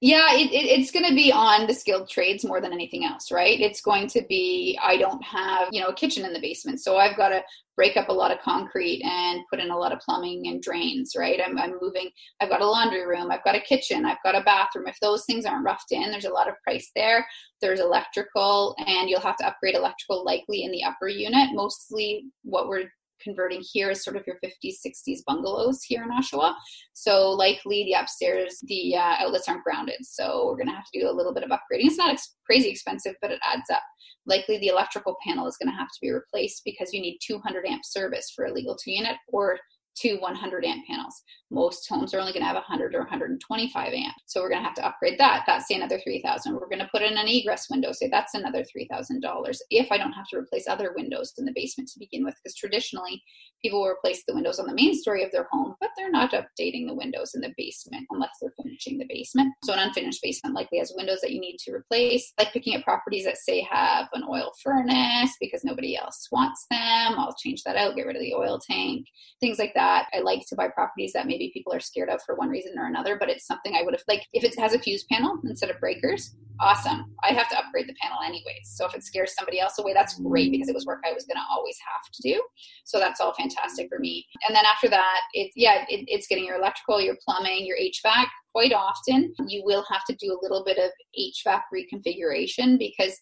yeah, 0.02 0.34
it, 0.34 0.50
it, 0.50 0.80
it's 0.80 0.90
going 0.90 1.08
to 1.08 1.14
be 1.14 1.30
on 1.30 1.68
the 1.68 1.72
skilled 1.72 2.10
trades 2.10 2.44
more 2.44 2.60
than 2.60 2.72
anything 2.72 3.04
else, 3.04 3.30
right? 3.30 3.60
It's 3.60 3.80
going 3.80 4.08
to 4.08 4.22
be, 4.28 4.76
I 4.82 4.96
don't 4.96 5.22
have, 5.22 5.68
you 5.70 5.80
know, 5.80 5.90
a 5.90 5.94
kitchen 5.94 6.24
in 6.24 6.32
the 6.32 6.40
basement. 6.40 6.80
So 6.80 6.96
I've 6.96 7.16
got 7.16 7.28
to 7.28 7.40
break 7.76 7.96
up 7.96 8.08
a 8.08 8.12
lot 8.12 8.32
of 8.32 8.40
concrete 8.40 9.00
and 9.04 9.42
put 9.48 9.60
in 9.60 9.70
a 9.70 9.78
lot 9.78 9.92
of 9.92 10.00
plumbing 10.00 10.48
and 10.48 10.60
drains, 10.60 11.12
right? 11.16 11.40
I'm, 11.40 11.56
I'm 11.56 11.78
moving, 11.80 12.10
I've 12.40 12.48
got 12.48 12.62
a 12.62 12.66
laundry 12.66 13.06
room, 13.06 13.30
I've 13.30 13.44
got 13.44 13.54
a 13.54 13.60
kitchen, 13.60 14.04
I've 14.04 14.22
got 14.24 14.34
a 14.34 14.42
bathroom. 14.42 14.88
If 14.88 14.98
those 15.00 15.24
things 15.24 15.46
aren't 15.46 15.64
roughed 15.64 15.92
in, 15.92 16.10
there's 16.10 16.24
a 16.24 16.30
lot 16.30 16.48
of 16.48 16.56
price 16.64 16.90
there. 16.96 17.24
There's 17.60 17.78
electrical, 17.78 18.74
and 18.84 19.08
you'll 19.08 19.20
have 19.20 19.36
to 19.36 19.46
upgrade 19.46 19.76
electrical 19.76 20.24
likely 20.24 20.64
in 20.64 20.72
the 20.72 20.82
upper 20.82 21.06
unit. 21.06 21.50
Mostly 21.52 22.24
what 22.42 22.66
we're 22.66 22.90
converting 23.22 23.62
here 23.72 23.90
is 23.90 24.04
sort 24.04 24.16
of 24.16 24.24
your 24.26 24.36
50s, 24.44 24.76
60s 24.86 25.20
bungalows 25.26 25.82
here 25.82 26.02
in 26.02 26.10
Oshawa. 26.10 26.54
So 26.92 27.30
likely 27.30 27.84
the 27.84 28.00
upstairs, 28.00 28.58
the 28.64 28.96
uh, 28.96 29.14
outlets 29.18 29.48
aren't 29.48 29.64
grounded. 29.64 29.98
So 30.02 30.46
we're 30.46 30.56
going 30.56 30.68
to 30.68 30.74
have 30.74 30.90
to 30.92 31.00
do 31.00 31.08
a 31.08 31.12
little 31.12 31.34
bit 31.34 31.44
of 31.44 31.50
upgrading. 31.50 31.86
It's 31.86 31.98
not 31.98 32.12
ex- 32.12 32.36
crazy 32.46 32.68
expensive, 32.68 33.14
but 33.20 33.30
it 33.30 33.40
adds 33.44 33.70
up. 33.72 33.82
Likely 34.26 34.58
the 34.58 34.68
electrical 34.68 35.16
panel 35.26 35.46
is 35.46 35.56
going 35.56 35.72
to 35.72 35.78
have 35.78 35.88
to 35.88 35.98
be 36.00 36.10
replaced 36.10 36.62
because 36.64 36.92
you 36.92 37.00
need 37.00 37.18
200 37.26 37.66
amp 37.66 37.82
service 37.84 38.32
for 38.34 38.46
a 38.46 38.52
legal 38.52 38.76
two 38.76 38.92
unit 38.92 39.16
or 39.28 39.58
to 39.96 40.16
100 40.16 40.64
amp 40.64 40.86
panels. 40.86 41.22
Most 41.50 41.86
homes 41.88 42.14
are 42.14 42.20
only 42.20 42.32
going 42.32 42.42
to 42.42 42.46
have 42.46 42.56
100 42.56 42.94
or 42.94 43.00
125 43.00 43.92
amp. 43.92 44.14
So 44.26 44.40
we're 44.40 44.48
going 44.48 44.62
to 44.62 44.66
have 44.66 44.76
to 44.76 44.86
upgrade 44.86 45.18
that. 45.18 45.44
That's 45.46 45.70
another 45.70 46.00
3000 46.00 46.54
We're 46.54 46.66
going 46.66 46.78
to 46.78 46.88
put 46.90 47.02
in 47.02 47.18
an 47.18 47.28
egress 47.28 47.68
window. 47.70 47.92
Say 47.92 48.08
that's 48.08 48.34
another 48.34 48.64
$3,000 48.64 49.56
if 49.70 49.92
I 49.92 49.98
don't 49.98 50.12
have 50.12 50.26
to 50.28 50.38
replace 50.38 50.66
other 50.66 50.92
windows 50.96 51.34
in 51.36 51.44
the 51.44 51.52
basement 51.54 51.90
to 51.90 51.98
begin 51.98 52.24
with. 52.24 52.34
Because 52.42 52.56
traditionally, 52.56 53.22
people 53.62 53.80
will 53.80 53.88
replace 53.88 54.22
the 54.26 54.34
windows 54.34 54.58
on 54.58 54.66
the 54.66 54.74
main 54.74 54.94
story 54.94 55.22
of 55.22 55.30
their 55.30 55.46
home, 55.52 55.74
but 55.80 55.90
they're 55.96 56.10
not 56.10 56.32
updating 56.32 56.86
the 56.86 56.94
windows 56.94 57.32
in 57.34 57.42
the 57.42 57.52
basement 57.56 58.06
unless 58.10 58.30
they're 58.40 58.54
finishing 58.62 58.98
the 58.98 59.06
basement. 59.08 59.52
So 59.64 59.74
an 59.74 59.78
unfinished 59.78 60.22
basement 60.22 60.56
likely 60.56 60.78
has 60.78 60.92
windows 60.96 61.20
that 61.20 61.32
you 61.32 61.40
need 61.40 61.58
to 61.66 61.72
replace. 61.72 62.32
Like 62.38 62.52
picking 62.52 62.76
up 62.76 62.82
properties 62.82 63.24
that 63.24 63.36
say 63.36 63.66
have 63.70 64.08
an 64.14 64.24
oil 64.28 64.52
furnace 64.62 65.36
because 65.38 65.64
nobody 65.64 65.96
else 65.96 66.28
wants 66.32 66.66
them. 66.70 67.14
I'll 67.18 67.34
change 67.34 67.62
that 67.64 67.76
out, 67.76 67.94
get 67.94 68.06
rid 68.06 68.16
of 68.16 68.22
the 68.22 68.34
oil 68.34 68.58
tank, 68.58 69.06
things 69.40 69.58
like 69.58 69.74
that 69.74 69.81
that. 69.82 70.06
I 70.14 70.20
like 70.20 70.46
to 70.46 70.56
buy 70.56 70.68
properties 70.68 71.12
that 71.12 71.26
maybe 71.26 71.50
people 71.52 71.72
are 71.72 71.80
scared 71.80 72.08
of 72.08 72.22
for 72.22 72.36
one 72.36 72.48
reason 72.48 72.78
or 72.78 72.86
another, 72.86 73.16
but 73.18 73.28
it's 73.28 73.46
something 73.46 73.74
I 73.74 73.82
would 73.82 73.94
have 73.94 74.04
like 74.06 74.24
if 74.32 74.44
it 74.44 74.58
has 74.58 74.74
a 74.74 74.78
fuse 74.78 75.04
panel 75.10 75.38
instead 75.44 75.70
of 75.70 75.80
breakers, 75.80 76.36
awesome. 76.60 77.12
I 77.22 77.32
have 77.32 77.48
to 77.50 77.58
upgrade 77.58 77.88
the 77.88 77.94
panel 78.00 78.18
anyways. 78.24 78.64
So 78.64 78.86
if 78.86 78.94
it 78.94 79.02
scares 79.02 79.34
somebody 79.34 79.58
else 79.58 79.78
away, 79.78 79.92
that's 79.92 80.18
great 80.20 80.52
because 80.52 80.68
it 80.68 80.74
was 80.74 80.86
work 80.86 81.00
I 81.04 81.12
was 81.12 81.24
gonna 81.24 81.44
always 81.50 81.76
have 81.92 82.10
to 82.12 82.22
do. 82.22 82.42
So 82.84 82.98
that's 82.98 83.20
all 83.20 83.34
fantastic 83.34 83.88
for 83.88 83.98
me. 83.98 84.26
And 84.46 84.54
then 84.54 84.64
after 84.64 84.88
that, 84.88 85.20
it's 85.34 85.54
yeah, 85.56 85.84
it, 85.88 86.04
it's 86.06 86.28
getting 86.28 86.44
your 86.44 86.56
electrical, 86.56 87.00
your 87.00 87.16
plumbing, 87.24 87.66
your 87.66 87.76
HVAC. 87.76 88.26
Quite 88.52 88.72
often, 88.72 89.34
you 89.48 89.62
will 89.64 89.84
have 89.90 90.04
to 90.04 90.14
do 90.16 90.32
a 90.32 90.42
little 90.42 90.62
bit 90.64 90.78
of 90.78 90.90
HVAC 91.18 91.62
reconfiguration 91.74 92.78
because 92.78 93.18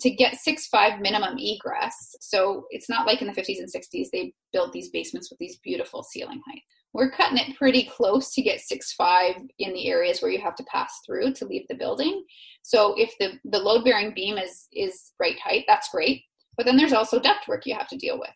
to 0.00 0.10
get 0.10 0.36
six 0.36 0.68
five 0.68 1.00
minimum 1.00 1.36
egress. 1.38 1.94
So 2.20 2.64
it's 2.70 2.88
not 2.88 3.06
like 3.06 3.20
in 3.20 3.26
the 3.26 3.32
50s 3.32 3.58
and 3.58 3.68
60s 3.68 4.08
they 4.12 4.32
built 4.52 4.72
these 4.72 4.90
basements 4.90 5.30
with 5.30 5.38
these 5.38 5.58
beautiful 5.62 6.02
ceiling 6.02 6.40
heights. 6.46 6.64
We're 6.92 7.10
cutting 7.10 7.38
it 7.38 7.56
pretty 7.56 7.84
close 7.84 8.32
to 8.34 8.42
get 8.42 8.60
six 8.60 8.92
five 8.94 9.34
in 9.58 9.72
the 9.72 9.88
areas 9.88 10.20
where 10.20 10.30
you 10.30 10.40
have 10.40 10.56
to 10.56 10.64
pass 10.64 10.92
through 11.06 11.34
to 11.34 11.46
leave 11.46 11.66
the 11.68 11.76
building. 11.76 12.24
So 12.62 12.94
if 12.96 13.12
the 13.18 13.38
the 13.44 13.58
load 13.58 13.84
bearing 13.84 14.12
beam 14.14 14.38
is 14.38 14.66
is 14.72 15.12
right 15.20 15.38
height, 15.38 15.64
that's 15.66 15.90
great. 15.90 16.22
But 16.56 16.66
then 16.66 16.76
there's 16.76 16.92
also 16.92 17.20
ductwork 17.20 17.64
you 17.64 17.74
have 17.74 17.88
to 17.88 17.96
deal 17.96 18.18
with. 18.18 18.30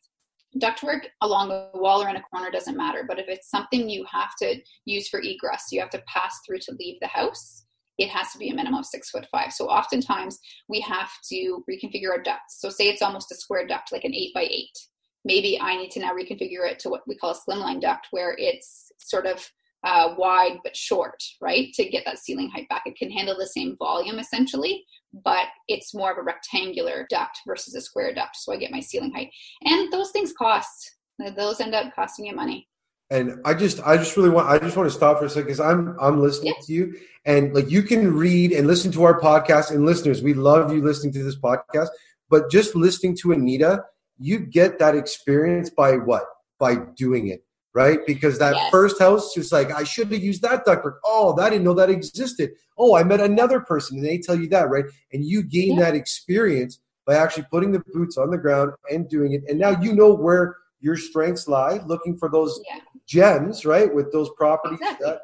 Ductwork 0.63 1.07
along 1.21 1.49
the 1.49 1.69
wall 1.75 2.01
or 2.01 2.09
in 2.09 2.17
a 2.17 2.23
corner 2.23 2.51
doesn't 2.51 2.77
matter, 2.77 3.05
but 3.07 3.19
if 3.19 3.27
it's 3.29 3.51
something 3.51 3.89
you 3.89 4.07
have 4.11 4.37
to 4.41 4.61
use 4.85 5.09
for 5.09 5.21
egress, 5.21 5.65
you 5.73 5.81
have 5.81 5.91
to 5.91 6.03
pass 6.07 6.39
through 6.47 6.61
to 6.61 6.77
leave 6.79 7.01
the 7.01 7.09
house 7.09 7.64
it 7.99 8.09
has 8.09 8.33
to 8.33 8.39
be 8.39 8.51
a 8.51 8.55
minimum 8.55 8.81
of 8.81 8.87
six 8.87 9.11
foot 9.11 9.27
five. 9.31 9.53
So 9.53 9.67
oftentimes 9.67 10.39
we 10.69 10.81
have 10.81 11.11
to 11.31 11.65
reconfigure 11.71 12.19
a 12.19 12.23
duct. 12.23 12.51
So 12.51 12.69
say 12.69 12.89
it's 12.89 13.03
almost 13.03 13.33
a 13.33 13.37
square 13.37 13.67
duct, 13.67 13.93
like 13.93 14.05
an 14.05 14.15
eight 14.15 14.35
by 14.35 14.43
eight. 14.43 14.77
Maybe 15.25 15.59
I 15.61 15.77
need 15.77 15.91
to 15.93 16.01
now 16.01 16.13
reconfigure 16.13 16.71
it 16.71 16.79
to 16.81 16.91
what 16.91 17.03
we 17.07 17.17
call 17.17 17.31
a 17.31 17.51
slimline 17.51 17.81
duct, 17.81 18.09
where 18.11 18.35
it's 18.39 18.93
sort 18.99 19.27
of 19.27 19.49
uh, 19.85 20.15
wide 20.17 20.59
but 20.65 20.77
short, 20.77 21.23
right? 21.41 21.73
To 21.75 21.89
get 21.89 22.05
that 22.07 22.19
ceiling 22.19 22.51
height 22.51 22.69
back. 22.69 22.83
It 22.87 22.97
can 22.97 23.11
handle 23.11 23.37
the 23.39 23.47
same 23.47 23.77
volume 23.79 24.19
essentially, 24.19 24.85
but 25.25 25.47
it's 25.69 25.95
more 25.95 26.11
of 26.11 26.19
a 26.19 26.23
rectangular 26.23 27.07
duct 27.11 27.39
versus 27.47 27.75
a 27.75 27.81
square 27.81 28.15
duct. 28.15 28.37
So 28.37 28.53
I 28.53 28.57
get 28.57 28.71
my 28.71 28.81
ceiling 28.81 29.13
height. 29.13 29.31
And 29.65 29.93
those 29.93 30.11
things 30.11 30.33
cost. 30.33 30.93
Those 31.37 31.61
end 31.61 31.75
up 31.75 31.95
costing 31.95 32.27
you 32.27 32.35
money 32.35 32.67
and 33.11 33.41
I 33.45 33.55
just 33.55 33.81
I 33.85 33.97
just 33.97 34.17
really 34.17 34.31
want 34.31 34.49
I 34.49 34.59
just 34.59 34.77
want 34.77 34.89
to 34.89 34.95
stop 34.95 35.19
for 35.19 35.27
a 35.27 35.29
second 35.31 35.45
because 35.47 35.61
I'm 35.61 35.97
I'm 36.01 36.21
listening 36.21 36.55
to 36.63 36.73
you 36.73 36.95
and 37.25 37.55
like 37.55 37.71
you 37.71 37.83
can 37.83 38.15
read 38.15 38.53
and 38.53 38.67
listen 38.67 38.91
to 38.93 39.05
our 39.05 39.21
podcast 39.21 39.71
and 39.71 39.85
listeners 39.85 40.23
we 40.23 40.35
love 40.35 40.73
you 40.73 40.83
listening 40.83 41.13
to 41.15 41.23
this 41.23 41.37
podcast 41.39 41.89
but 42.31 42.51
just 42.51 42.75
listening 42.75 43.17
to 43.19 43.33
Anita 43.33 43.85
you 44.19 44.39
get 44.39 44.79
that 44.79 44.95
experience 44.95 45.71
by 45.71 45.97
what 45.97 46.25
by 46.59 46.77
doing 46.97 47.29
it 47.29 47.45
right? 47.75 48.07
Because 48.07 48.39
that 48.39 48.55
Yes. 48.55 48.71
first 48.71 48.99
house, 49.01 49.35
just 49.35 49.51
like, 49.51 49.73
I 49.73 49.83
should 49.83 50.11
have 50.13 50.23
used 50.23 50.43
that 50.43 50.65
ductwork. 50.65 50.99
Oh, 51.05 51.37
I 51.37 51.51
didn't 51.51 51.65
know 51.65 51.75
that 51.75 51.91
existed. 51.91 52.53
Oh, 52.79 52.95
I 52.95 53.03
met 53.03 53.19
another 53.21 53.59
person 53.59 53.97
and 53.99 54.07
they 54.07 54.19
tell 54.19 54.37
you 54.39 54.49
that, 54.51 54.71
right? 54.71 54.85
And 55.13 55.25
you 55.25 55.43
gain 55.43 55.75
Yeah. 55.77 55.87
that 55.87 55.97
experience 55.97 56.79
by 57.05 57.17
actually 57.17 57.47
putting 57.51 57.73
the 57.73 57.83
boots 57.93 58.17
on 58.17 58.31
the 58.31 58.39
ground 58.39 58.71
and 58.93 59.09
doing 59.09 59.33
it. 59.33 59.43
And 59.49 59.59
now 59.59 59.71
you 59.81 59.93
know 59.93 60.15
where 60.15 60.57
your 60.81 60.97
strengths 60.97 61.49
lie, 61.49 61.81
looking 61.85 62.17
for 62.17 62.29
those 62.29 62.61
Yeah. 62.65 62.79
Gems, 63.07 63.65
right? 63.65 63.93
With 63.95 64.13
those 64.13 64.31
properties. 64.37 64.79
Exactly. 64.81 65.07
that- 65.07 65.21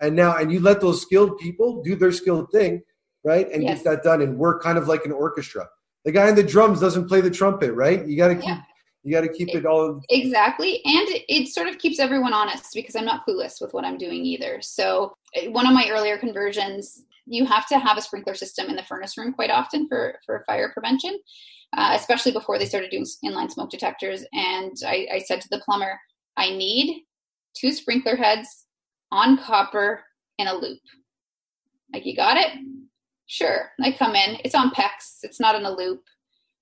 and 0.00 0.14
now, 0.16 0.36
and 0.36 0.52
you 0.52 0.60
let 0.60 0.80
those 0.80 1.00
skilled 1.00 1.38
people 1.38 1.80
do 1.82 1.94
their 1.94 2.10
skilled 2.12 2.50
thing, 2.50 2.82
right? 3.24 3.50
And 3.52 3.62
Yes. 3.62 3.78
get 3.82 3.84
that 3.84 4.02
done. 4.02 4.20
And 4.22 4.36
work 4.36 4.60
kind 4.62 4.76
of 4.76 4.88
like 4.88 5.06
an 5.06 5.12
orchestra. 5.12 5.68
The 6.04 6.12
guy 6.12 6.28
in 6.28 6.34
the 6.34 6.42
drums 6.42 6.80
doesn't 6.80 7.06
play 7.08 7.20
the 7.20 7.30
trumpet, 7.30 7.72
right? 7.72 8.04
You 8.06 8.16
got 8.16 8.28
to 8.28 8.34
keep, 8.34 8.44
Yeah. 8.44 8.60
you 9.04 9.12
got 9.12 9.20
to 9.22 9.28
keep 9.28 9.54
it 9.54 9.64
all. 9.64 10.00
Exactly. 10.10 10.82
And 10.84 11.08
it, 11.08 11.24
it 11.28 11.46
sort 11.48 11.68
of 11.68 11.78
keeps 11.78 12.00
everyone 12.00 12.34
honest 12.34 12.74
because 12.74 12.96
I'm 12.96 13.04
not 13.06 13.24
clueless 13.26 13.60
with 13.62 13.72
what 13.72 13.84
I'm 13.84 13.96
doing 13.96 14.26
either. 14.26 14.60
So, 14.60 15.14
uh, 15.36 15.50
one 15.52 15.66
of 15.66 15.72
my 15.72 15.88
earlier 15.88 16.18
conversions, 16.18 17.04
you 17.24 17.46
have 17.46 17.66
to 17.68 17.78
have 17.78 17.96
a 17.96 18.02
sprinkler 18.02 18.34
system 18.34 18.68
in 18.68 18.76
the 18.76 18.82
furnace 18.82 19.16
room 19.16 19.32
quite 19.32 19.50
often 19.50 19.88
for, 19.88 20.18
for 20.26 20.44
fire 20.46 20.70
prevention, 20.74 21.18
uh, 21.78 21.92
especially 21.98 22.32
before 22.32 22.58
they 22.58 22.66
started 22.66 22.90
doing 22.90 23.06
inline 23.24 23.50
smoke 23.50 23.70
detectors. 23.70 24.24
And 24.34 24.76
I, 24.84 25.06
I 25.14 25.18
said 25.20 25.40
to 25.40 25.48
the 25.50 25.60
plumber, 25.64 25.98
I 26.36 26.50
need 26.50 27.04
two 27.54 27.72
sprinkler 27.72 28.16
heads 28.16 28.66
on 29.10 29.38
copper 29.38 30.02
in 30.38 30.46
a 30.46 30.54
loop. 30.54 30.80
Like, 31.92 32.06
you 32.06 32.16
got 32.16 32.36
it? 32.36 32.50
Sure. 33.26 33.70
I 33.80 33.92
come 33.92 34.14
in, 34.14 34.38
it's 34.44 34.54
on 34.54 34.70
PEX, 34.70 35.18
it's 35.22 35.40
not 35.40 35.54
in 35.54 35.64
a 35.64 35.70
loop. 35.70 36.02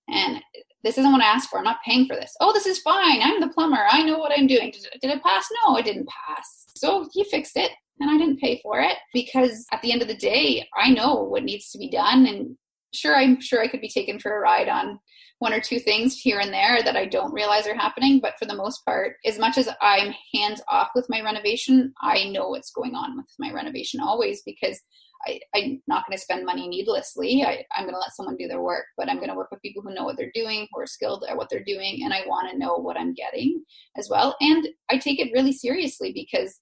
And 0.08 0.42
this 0.84 0.98
isn't 0.98 1.12
what 1.12 1.22
I 1.22 1.26
asked 1.26 1.48
for. 1.48 1.58
I'm 1.58 1.64
not 1.64 1.82
paying 1.86 2.06
for 2.06 2.16
this. 2.16 2.34
Oh, 2.40 2.52
this 2.52 2.66
is 2.66 2.80
fine. 2.80 3.22
I'm 3.22 3.40
the 3.40 3.48
plumber. 3.48 3.86
I 3.90 4.02
know 4.02 4.18
what 4.18 4.32
I'm 4.36 4.46
doing. 4.46 4.70
Did, 4.70 4.86
did 5.00 5.10
it 5.10 5.22
pass? 5.22 5.46
No, 5.64 5.76
it 5.76 5.84
didn't 5.84 6.08
pass. 6.08 6.66
So 6.76 7.08
he 7.12 7.24
fixed 7.24 7.56
it 7.56 7.70
and 8.00 8.10
I 8.10 8.18
didn't 8.18 8.40
pay 8.40 8.60
for 8.62 8.80
it 8.80 8.96
because 9.12 9.64
at 9.72 9.80
the 9.82 9.92
end 9.92 10.02
of 10.02 10.08
the 10.08 10.16
day, 10.16 10.68
I 10.76 10.90
know 10.90 11.22
what 11.22 11.44
needs 11.44 11.70
to 11.70 11.78
be 11.78 11.88
done. 11.88 12.26
And 12.26 12.56
sure, 12.92 13.16
I'm 13.16 13.40
sure 13.40 13.60
I 13.60 13.68
could 13.68 13.80
be 13.80 13.88
taken 13.88 14.18
for 14.18 14.36
a 14.36 14.40
ride 14.40 14.68
on 14.68 14.98
one 15.38 15.52
or 15.52 15.60
two 15.60 15.80
things 15.80 16.16
here 16.16 16.38
and 16.38 16.52
there 16.52 16.82
that 16.84 16.96
I 16.96 17.04
don't 17.04 17.32
realize 17.32 17.66
are 17.66 17.74
happening. 17.74 18.20
But 18.20 18.34
for 18.38 18.46
the 18.46 18.54
most 18.54 18.84
part, 18.84 19.16
as 19.26 19.38
much 19.38 19.58
as 19.58 19.68
I'm 19.80 20.14
hands 20.32 20.62
off 20.68 20.90
with 20.94 21.06
my 21.08 21.20
renovation, 21.20 21.92
I 22.00 22.28
know 22.28 22.50
what's 22.50 22.70
going 22.70 22.94
on 22.94 23.16
with 23.16 23.26
my 23.40 23.50
renovation 23.52 24.00
always 24.00 24.42
because 24.46 24.80
I, 25.26 25.40
I'm 25.54 25.82
not 25.86 26.04
going 26.06 26.16
to 26.16 26.22
spend 26.22 26.44
money 26.46 26.68
needlessly. 26.68 27.44
I, 27.44 27.64
I'm 27.76 27.84
going 27.84 27.94
to 27.94 28.00
let 28.00 28.14
someone 28.14 28.36
do 28.36 28.48
their 28.48 28.62
work, 28.62 28.84
but 28.96 29.08
I'm 29.08 29.16
going 29.16 29.30
to 29.30 29.34
work 29.34 29.50
with 29.50 29.62
people 29.62 29.82
who 29.82 29.94
know 29.94 30.04
what 30.04 30.16
they're 30.16 30.32
doing, 30.34 30.68
who 30.72 30.80
are 30.80 30.86
skilled 30.86 31.24
at 31.28 31.36
what 31.36 31.48
they're 31.50 31.64
doing, 31.64 32.02
and 32.04 32.12
I 32.12 32.22
want 32.26 32.50
to 32.50 32.58
know 32.58 32.76
what 32.76 32.96
I'm 32.96 33.14
getting 33.14 33.64
as 33.96 34.08
well. 34.08 34.36
And 34.40 34.68
I 34.90 34.98
take 34.98 35.20
it 35.20 35.32
really 35.32 35.52
seriously 35.52 36.12
because 36.12 36.60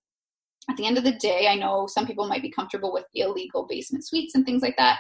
at 0.69 0.77
the 0.77 0.87
end 0.87 0.99
of 0.99 1.05
the 1.05 1.13
day, 1.13 1.49
I 1.49 1.55
know 1.55 1.87
some 1.87 2.07
people 2.07 2.29
might 2.29 2.43
be 2.43 2.51
comfortable 2.51 2.93
with 2.93 3.05
illegal 3.15 3.67
basement 3.69 4.07
suites 4.07 4.35
and 4.35 4.45
things 4.45 4.63
like 4.63 4.77
that. 4.77 4.99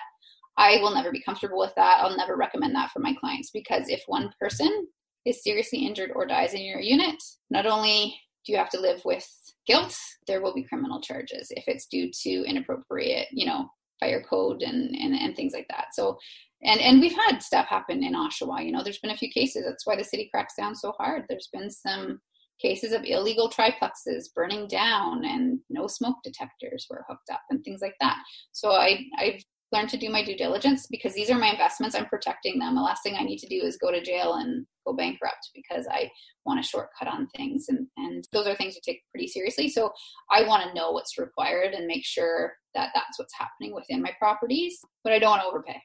I 0.56 0.78
will 0.78 0.94
never 0.94 1.10
be 1.10 1.22
comfortable 1.22 1.58
with 1.58 1.74
that. 1.76 2.00
I'll 2.00 2.16
never 2.16 2.36
recommend 2.36 2.74
that 2.74 2.90
for 2.90 2.98
my 2.98 3.14
clients 3.14 3.50
because 3.50 3.88
if 3.88 4.02
one 4.06 4.30
person 4.38 4.86
is 5.24 5.42
seriously 5.42 5.86
injured 5.86 6.10
or 6.14 6.26
dies 6.26 6.54
in 6.54 6.62
your 6.62 6.80
unit, 6.80 7.22
not 7.50 7.66
only 7.66 8.18
do 8.44 8.52
you 8.52 8.58
have 8.58 8.70
to 8.70 8.80
live 8.80 9.00
with 9.04 9.26
guilt, 9.66 9.96
there 10.26 10.40
will 10.42 10.54
be 10.54 10.64
criminal 10.64 11.00
charges 11.00 11.48
if 11.50 11.64
it's 11.66 11.86
due 11.86 12.10
to 12.22 12.44
inappropriate, 12.46 13.28
you 13.30 13.46
know, 13.46 13.68
fire 14.00 14.24
code 14.28 14.62
and, 14.62 14.94
and, 14.96 15.14
and 15.14 15.36
things 15.36 15.52
like 15.54 15.66
that. 15.68 15.88
So, 15.92 16.18
and, 16.62 16.80
and 16.80 17.00
we've 17.00 17.16
had 17.16 17.42
stuff 17.42 17.66
happen 17.66 18.02
in 18.02 18.14
Oshawa, 18.14 18.64
you 18.64 18.72
know, 18.72 18.82
there's 18.82 18.98
been 18.98 19.10
a 19.12 19.16
few 19.16 19.30
cases. 19.30 19.64
That's 19.66 19.86
why 19.86 19.96
the 19.96 20.04
city 20.04 20.28
cracks 20.32 20.54
down 20.58 20.74
so 20.74 20.92
hard. 20.98 21.24
There's 21.28 21.48
been 21.52 21.70
some 21.70 22.20
cases 22.60 22.92
of 22.92 23.04
illegal 23.04 23.50
triplexes 23.50 24.32
burning 24.34 24.68
down 24.68 25.24
and 25.24 25.60
no 25.70 25.86
smoke 25.86 26.16
detectors 26.22 26.86
were 26.90 27.04
hooked 27.08 27.30
up 27.32 27.40
and 27.50 27.62
things 27.64 27.80
like 27.80 27.94
that. 28.00 28.18
So 28.52 28.72
I, 28.72 29.00
I've 29.18 29.42
learned 29.72 29.88
to 29.90 29.96
do 29.96 30.11
my 30.11 30.24
due 30.24 30.37
diligence 30.37 30.87
because 30.90 31.14
these 31.14 31.30
are 31.30 31.38
my 31.38 31.50
investments. 31.50 31.94
I'm 31.94 32.06
protecting 32.06 32.59
them. 32.59 32.74
The 32.74 32.80
last 32.80 33.02
thing 33.02 33.16
I 33.18 33.22
need 33.22 33.38
to 33.38 33.48
do 33.48 33.64
is 33.64 33.76
go 33.76 33.90
to 33.90 34.02
jail 34.02 34.35
and 34.35 34.66
go 34.87 34.94
bankrupt 34.94 35.50
because 35.54 35.87
I 35.90 36.11
want 36.44 36.61
a 36.61 36.62
shortcut 36.62 37.09
on 37.09 37.28
things. 37.37 37.66
And, 37.68 37.87
and 37.96 38.24
those 38.33 38.46
are 38.46 38.56
things 38.56 38.74
to 38.74 38.80
take 38.85 39.02
pretty 39.12 39.28
seriously. 39.28 39.68
So 39.68 39.92
I 40.30 40.46
want 40.46 40.66
to 40.66 40.74
know 40.74 40.90
what's 40.90 41.18
required 41.18 41.74
and 41.74 41.87
make 41.87 42.04
sure 42.04 42.52
that 42.74 42.90
that's 42.94 43.18
what's 43.18 43.35
happening 43.38 43.74
within 43.74 44.02
my 44.02 44.12
properties, 44.18 44.78
but 45.04 45.12
I 45.12 45.18
don't 45.18 45.30
want 45.30 45.42
to 45.42 45.48
overpay. 45.48 45.80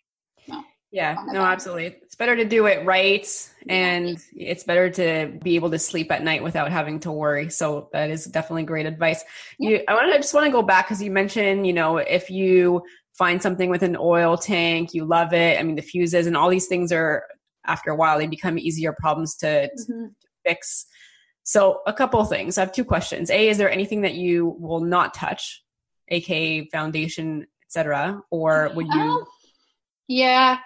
No. 0.47 0.63
Yeah, 0.91 1.15
no, 1.27 1.41
back. 1.41 1.53
absolutely. 1.53 1.87
It's 2.03 2.15
better 2.15 2.37
to 2.37 2.45
do 2.45 2.67
it 2.67 2.85
right 2.85 3.27
and 3.67 4.17
it's 4.33 4.63
better 4.63 4.89
to 4.91 5.37
be 5.43 5.55
able 5.55 5.69
to 5.71 5.79
sleep 5.79 6.09
at 6.09 6.23
night 6.23 6.41
without 6.41 6.71
having 6.71 7.01
to 7.01 7.11
worry. 7.11 7.49
So 7.49 7.89
that 7.91 8.09
is 8.09 8.25
definitely 8.25 8.63
great 8.63 8.85
advice. 8.85 9.21
You 9.59 9.83
I 9.89 9.93
want 9.93 10.13
to 10.13 10.19
just 10.19 10.33
want 10.33 10.45
to 10.45 10.51
go 10.51 10.61
back 10.61 10.87
cuz 10.87 11.01
you 11.01 11.11
mentioned, 11.11 11.67
you 11.67 11.73
know, 11.73 11.97
if 11.97 12.29
you 12.29 12.81
find 13.17 13.41
something 13.41 13.69
with 13.69 13.83
an 13.83 13.95
oil 13.99 14.37
tank, 14.37 14.93
you 14.93 15.05
love 15.05 15.33
it. 15.33 15.59
I 15.59 15.63
mean, 15.63 15.75
the 15.75 15.81
fuses 15.81 16.27
and 16.27 16.35
all 16.35 16.49
these 16.49 16.67
things 16.67 16.91
are 16.91 17.23
after 17.65 17.91
a 17.91 17.95
while 17.95 18.17
they 18.19 18.27
become 18.27 18.59
easier 18.59 18.93
problems 18.99 19.35
to, 19.37 19.67
to 19.67 20.09
fix. 20.45 20.85
So, 21.43 21.81
a 21.85 21.93
couple 21.93 22.19
of 22.19 22.29
things. 22.29 22.57
I 22.57 22.61
have 22.61 22.71
two 22.71 22.83
questions. 22.85 23.29
A, 23.29 23.49
is 23.49 23.57
there 23.57 23.69
anything 23.69 24.01
that 24.01 24.15
you 24.15 24.55
will 24.59 24.81
not 24.81 25.13
touch, 25.13 25.63
aka 26.09 26.67
foundation, 26.69 27.45
etc., 27.67 28.21
or 28.31 28.71
would 28.75 28.87
you 28.87 28.93
Oh, 28.95 29.25
yeah, 30.07 30.57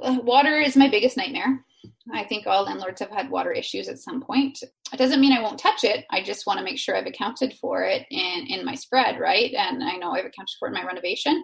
Uh, 0.00 0.18
water 0.22 0.56
is 0.56 0.76
my 0.76 0.88
biggest 0.88 1.16
nightmare. 1.16 1.64
I 2.12 2.24
think 2.24 2.46
all 2.46 2.64
landlords 2.64 3.00
have 3.00 3.10
had 3.10 3.30
water 3.30 3.50
issues 3.50 3.88
at 3.88 3.98
some 3.98 4.20
point. 4.20 4.58
It 4.92 4.96
doesn't 4.96 5.20
mean 5.20 5.32
I 5.32 5.40
won't 5.40 5.58
touch 5.58 5.84
it. 5.84 6.04
I 6.10 6.22
just 6.22 6.46
want 6.46 6.58
to 6.58 6.64
make 6.64 6.78
sure 6.78 6.94
I've 6.94 7.06
accounted 7.06 7.54
for 7.54 7.82
it 7.82 8.06
in, 8.10 8.46
in 8.48 8.64
my 8.64 8.74
spread, 8.74 9.18
right? 9.18 9.52
And 9.54 9.82
I 9.82 9.96
know 9.96 10.10
I've 10.10 10.26
accounted 10.26 10.54
for 10.58 10.68
it 10.68 10.72
in 10.72 10.74
my 10.74 10.86
renovation. 10.86 11.42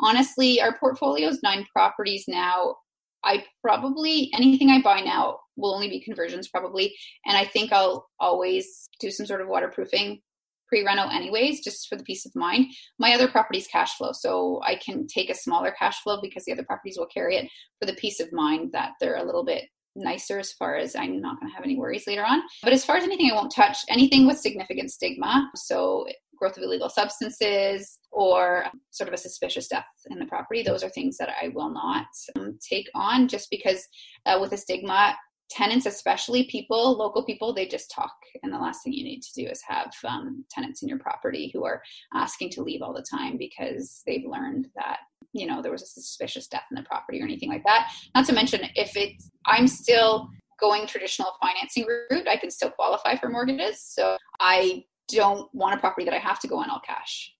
Honestly, 0.00 0.60
our 0.60 0.76
portfolio 0.78 1.28
is 1.28 1.42
nine 1.42 1.64
properties 1.72 2.24
now. 2.26 2.76
I 3.24 3.44
probably, 3.62 4.30
anything 4.34 4.70
I 4.70 4.80
buy 4.80 5.00
now 5.00 5.38
will 5.56 5.74
only 5.74 5.88
be 5.88 6.00
conversions 6.00 6.48
probably. 6.48 6.96
And 7.26 7.36
I 7.36 7.44
think 7.44 7.72
I'll 7.72 8.08
always 8.18 8.88
do 8.98 9.10
some 9.10 9.26
sort 9.26 9.42
of 9.42 9.48
waterproofing 9.48 10.20
pre-reno 10.68 11.08
anyways, 11.08 11.62
just 11.62 11.88
for 11.88 11.96
the 11.96 12.04
peace 12.04 12.24
of 12.24 12.32
mind. 12.34 12.66
My 12.98 13.12
other 13.12 13.28
properties 13.28 13.66
cash 13.66 13.96
flow, 13.96 14.12
so 14.12 14.60
I 14.64 14.76
can 14.76 15.06
take 15.06 15.28
a 15.28 15.34
smaller 15.34 15.74
cash 15.76 16.00
flow 16.02 16.20
because 16.20 16.44
the 16.44 16.52
other 16.52 16.64
properties 16.64 16.96
will 16.96 17.06
carry 17.06 17.36
it 17.36 17.48
for 17.78 17.86
the 17.86 17.94
peace 17.94 18.20
of 18.20 18.32
mind 18.32 18.70
that 18.72 18.92
they're 19.00 19.16
a 19.16 19.24
little 19.24 19.44
bit 19.44 19.64
nicer 19.96 20.38
as 20.38 20.52
far 20.52 20.76
as 20.76 20.94
I'm 20.94 21.20
not 21.20 21.38
going 21.40 21.50
to 21.50 21.54
have 21.54 21.64
any 21.64 21.76
worries 21.76 22.06
later 22.06 22.24
on. 22.24 22.42
But 22.62 22.72
as 22.72 22.84
far 22.84 22.96
as 22.96 23.04
anything 23.04 23.30
I 23.30 23.34
won't 23.34 23.54
touch, 23.54 23.78
anything 23.88 24.26
with 24.26 24.38
significant 24.38 24.90
stigma, 24.90 25.50
so 25.54 26.06
growth 26.36 26.56
of 26.56 26.62
illegal 26.62 26.88
substances 26.88 27.98
or 28.12 28.66
sort 28.90 29.08
of 29.08 29.14
a 29.14 29.18
suspicious 29.18 29.68
death 29.68 29.84
in 30.10 30.18
the 30.18 30.26
property, 30.26 30.62
those 30.62 30.82
are 30.82 30.88
things 30.88 31.16
that 31.18 31.30
I 31.40 31.48
will 31.48 31.70
not 31.70 32.06
um, 32.36 32.58
take 32.66 32.88
on 32.94 33.28
just 33.28 33.48
because 33.50 33.86
uh, 34.26 34.38
with 34.40 34.52
a 34.52 34.56
stigma, 34.56 35.16
tenants 35.50 35.84
especially 35.84 36.44
people 36.44 36.96
local 36.96 37.24
people 37.24 37.52
they 37.52 37.66
just 37.66 37.90
talk 37.90 38.14
and 38.42 38.52
the 38.52 38.58
last 38.58 38.84
thing 38.84 38.92
you 38.92 39.02
need 39.02 39.20
to 39.20 39.32
do 39.34 39.48
is 39.48 39.60
have 39.66 39.90
um, 40.06 40.44
tenants 40.48 40.82
in 40.82 40.88
your 40.88 40.98
property 41.00 41.50
who 41.52 41.64
are 41.64 41.82
asking 42.14 42.48
to 42.48 42.62
leave 42.62 42.82
all 42.82 42.94
the 42.94 43.04
time 43.10 43.36
because 43.36 44.02
they've 44.06 44.24
learned 44.24 44.68
that 44.76 44.98
you 45.32 45.46
know 45.46 45.62
there 45.62 45.72
was 45.72 45.82
a 45.82 45.86
suspicious 45.86 46.46
death 46.46 46.64
in 46.70 46.76
the 46.76 46.82
property 46.82 47.20
or 47.20 47.24
anything 47.24 47.48
like 47.48 47.64
that 47.64 47.90
not 48.14 48.26
to 48.26 48.32
mention 48.32 48.60
if 48.74 48.96
it's 48.96 49.30
i'm 49.46 49.66
still 49.66 50.28
going 50.60 50.86
traditional 50.86 51.32
financing 51.40 51.86
route 51.86 52.28
i 52.28 52.36
can 52.36 52.50
still 52.50 52.70
qualify 52.70 53.16
for 53.16 53.28
mortgages 53.28 53.82
so 53.82 54.16
i 54.40 54.82
don't 55.08 55.48
want 55.54 55.74
a 55.74 55.78
property 55.78 56.04
that 56.04 56.14
i 56.14 56.18
have 56.18 56.38
to 56.40 56.48
go 56.48 56.58
on 56.58 56.70
all 56.70 56.80
cash 56.86 57.32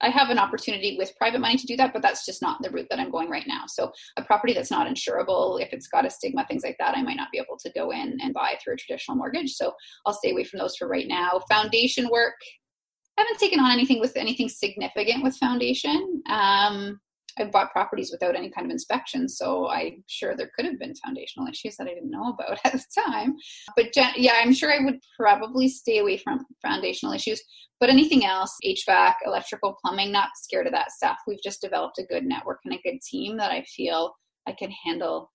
I, 0.00 0.10
have 0.10 0.30
an 0.30 0.38
opportunity 0.38 0.96
with 0.96 1.16
private 1.16 1.40
money 1.40 1.56
to 1.56 1.66
do 1.66 1.76
that, 1.76 1.92
but 1.92 2.02
that's 2.02 2.24
just 2.24 2.40
not 2.40 2.62
the 2.62 2.70
route 2.70 2.86
that 2.90 3.00
I'm 3.00 3.10
going 3.10 3.28
right 3.28 3.46
now. 3.46 3.64
So, 3.66 3.90
a 4.16 4.22
property 4.22 4.52
that's 4.52 4.70
not 4.70 4.86
insurable, 4.86 5.60
if 5.60 5.72
it's 5.72 5.88
got 5.88 6.06
a 6.06 6.10
stigma, 6.10 6.46
things 6.46 6.62
like 6.62 6.76
that, 6.78 6.96
I 6.96 7.02
might 7.02 7.16
not 7.16 7.32
be 7.32 7.38
able 7.38 7.58
to 7.58 7.72
go 7.72 7.90
in 7.90 8.18
and 8.20 8.32
buy 8.32 8.56
through 8.62 8.74
a 8.74 8.76
traditional 8.76 9.16
mortgage. 9.16 9.54
So, 9.54 9.72
I'll 10.06 10.14
stay 10.14 10.30
away 10.30 10.44
from 10.44 10.60
those 10.60 10.76
for 10.76 10.88
right 10.88 11.08
now. 11.08 11.40
Foundation 11.48 12.08
work, 12.10 12.34
I 13.18 13.22
haven't 13.22 13.38
taken 13.38 13.60
on 13.60 13.72
anything 13.72 14.00
with 14.00 14.16
anything 14.16 14.48
significant 14.48 15.22
with 15.22 15.36
foundation. 15.36 16.22
Um, 16.28 17.00
I've 17.38 17.52
bought 17.52 17.72
properties 17.72 18.10
without 18.12 18.36
any 18.36 18.50
kind 18.50 18.66
of 18.66 18.70
inspection, 18.70 19.28
so 19.28 19.68
I'm 19.68 20.04
sure 20.06 20.36
there 20.36 20.50
could 20.54 20.64
have 20.66 20.78
been 20.78 20.94
foundational 20.94 21.48
issues 21.48 21.76
that 21.76 21.86
I 21.86 21.94
didn't 21.94 22.10
know 22.10 22.28
about 22.28 22.58
at 22.64 22.72
the 22.72 23.02
time. 23.08 23.36
But 23.76 23.88
yeah, 24.16 24.34
I'm 24.40 24.52
sure 24.52 24.72
I 24.72 24.84
would 24.84 25.00
probably 25.18 25.68
stay 25.68 25.98
away 25.98 26.18
from 26.18 26.44
foundational 26.62 27.14
issues. 27.14 27.42
But 27.80 27.90
anything 27.90 28.24
else, 28.24 28.56
HVAC, 28.64 29.14
electrical, 29.26 29.76
plumbing, 29.82 30.12
not 30.12 30.30
scared 30.36 30.66
of 30.66 30.72
that 30.72 30.92
stuff. 30.92 31.18
We've 31.26 31.42
just 31.42 31.60
developed 31.60 31.98
a 31.98 32.04
good 32.04 32.24
network 32.24 32.60
and 32.64 32.74
a 32.74 32.80
good 32.82 33.00
team 33.02 33.36
that 33.38 33.50
I 33.50 33.62
feel 33.64 34.14
I 34.46 34.52
can 34.52 34.70
handle 34.70 35.32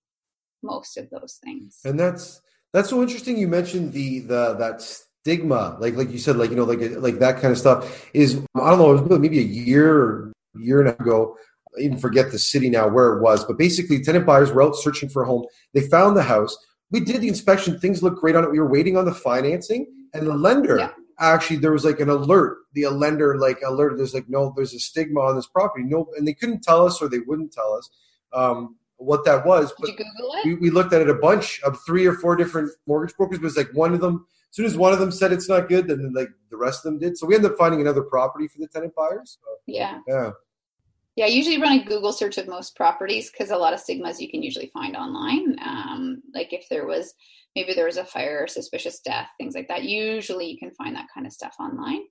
most 0.62 0.96
of 0.96 1.08
those 1.10 1.38
things. 1.44 1.80
And 1.84 1.98
that's 1.98 2.40
that's 2.72 2.90
so 2.90 3.02
interesting. 3.02 3.36
You 3.36 3.48
mentioned 3.48 3.92
the 3.92 4.20
the 4.20 4.54
that 4.54 4.80
stigma, 4.80 5.76
like 5.80 5.96
like 5.96 6.10
you 6.10 6.18
said, 6.18 6.36
like 6.36 6.50
you 6.50 6.56
know, 6.56 6.64
like 6.64 6.80
like 6.96 7.18
that 7.18 7.40
kind 7.40 7.52
of 7.52 7.58
stuff 7.58 8.08
is 8.14 8.42
I 8.54 8.70
don't 8.70 8.78
know, 8.78 8.96
it 8.96 9.02
was 9.02 9.18
maybe 9.18 9.38
a 9.38 9.42
year 9.42 9.96
or 9.96 10.32
year 10.54 10.80
and 10.80 10.88
a 10.88 10.92
half 10.92 11.00
ago. 11.00 11.36
I 11.78 11.82
even 11.82 11.98
forget 11.98 12.32
the 12.32 12.38
city 12.38 12.68
now 12.70 12.88
where 12.88 13.12
it 13.16 13.22
was, 13.22 13.44
but 13.44 13.58
basically, 13.58 14.02
tenant 14.02 14.26
buyers 14.26 14.50
were 14.52 14.62
out 14.62 14.74
searching 14.76 15.08
for 15.08 15.22
a 15.22 15.26
home. 15.26 15.46
They 15.72 15.82
found 15.88 16.16
the 16.16 16.22
house. 16.22 16.56
We 16.90 17.00
did 17.00 17.20
the 17.20 17.28
inspection. 17.28 17.78
Things 17.78 18.02
looked 18.02 18.20
great 18.20 18.34
on 18.34 18.42
it. 18.44 18.50
We 18.50 18.58
were 18.58 18.68
waiting 18.68 18.96
on 18.96 19.04
the 19.04 19.14
financing, 19.14 19.86
and 20.12 20.26
the 20.26 20.34
lender 20.34 20.78
Yeah. 20.78 20.90
actually 21.20 21.58
there 21.58 21.72
was 21.72 21.84
like 21.84 22.00
an 22.00 22.08
alert. 22.08 22.58
The 22.72 22.86
lender 22.88 23.38
like 23.38 23.58
alert. 23.64 23.96
There's 23.96 24.14
like 24.14 24.28
no, 24.28 24.52
there's 24.56 24.74
a 24.74 24.80
stigma 24.80 25.20
on 25.20 25.36
this 25.36 25.46
property. 25.46 25.84
No, 25.84 26.08
and 26.16 26.26
they 26.26 26.34
couldn't 26.34 26.62
tell 26.62 26.84
us 26.86 27.00
or 27.00 27.08
they 27.08 27.20
wouldn't 27.20 27.52
tell 27.52 27.72
us 27.74 27.88
um, 28.32 28.76
what 28.96 29.24
that 29.24 29.46
was. 29.46 29.72
Did 29.80 29.88
you 29.88 29.96
Google 29.96 30.34
it? 30.34 30.46
We, 30.46 30.54
we 30.54 30.70
looked 30.70 30.92
at 30.92 31.02
it 31.02 31.08
a 31.08 31.14
bunch 31.14 31.60
of 31.62 31.78
three 31.86 32.06
or 32.06 32.14
four 32.14 32.34
different 32.36 32.70
mortgage 32.86 33.16
brokers. 33.16 33.38
But 33.38 33.46
it's 33.46 33.56
like 33.56 33.70
one 33.72 33.94
of 33.94 34.00
them. 34.00 34.26
As 34.50 34.56
soon 34.56 34.66
as 34.66 34.76
one 34.76 34.92
of 34.92 34.98
them 34.98 35.12
said 35.12 35.30
it's 35.32 35.48
not 35.48 35.68
good, 35.68 35.86
then 35.86 36.12
like 36.12 36.30
the 36.50 36.56
rest 36.56 36.84
of 36.84 36.90
them 36.90 36.98
did. 36.98 37.16
So 37.16 37.24
we 37.24 37.36
ended 37.36 37.52
up 37.52 37.56
finding 37.56 37.80
another 37.80 38.02
property 38.02 38.48
for 38.48 38.58
the 38.58 38.66
tenant 38.66 38.94
buyers. 38.96 39.38
So, 39.40 39.48
yeah. 39.66 40.00
Yeah. 40.08 40.30
Yeah, 41.20 41.26
I 41.26 41.28
usually 41.28 41.60
run 41.60 41.78
a 41.78 41.84
Google 41.84 42.14
search 42.14 42.38
of 42.38 42.48
most 42.48 42.74
properties 42.74 43.30
because 43.30 43.50
a 43.50 43.56
lot 43.58 43.74
of 43.74 43.80
stigmas 43.80 44.22
you 44.22 44.30
can 44.30 44.42
usually 44.42 44.70
find 44.72 44.96
online. 44.96 45.54
Um, 45.62 46.22
like 46.32 46.54
if 46.54 46.66
there 46.70 46.86
was 46.86 47.12
maybe 47.54 47.74
there 47.74 47.84
was 47.84 47.98
a 47.98 48.06
fire 48.06 48.38
or 48.40 48.46
suspicious 48.46 49.00
death, 49.00 49.26
things 49.36 49.54
like 49.54 49.68
that. 49.68 49.82
Usually 49.82 50.46
you 50.46 50.56
can 50.56 50.70
find 50.70 50.96
that 50.96 51.08
kind 51.12 51.26
of 51.26 51.32
stuff 51.34 51.54
online. 51.60 52.04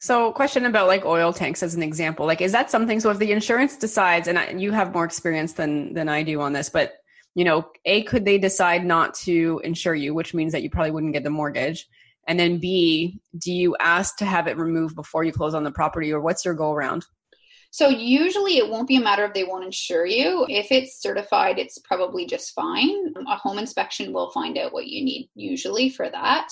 So, 0.00 0.32
question 0.32 0.66
about 0.66 0.86
like 0.86 1.06
oil 1.06 1.32
tanks 1.32 1.62
as 1.62 1.74
an 1.74 1.82
example. 1.82 2.26
Like, 2.26 2.42
is 2.42 2.52
that 2.52 2.70
something? 2.70 3.00
So, 3.00 3.08
if 3.08 3.16
the 3.16 3.32
insurance 3.32 3.78
decides, 3.78 4.28
and 4.28 4.38
I, 4.38 4.50
you 4.50 4.70
have 4.70 4.92
more 4.92 5.06
experience 5.06 5.54
than 5.54 5.94
than 5.94 6.10
I 6.10 6.22
do 6.22 6.42
on 6.42 6.52
this, 6.52 6.68
but 6.68 6.92
you 7.34 7.42
know, 7.42 7.70
a 7.86 8.02
could 8.02 8.26
they 8.26 8.36
decide 8.36 8.84
not 8.84 9.14
to 9.20 9.62
insure 9.64 9.94
you, 9.94 10.12
which 10.12 10.34
means 10.34 10.52
that 10.52 10.62
you 10.62 10.68
probably 10.68 10.90
wouldn't 10.90 11.14
get 11.14 11.24
the 11.24 11.30
mortgage, 11.30 11.88
and 12.28 12.38
then 12.38 12.58
b, 12.58 13.18
do 13.38 13.50
you 13.50 13.74
ask 13.80 14.18
to 14.18 14.26
have 14.26 14.46
it 14.46 14.58
removed 14.58 14.94
before 14.94 15.24
you 15.24 15.32
close 15.32 15.54
on 15.54 15.64
the 15.64 15.72
property, 15.72 16.12
or 16.12 16.20
what's 16.20 16.44
your 16.44 16.52
go 16.52 16.72
around? 16.72 17.06
So 17.74 17.88
usually 17.88 18.58
it 18.58 18.68
won't 18.68 18.86
be 18.86 18.94
a 18.94 19.00
matter 19.00 19.24
of 19.24 19.34
they 19.34 19.42
won't 19.42 19.64
insure 19.64 20.06
you. 20.06 20.46
If 20.48 20.70
it's 20.70 21.02
certified, 21.02 21.58
it's 21.58 21.76
probably 21.78 22.24
just 22.24 22.54
fine. 22.54 23.12
A 23.26 23.34
home 23.34 23.58
inspection 23.58 24.12
will 24.12 24.30
find 24.30 24.56
out 24.56 24.72
what 24.72 24.86
you 24.86 25.04
need 25.04 25.28
usually 25.34 25.90
for 25.90 26.08
that 26.08 26.46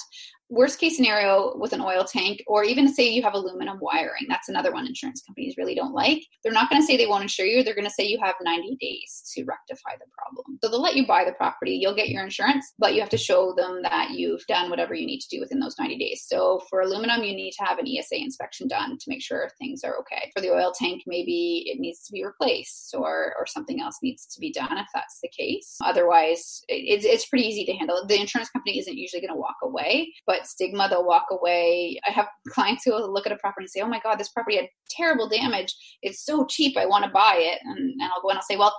worst 0.53 0.79
case 0.79 0.97
scenario 0.97 1.57
with 1.57 1.73
an 1.73 1.81
oil 1.81 2.05
tank, 2.05 2.43
or 2.47 2.63
even 2.63 2.93
say 2.93 3.09
you 3.09 3.23
have 3.23 3.33
aluminum 3.33 3.79
wiring, 3.81 4.27
that's 4.29 4.51
another 4.51 4.71
one 4.71 4.87
insurance 4.87 5.23
companies 5.23 5.55
really 5.57 5.75
don't 5.75 5.95
like. 5.95 6.23
They're 6.45 6.53
not 6.53 6.69
going 6.69 6.81
to 6.81 6.87
say 6.87 6.99
they 6.99 7.07
won't 7.07 7.23
insure 7.23 7.47
you. 7.47 7.65
They're 7.65 7.75
going 7.75 7.87
to 7.87 7.91
say 7.91 8.05
you 8.05 8.21
have 8.23 8.35
90 8.43 8.77
days 8.77 9.23
to 9.35 9.45
rectify 9.45 9.93
the 9.99 10.05
problem. 10.17 10.59
So 10.63 10.71
they'll 10.71 10.83
let 10.83 10.95
you 10.95 11.07
buy 11.07 11.25
the 11.25 11.33
property. 11.33 11.79
You'll 11.81 11.95
get 11.95 12.11
your 12.11 12.23
insurance, 12.23 12.75
but 12.79 12.95
you 12.95 13.01
have 13.01 13.09
to 13.11 13.17
show 13.17 13.55
them 13.57 13.81
that 13.83 14.11
you've 14.11 14.45
done 14.47 14.69
whatever 14.69 14.95
you 14.95 15.07
need 15.07 15.21
to 15.21 15.29
do 15.31 15.41
within 15.41 15.59
those 15.59 15.77
90 15.79 15.97
days. 15.97 16.25
So 16.27 16.61
for 16.69 16.83
aluminum, 16.83 17.23
you 17.23 17.35
need 17.35 17.53
to 17.53 17.65
have 17.65 17.79
an 17.79 17.87
ESA 17.89 18.17
inspection 18.17 18.69
done 18.69 18.99
to 18.99 19.05
make 19.09 19.23
sure 19.23 19.49
things 19.59 19.83
are 19.85 19.97
okay. 20.01 20.31
For 20.37 20.43
the 20.43 20.51
oil 20.51 20.73
tank, 20.79 21.05
maybe 21.07 21.65
it 21.67 21.81
needs 21.81 22.05
to 22.07 22.13
be 22.13 22.25
replaced 22.25 22.95
or, 22.95 23.35
or 23.39 23.47
something 23.47 23.81
else 23.81 23.97
needs 24.03 24.27
to 24.27 24.39
be 24.39 24.53
done 24.53 24.77
if 24.77 24.87
that's 24.93 25.19
the 25.23 25.31
case. 25.35 25.79
Otherwise, 25.83 26.63
it's, 26.69 27.07
it's 27.07 27.27
pretty 27.27 27.47
easy 27.47 27.65
to 27.65 27.73
handle. 27.73 28.05
The 28.07 28.21
insurance 28.21 28.51
company 28.51 28.79
isn't 28.79 28.99
usually 28.99 29.23
going 29.23 29.33
to 29.33 29.41
walk 29.41 29.57
away, 29.63 30.13
but 30.27 30.42
stigma. 30.47 30.89
They'll 30.89 31.07
walk 31.07 31.27
away. 31.31 31.99
I 32.07 32.11
have 32.11 32.29
clients 32.49 32.85
who 32.85 32.93
will 32.93 33.13
look 33.13 33.27
at 33.27 33.33
a 33.33 33.37
property 33.37 33.65
and 33.65 33.71
say, 33.71 33.81
"Oh 33.81 33.89
my 33.89 34.01
God, 34.01 34.19
this 34.19 34.31
property 34.31 34.57
had 34.57 34.69
terrible 34.91 35.29
damage. 35.29 35.75
It's 36.03 36.25
so 36.25 36.47
cheap. 36.47 36.77
I 36.77 36.87
want 36.87 37.05
to 37.05 37.11
buy 37.11 37.37
it." 37.39 37.61
And, 37.65 37.79
and 37.79 38.03
I'll 38.03 38.23
go 38.23 38.29
and 38.31 38.39
I'll 38.39 38.45
say, 38.45 38.57
"Well." 38.57 38.75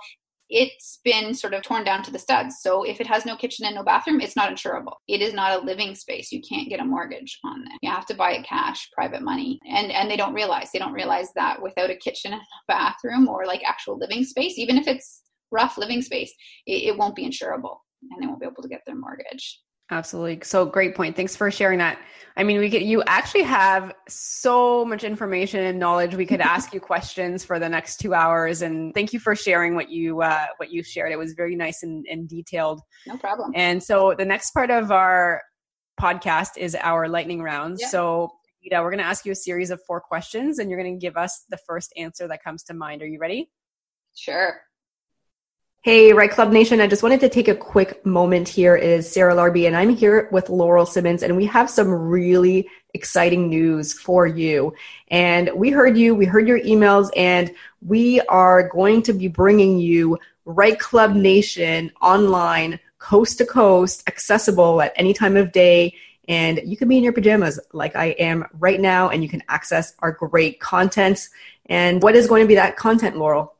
It's 0.50 1.00
been 1.02 1.32
sort 1.32 1.54
of 1.54 1.62
torn 1.62 1.84
down 1.84 2.02
to 2.02 2.10
the 2.10 2.18
studs. 2.18 2.56
So 2.60 2.82
if 2.84 3.00
it 3.00 3.06
has 3.06 3.24
no 3.24 3.34
kitchen 3.34 3.64
and 3.64 3.74
no 3.74 3.82
bathroom, 3.82 4.20
it's 4.20 4.36
not 4.36 4.50
insurable. 4.50 4.92
It 5.08 5.22
is 5.22 5.32
not 5.32 5.58
a 5.58 5.64
living 5.64 5.94
space. 5.94 6.30
You 6.30 6.42
can't 6.46 6.68
get 6.68 6.80
a 6.80 6.84
mortgage 6.84 7.38
on 7.44 7.62
it. 7.62 7.78
You 7.80 7.90
have 7.90 8.04
to 8.08 8.14
buy 8.14 8.32
it 8.32 8.44
cash, 8.46 8.90
private 8.92 9.22
money. 9.22 9.58
And 9.66 9.90
and 9.90 10.08
they 10.08 10.18
don't 10.18 10.34
realize. 10.34 10.70
They 10.70 10.78
don't 10.78 10.92
realize 10.92 11.28
that 11.34 11.62
without 11.62 11.88
a 11.88 11.96
kitchen 11.96 12.34
and 12.34 12.42
a 12.42 12.44
bathroom 12.68 13.26
or 13.26 13.46
like 13.46 13.62
actual 13.64 13.98
living 13.98 14.22
space, 14.22 14.58
even 14.58 14.76
if 14.76 14.86
it's 14.86 15.22
rough 15.50 15.78
living 15.78 16.02
space, 16.02 16.32
it, 16.66 16.88
it 16.88 16.98
won't 16.98 17.16
be 17.16 17.26
insurable 17.26 17.78
and 18.10 18.22
they 18.22 18.26
won't 18.26 18.40
be 18.40 18.46
able 18.46 18.62
to 18.62 18.68
get 18.68 18.82
their 18.86 18.96
mortgage. 18.96 19.60
Absolutely. 19.94 20.40
So 20.42 20.66
great 20.66 20.96
point. 20.96 21.14
Thanks 21.14 21.36
for 21.36 21.52
sharing 21.52 21.78
that. 21.78 22.00
I 22.36 22.42
mean, 22.42 22.58
we 22.58 22.68
could 22.68 22.82
you 22.82 23.04
actually 23.06 23.44
have 23.44 23.94
so 24.08 24.84
much 24.84 25.04
information 25.04 25.60
and 25.60 25.78
knowledge. 25.78 26.16
We 26.16 26.26
could 26.26 26.40
ask 26.54 26.74
you 26.74 26.80
questions 26.80 27.44
for 27.44 27.60
the 27.60 27.68
next 27.68 27.98
two 27.98 28.12
hours. 28.12 28.62
And 28.62 28.92
thank 28.92 29.12
you 29.12 29.20
for 29.20 29.36
sharing 29.36 29.76
what 29.76 29.90
you 29.90 30.20
uh, 30.20 30.46
what 30.56 30.72
you 30.72 30.82
shared. 30.82 31.12
It 31.12 31.16
was 31.16 31.34
very 31.34 31.54
nice 31.54 31.84
and, 31.84 32.04
and 32.10 32.28
detailed. 32.28 32.80
No 33.06 33.16
problem. 33.16 33.52
And 33.54 33.80
so 33.80 34.16
the 34.18 34.24
next 34.24 34.50
part 34.50 34.72
of 34.72 34.90
our 34.90 35.40
podcast 36.00 36.58
is 36.58 36.74
our 36.74 37.08
lightning 37.08 37.40
round. 37.40 37.76
Yeah. 37.78 37.86
So 37.86 38.32
Ida, 38.66 38.82
we're 38.82 38.90
going 38.90 38.98
to 38.98 39.06
ask 39.06 39.24
you 39.24 39.30
a 39.30 39.36
series 39.36 39.70
of 39.70 39.80
four 39.86 40.00
questions, 40.00 40.58
and 40.58 40.68
you're 40.68 40.80
going 40.80 40.98
to 40.98 41.00
give 41.00 41.16
us 41.16 41.44
the 41.50 41.58
first 41.68 41.92
answer 41.96 42.26
that 42.26 42.42
comes 42.42 42.64
to 42.64 42.74
mind. 42.74 43.00
Are 43.00 43.06
you 43.06 43.20
ready? 43.20 43.48
Sure. 44.16 44.60
Hey, 45.84 46.14
REITE 46.14 46.30
Club 46.30 46.50
Nation. 46.50 46.80
I 46.80 46.86
just 46.86 47.02
wanted 47.02 47.20
to 47.20 47.28
take 47.28 47.46
a 47.46 47.54
quick 47.54 48.06
moment 48.06 48.48
here. 48.48 48.74
It 48.74 48.84
is 48.84 49.12
Sarah 49.12 49.34
Larby, 49.34 49.66
and 49.66 49.76
I'm 49.76 49.90
here 49.90 50.30
with 50.32 50.48
Laurel 50.48 50.86
Simmons, 50.86 51.22
and 51.22 51.36
we 51.36 51.44
have 51.44 51.68
some 51.68 51.90
really 51.90 52.70
exciting 52.94 53.50
news 53.50 53.92
for 53.92 54.26
you. 54.26 54.72
And 55.08 55.50
we 55.54 55.68
heard 55.68 55.98
you, 55.98 56.14
we 56.14 56.24
heard 56.24 56.48
your 56.48 56.58
emails, 56.60 57.10
and 57.14 57.54
we 57.82 58.22
are 58.30 58.66
going 58.70 59.02
to 59.02 59.12
be 59.12 59.28
bringing 59.28 59.78
you 59.78 60.18
REITE 60.46 60.78
Club 60.78 61.14
Nation 61.14 61.92
online, 62.00 62.80
coast 62.96 63.36
to 63.36 63.44
coast, 63.44 64.04
accessible 64.06 64.80
at 64.80 64.94
any 64.96 65.12
time 65.12 65.36
of 65.36 65.52
day. 65.52 65.94
And 66.28 66.62
you 66.64 66.78
can 66.78 66.88
be 66.88 66.96
in 66.96 67.04
your 67.04 67.12
pajamas 67.12 67.60
like 67.74 67.94
I 67.94 68.12
am 68.12 68.46
right 68.54 68.80
now, 68.80 69.10
and 69.10 69.22
you 69.22 69.28
can 69.28 69.42
access 69.50 69.92
our 69.98 70.12
great 70.12 70.60
content. 70.60 71.28
And 71.66 72.02
what 72.02 72.16
is 72.16 72.26
going 72.26 72.42
to 72.42 72.48
be 72.48 72.54
that 72.54 72.78
content, 72.78 73.18
Laurel? 73.18 73.54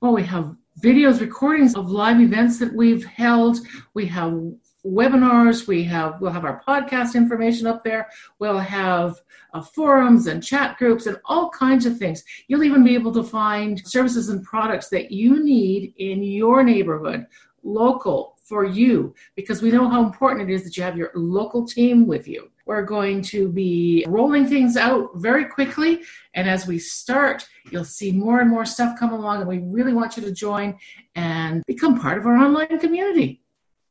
Well, 0.00 0.12
we 0.12 0.24
have 0.24 0.56
videos, 0.80 1.20
recordings 1.20 1.74
of 1.74 1.90
live 1.90 2.20
events 2.20 2.58
that 2.58 2.72
we've 2.72 3.04
held. 3.04 3.58
We 3.94 4.06
have 4.06 4.40
webinars. 4.84 5.66
We 5.66 5.84
have 5.84 6.20
we'll 6.20 6.32
have 6.32 6.44
our 6.44 6.62
podcast 6.66 7.14
information 7.14 7.66
up 7.66 7.84
there. 7.84 8.08
We'll 8.38 8.58
have 8.58 9.20
uh, 9.54 9.62
forums 9.62 10.26
and 10.26 10.42
chat 10.42 10.78
groups 10.78 11.06
and 11.06 11.18
all 11.24 11.50
kinds 11.50 11.86
of 11.86 11.98
things. 11.98 12.24
You'll 12.48 12.64
even 12.64 12.84
be 12.84 12.94
able 12.94 13.12
to 13.14 13.22
find 13.22 13.80
services 13.86 14.28
and 14.28 14.42
products 14.42 14.88
that 14.88 15.12
you 15.12 15.44
need 15.44 15.94
in 15.98 16.22
your 16.22 16.62
neighborhood, 16.62 17.26
local 17.62 18.38
for 18.42 18.64
you, 18.64 19.14
because 19.36 19.62
we 19.62 19.70
know 19.70 19.88
how 19.88 20.04
important 20.04 20.50
it 20.50 20.52
is 20.52 20.64
that 20.64 20.76
you 20.76 20.82
have 20.82 20.96
your 20.96 21.10
local 21.14 21.66
team 21.66 22.06
with 22.06 22.26
you. 22.26 22.50
We're 22.66 22.82
going 22.82 23.22
to 23.22 23.48
be 23.48 24.04
rolling 24.08 24.46
things 24.46 24.76
out 24.76 25.10
very 25.16 25.46
quickly. 25.46 26.02
And 26.34 26.48
as 26.48 26.66
we 26.66 26.78
start, 26.78 27.46
you'll 27.70 27.84
see 27.84 28.12
more 28.12 28.40
and 28.40 28.48
more 28.48 28.64
stuff 28.64 28.98
come 28.98 29.12
along. 29.12 29.40
And 29.40 29.48
we 29.48 29.58
really 29.58 29.92
want 29.92 30.16
you 30.16 30.22
to 30.24 30.32
join 30.32 30.78
and 31.14 31.62
become 31.66 32.00
part 32.00 32.18
of 32.18 32.26
our 32.26 32.36
online 32.36 32.78
community. 32.78 33.40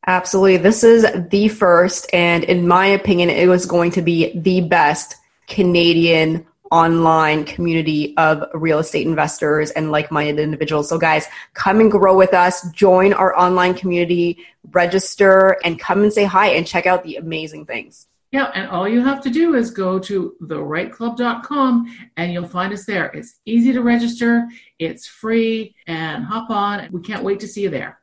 Absolutely. 0.07 0.57
This 0.57 0.83
is 0.83 1.05
the 1.29 1.47
first, 1.49 2.09
and 2.11 2.43
in 2.45 2.67
my 2.67 2.87
opinion, 2.87 3.29
it 3.29 3.47
was 3.47 3.67
going 3.67 3.91
to 3.91 4.01
be 4.01 4.35
the 4.39 4.61
best 4.61 5.15
Canadian 5.47 6.47
online 6.71 7.43
community 7.43 8.15
of 8.17 8.43
real 8.53 8.79
estate 8.79 9.05
investors 9.05 9.69
and 9.71 9.91
like-minded 9.91 10.39
individuals. 10.39 10.87
So 10.87 10.97
guys, 10.97 11.27
come 11.53 11.81
and 11.81 11.91
grow 11.91 12.17
with 12.17 12.33
us, 12.33 12.67
join 12.71 13.11
our 13.11 13.37
online 13.37 13.73
community, 13.73 14.39
register 14.71 15.57
and 15.65 15.77
come 15.77 16.01
and 16.03 16.13
say 16.13 16.23
hi 16.23 16.47
and 16.51 16.65
check 16.65 16.85
out 16.85 17.03
the 17.03 17.17
amazing 17.17 17.65
things. 17.65 18.07
Yeah, 18.31 18.49
and 18.55 18.69
all 18.69 18.87
you 18.87 19.03
have 19.03 19.21
to 19.21 19.29
do 19.29 19.55
is 19.55 19.71
go 19.71 19.99
to 19.99 20.35
thereiteclub.com 20.41 21.97
and 22.15 22.31
you'll 22.31 22.47
find 22.47 22.71
us 22.71 22.85
there. 22.85 23.07
It's 23.07 23.39
easy 23.45 23.73
to 23.73 23.81
register, 23.81 24.47
it's 24.79 25.05
free, 25.05 25.75
and 25.85 26.23
hop 26.23 26.49
on. 26.49 26.87
We 26.91 27.01
can't 27.01 27.25
wait 27.25 27.41
to 27.41 27.47
see 27.47 27.63
you 27.63 27.69
there. 27.69 27.99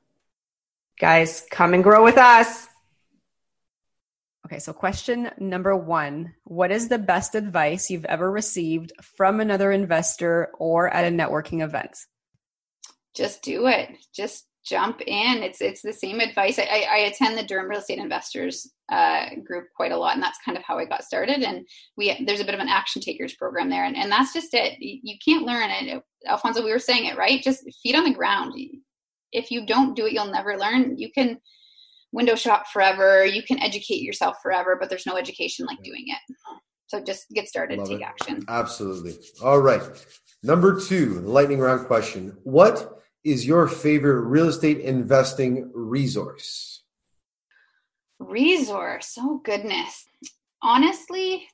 Guys, 1.00 1.46
come 1.50 1.72
and 1.72 1.82
grow 1.82 2.04
with 2.04 2.18
us. 2.18 2.66
Okay, 4.44 4.58
so 4.58 4.72
question 4.72 5.30
number 5.38 5.76
one 5.76 6.34
What 6.44 6.72
is 6.72 6.88
the 6.88 6.98
best 6.98 7.34
advice 7.34 7.90
you've 7.90 8.04
ever 8.04 8.30
received 8.30 8.92
from 9.02 9.40
another 9.40 9.72
investor 9.72 10.50
or 10.58 10.92
at 10.92 11.10
a 11.10 11.14
networking 11.14 11.62
event? 11.62 11.98
Just 13.14 13.42
do 13.42 13.66
it. 13.66 13.96
Just 14.14 14.47
jump 14.68 15.00
in. 15.06 15.42
It's 15.42 15.60
it's 15.60 15.82
the 15.82 15.92
same 15.92 16.20
advice. 16.20 16.58
I, 16.58 16.86
I 16.90 16.96
attend 16.98 17.38
the 17.38 17.42
Durham 17.42 17.68
Real 17.68 17.80
Estate 17.80 17.98
Investors 17.98 18.70
uh, 18.90 19.26
group 19.44 19.66
quite 19.76 19.92
a 19.92 19.96
lot, 19.96 20.14
and 20.14 20.22
that's 20.22 20.38
kind 20.44 20.56
of 20.58 20.64
how 20.64 20.78
I 20.78 20.84
got 20.84 21.04
started. 21.04 21.42
And 21.42 21.66
we 21.96 22.24
there's 22.26 22.40
a 22.40 22.44
bit 22.44 22.54
of 22.54 22.60
an 22.60 22.68
action 22.68 23.00
takers 23.00 23.34
program 23.34 23.70
there, 23.70 23.84
and, 23.84 23.96
and 23.96 24.10
that's 24.10 24.32
just 24.32 24.52
it. 24.52 24.76
You 24.80 25.16
can't 25.24 25.44
learn 25.46 25.70
it. 25.70 26.02
Alfonso, 26.26 26.64
we 26.64 26.72
were 26.72 26.78
saying 26.78 27.06
it 27.06 27.16
right. 27.16 27.42
Just 27.42 27.64
feet 27.82 27.96
on 27.96 28.04
the 28.04 28.14
ground. 28.14 28.52
If 29.32 29.50
you 29.50 29.66
don't 29.66 29.94
do 29.94 30.06
it, 30.06 30.12
you'll 30.12 30.32
never 30.32 30.56
learn. 30.56 30.98
You 30.98 31.10
can 31.12 31.38
window 32.12 32.34
shop 32.34 32.66
forever. 32.68 33.24
You 33.24 33.42
can 33.42 33.60
educate 33.60 34.02
yourself 34.02 34.36
forever, 34.42 34.76
but 34.78 34.88
there's 34.88 35.06
no 35.06 35.16
education 35.16 35.66
like 35.66 35.82
doing 35.82 36.04
it. 36.06 36.36
So 36.86 37.02
just 37.04 37.26
get 37.34 37.46
started, 37.46 37.78
Love 37.78 37.88
take 37.88 38.00
it. 38.00 38.04
action. 38.04 38.44
Absolutely. 38.48 39.18
All 39.42 39.60
right. 39.60 39.82
Number 40.42 40.80
two, 40.80 41.20
lightning 41.20 41.58
round 41.58 41.86
question. 41.86 42.36
What 42.44 42.97
is 43.24 43.46
your 43.46 43.68
favorite 43.68 44.22
real 44.22 44.48
estate 44.48 44.80
investing 44.80 45.70
resource? 45.74 46.82
Resource. 48.18 49.14
Oh, 49.18 49.40
goodness. 49.44 50.04
Honestly, 50.62 51.46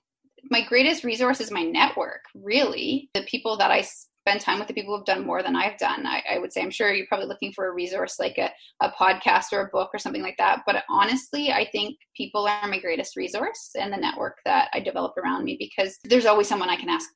my 0.50 0.62
greatest 0.62 1.04
resource 1.04 1.40
is 1.40 1.50
my 1.50 1.62
network, 1.62 2.20
really. 2.34 3.10
The 3.14 3.22
people 3.22 3.56
that 3.58 3.70
I 3.70 3.86
spend 4.26 4.40
time 4.40 4.58
with 4.58 4.68
the 4.68 4.74
people 4.74 4.96
who've 4.96 5.04
done 5.04 5.26
more 5.26 5.42
than 5.42 5.54
I've 5.54 5.76
done. 5.76 6.06
I, 6.06 6.22
I, 6.32 6.38
would 6.38 6.50
say 6.50 6.62
I'm 6.62 6.70
sure 6.70 6.94
you're 6.94 7.06
probably 7.06 7.26
looking 7.26 7.52
for 7.52 7.68
a 7.68 7.74
resource 7.74 8.18
like 8.18 8.38
a, 8.38 8.50
a 8.80 8.90
podcast 8.90 9.52
or 9.52 9.60
a 9.60 9.68
book 9.68 9.90
or 9.92 9.98
something 9.98 10.22
like 10.22 10.38
that. 10.38 10.62
But 10.64 10.82
honestly, 10.88 11.52
I 11.52 11.68
think 11.70 11.98
people 12.16 12.46
are 12.46 12.66
my 12.66 12.78
greatest 12.78 13.16
resource 13.16 13.72
and 13.78 13.92
the 13.92 13.98
network 13.98 14.38
that 14.46 14.70
I 14.72 14.80
develop 14.80 15.18
around 15.18 15.44
me 15.44 15.56
because 15.58 15.98
there's 16.04 16.24
always 16.24 16.48
someone 16.48 16.70
I 16.70 16.76
can 16.76 16.88
ask 16.88 17.06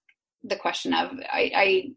the 0.44 0.56
question 0.56 0.92
of. 0.92 1.12
I, 1.32 1.50
I 1.56 1.90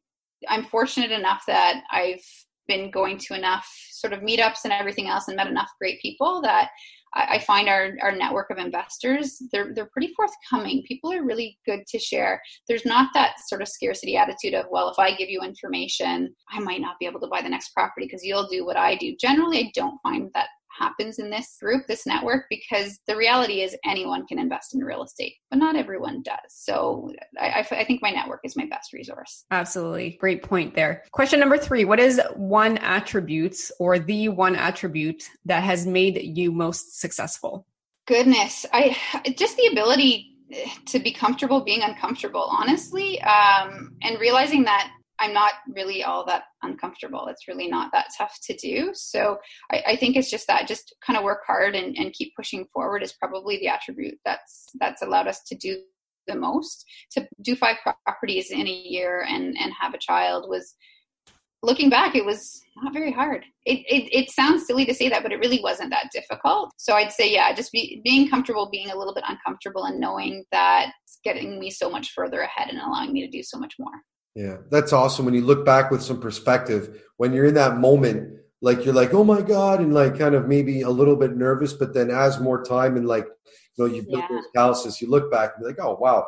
I'm 0.49 0.63
fortunate 0.63 1.11
enough 1.11 1.43
that 1.47 1.83
I've 1.91 2.23
been 2.67 2.91
going 2.91 3.17
to 3.17 3.35
enough 3.35 3.67
sort 3.91 4.13
of 4.13 4.21
meetups 4.21 4.63
and 4.63 4.73
everything 4.73 5.07
else 5.07 5.27
and 5.27 5.35
met 5.35 5.47
enough 5.47 5.69
great 5.79 6.01
people 6.01 6.41
that 6.41 6.69
I, 7.13 7.39
find 7.39 7.67
our, 7.67 7.91
our 8.01 8.15
network 8.15 8.49
of 8.51 8.57
investors 8.57 9.41
they're 9.51 9.73
they're 9.73 9.89
pretty 9.91 10.13
forthcoming. 10.15 10.83
People 10.87 11.11
are 11.11 11.25
really 11.25 11.57
good 11.65 11.81
to 11.87 11.99
share. 11.99 12.41
There's 12.69 12.85
not 12.85 13.09
that 13.13 13.33
sort 13.47 13.61
of 13.61 13.67
scarcity 13.67 14.15
attitude 14.15 14.53
of 14.53 14.65
well, 14.71 14.89
if 14.89 14.97
I 14.97 15.15
give 15.15 15.29
you 15.29 15.41
information, 15.41 16.33
I 16.49 16.59
might 16.59 16.79
not 16.79 16.95
be 16.99 17.05
able 17.05 17.19
to 17.21 17.27
buy 17.27 17.41
the 17.41 17.49
next 17.49 17.73
property 17.73 18.05
because 18.05 18.23
you'll 18.23 18.47
do 18.47 18.65
what 18.65 18.77
I 18.77 18.95
do. 18.95 19.15
Generally, 19.19 19.59
I 19.59 19.71
don't 19.75 19.99
find 20.01 20.29
that 20.33 20.47
happens 20.77 21.19
in 21.19 21.29
this 21.29 21.57
group, 21.61 21.87
this 21.87 22.05
network, 22.05 22.45
because 22.49 22.99
the 23.07 23.15
reality 23.15 23.61
is 23.61 23.75
anyone 23.85 24.25
can 24.27 24.39
invest 24.39 24.73
in 24.73 24.81
real 24.81 25.03
estate, 25.03 25.35
but 25.49 25.59
not 25.59 25.75
everyone 25.75 26.21
does. 26.23 26.37
So 26.49 27.11
I, 27.39 27.65
I, 27.71 27.83
think 27.85 28.01
my 28.01 28.11
network 28.11 28.41
is 28.43 28.55
my 28.55 28.65
best 28.65 28.93
resource. 28.93 29.45
Absolutely. 29.51 30.17
Great 30.19 30.43
point 30.43 30.75
there. 30.75 31.03
Question 31.11 31.39
number 31.39 31.57
three 31.57 31.85
What 31.85 31.99
is 31.99 32.21
one 32.35 32.77
attribute 32.79 33.57
or 33.79 33.99
the 33.99 34.29
one 34.29 34.55
attribute 34.55 35.23
that 35.45 35.63
has 35.63 35.85
made 35.85 36.21
you 36.21 36.51
most 36.51 36.99
successful? 36.99 37.67
Goodness, 38.07 38.65
I 38.73 38.97
just 39.37 39.57
the 39.57 39.67
ability 39.71 40.31
to 40.85 40.99
be 40.99 41.11
comfortable 41.11 41.61
being 41.61 41.81
uncomfortable, 41.81 42.47
honestly, 42.49 43.21
um, 43.21 43.95
and 44.01 44.19
realizing 44.19 44.63
that 44.63 44.91
I'm 45.21 45.33
not 45.33 45.53
really 45.73 46.03
all 46.03 46.25
that 46.25 46.43
uncomfortable. 46.63 47.27
It's 47.27 47.47
really 47.47 47.67
not 47.67 47.91
that 47.93 48.07
tough 48.17 48.37
to 48.47 48.55
do. 48.57 48.89
So 48.93 49.37
I, 49.71 49.83
I 49.89 49.95
think 49.95 50.15
it's 50.15 50.31
just 50.31 50.47
that 50.47 50.67
just 50.67 50.95
kind 51.05 51.17
of 51.17 51.23
work 51.23 51.41
hard 51.45 51.75
and, 51.75 51.95
and 51.97 52.11
keep 52.11 52.33
pushing 52.35 52.65
forward 52.73 53.03
is 53.03 53.13
probably 53.13 53.57
the 53.59 53.67
attribute 53.69 54.15
that's 54.25 54.65
that's 54.79 55.01
allowed 55.01 55.27
us 55.27 55.41
to 55.47 55.55
do 55.55 55.77
the 56.27 56.35
most. 56.35 56.83
To 57.13 57.27
do 57.41 57.55
five 57.55 57.77
properties 58.05 58.51
in 58.51 58.67
a 58.67 58.71
year 58.71 59.25
and 59.29 59.55
and 59.59 59.71
have 59.79 59.93
a 59.93 59.99
child 59.99 60.49
was 60.49 60.75
looking 61.63 61.89
back, 61.89 62.15
it 62.15 62.25
was 62.25 62.63
not 62.81 62.93
very 62.93 63.11
hard. 63.11 63.45
It, 63.65 63.79
it, 63.87 64.09
it 64.11 64.31
sounds 64.31 64.65
silly 64.65 64.85
to 64.85 64.93
say 64.93 65.09
that, 65.09 65.21
but 65.21 65.31
it 65.31 65.39
really 65.39 65.59
wasn't 65.61 65.91
that 65.91 66.09
difficult. 66.11 66.71
So 66.77 66.95
I'd 66.95 67.11
say, 67.11 67.31
yeah, 67.31 67.53
just 67.53 67.71
be, 67.71 68.01
being 68.03 68.27
comfortable, 68.29 68.69
being 68.71 68.89
a 68.89 68.97
little 68.97 69.13
bit 69.13 69.23
uncomfortable, 69.27 69.83
and 69.83 69.99
knowing 69.99 70.43
that 70.51 70.91
it's 71.03 71.19
getting 71.23 71.59
me 71.59 71.69
so 71.69 71.89
much 71.89 72.13
further 72.15 72.41
ahead 72.41 72.69
and 72.69 72.79
allowing 72.79 73.13
me 73.13 73.21
to 73.21 73.29
do 73.29 73.43
so 73.43 73.59
much 73.59 73.75
more. 73.77 73.93
Yeah, 74.35 74.57
that's 74.69 74.93
awesome. 74.93 75.25
When 75.25 75.33
you 75.33 75.41
look 75.41 75.65
back 75.65 75.91
with 75.91 76.01
some 76.01 76.19
perspective, 76.19 77.01
when 77.17 77.33
you're 77.33 77.45
in 77.45 77.55
that 77.55 77.77
moment, 77.77 78.39
like 78.61 78.85
you're 78.85 78.93
like, 78.93 79.13
oh 79.13 79.23
my 79.23 79.41
God, 79.41 79.81
and 79.81 79.93
like 79.93 80.17
kind 80.17 80.35
of 80.35 80.47
maybe 80.47 80.81
a 80.81 80.89
little 80.89 81.15
bit 81.15 81.35
nervous, 81.35 81.73
but 81.73 81.93
then 81.93 82.09
as 82.09 82.39
more 82.39 82.63
time 82.63 82.95
and 82.95 83.07
like, 83.07 83.25
you 83.77 83.87
know, 83.87 83.93
you 83.93 84.03
build 84.03 84.23
yeah. 84.23 84.27
those 84.29 84.45
calluses, 84.55 85.01
you 85.01 85.09
look 85.09 85.31
back 85.31 85.53
and 85.55 85.63
be 85.63 85.67
like, 85.67 85.79
oh 85.81 85.97
wow, 85.99 86.25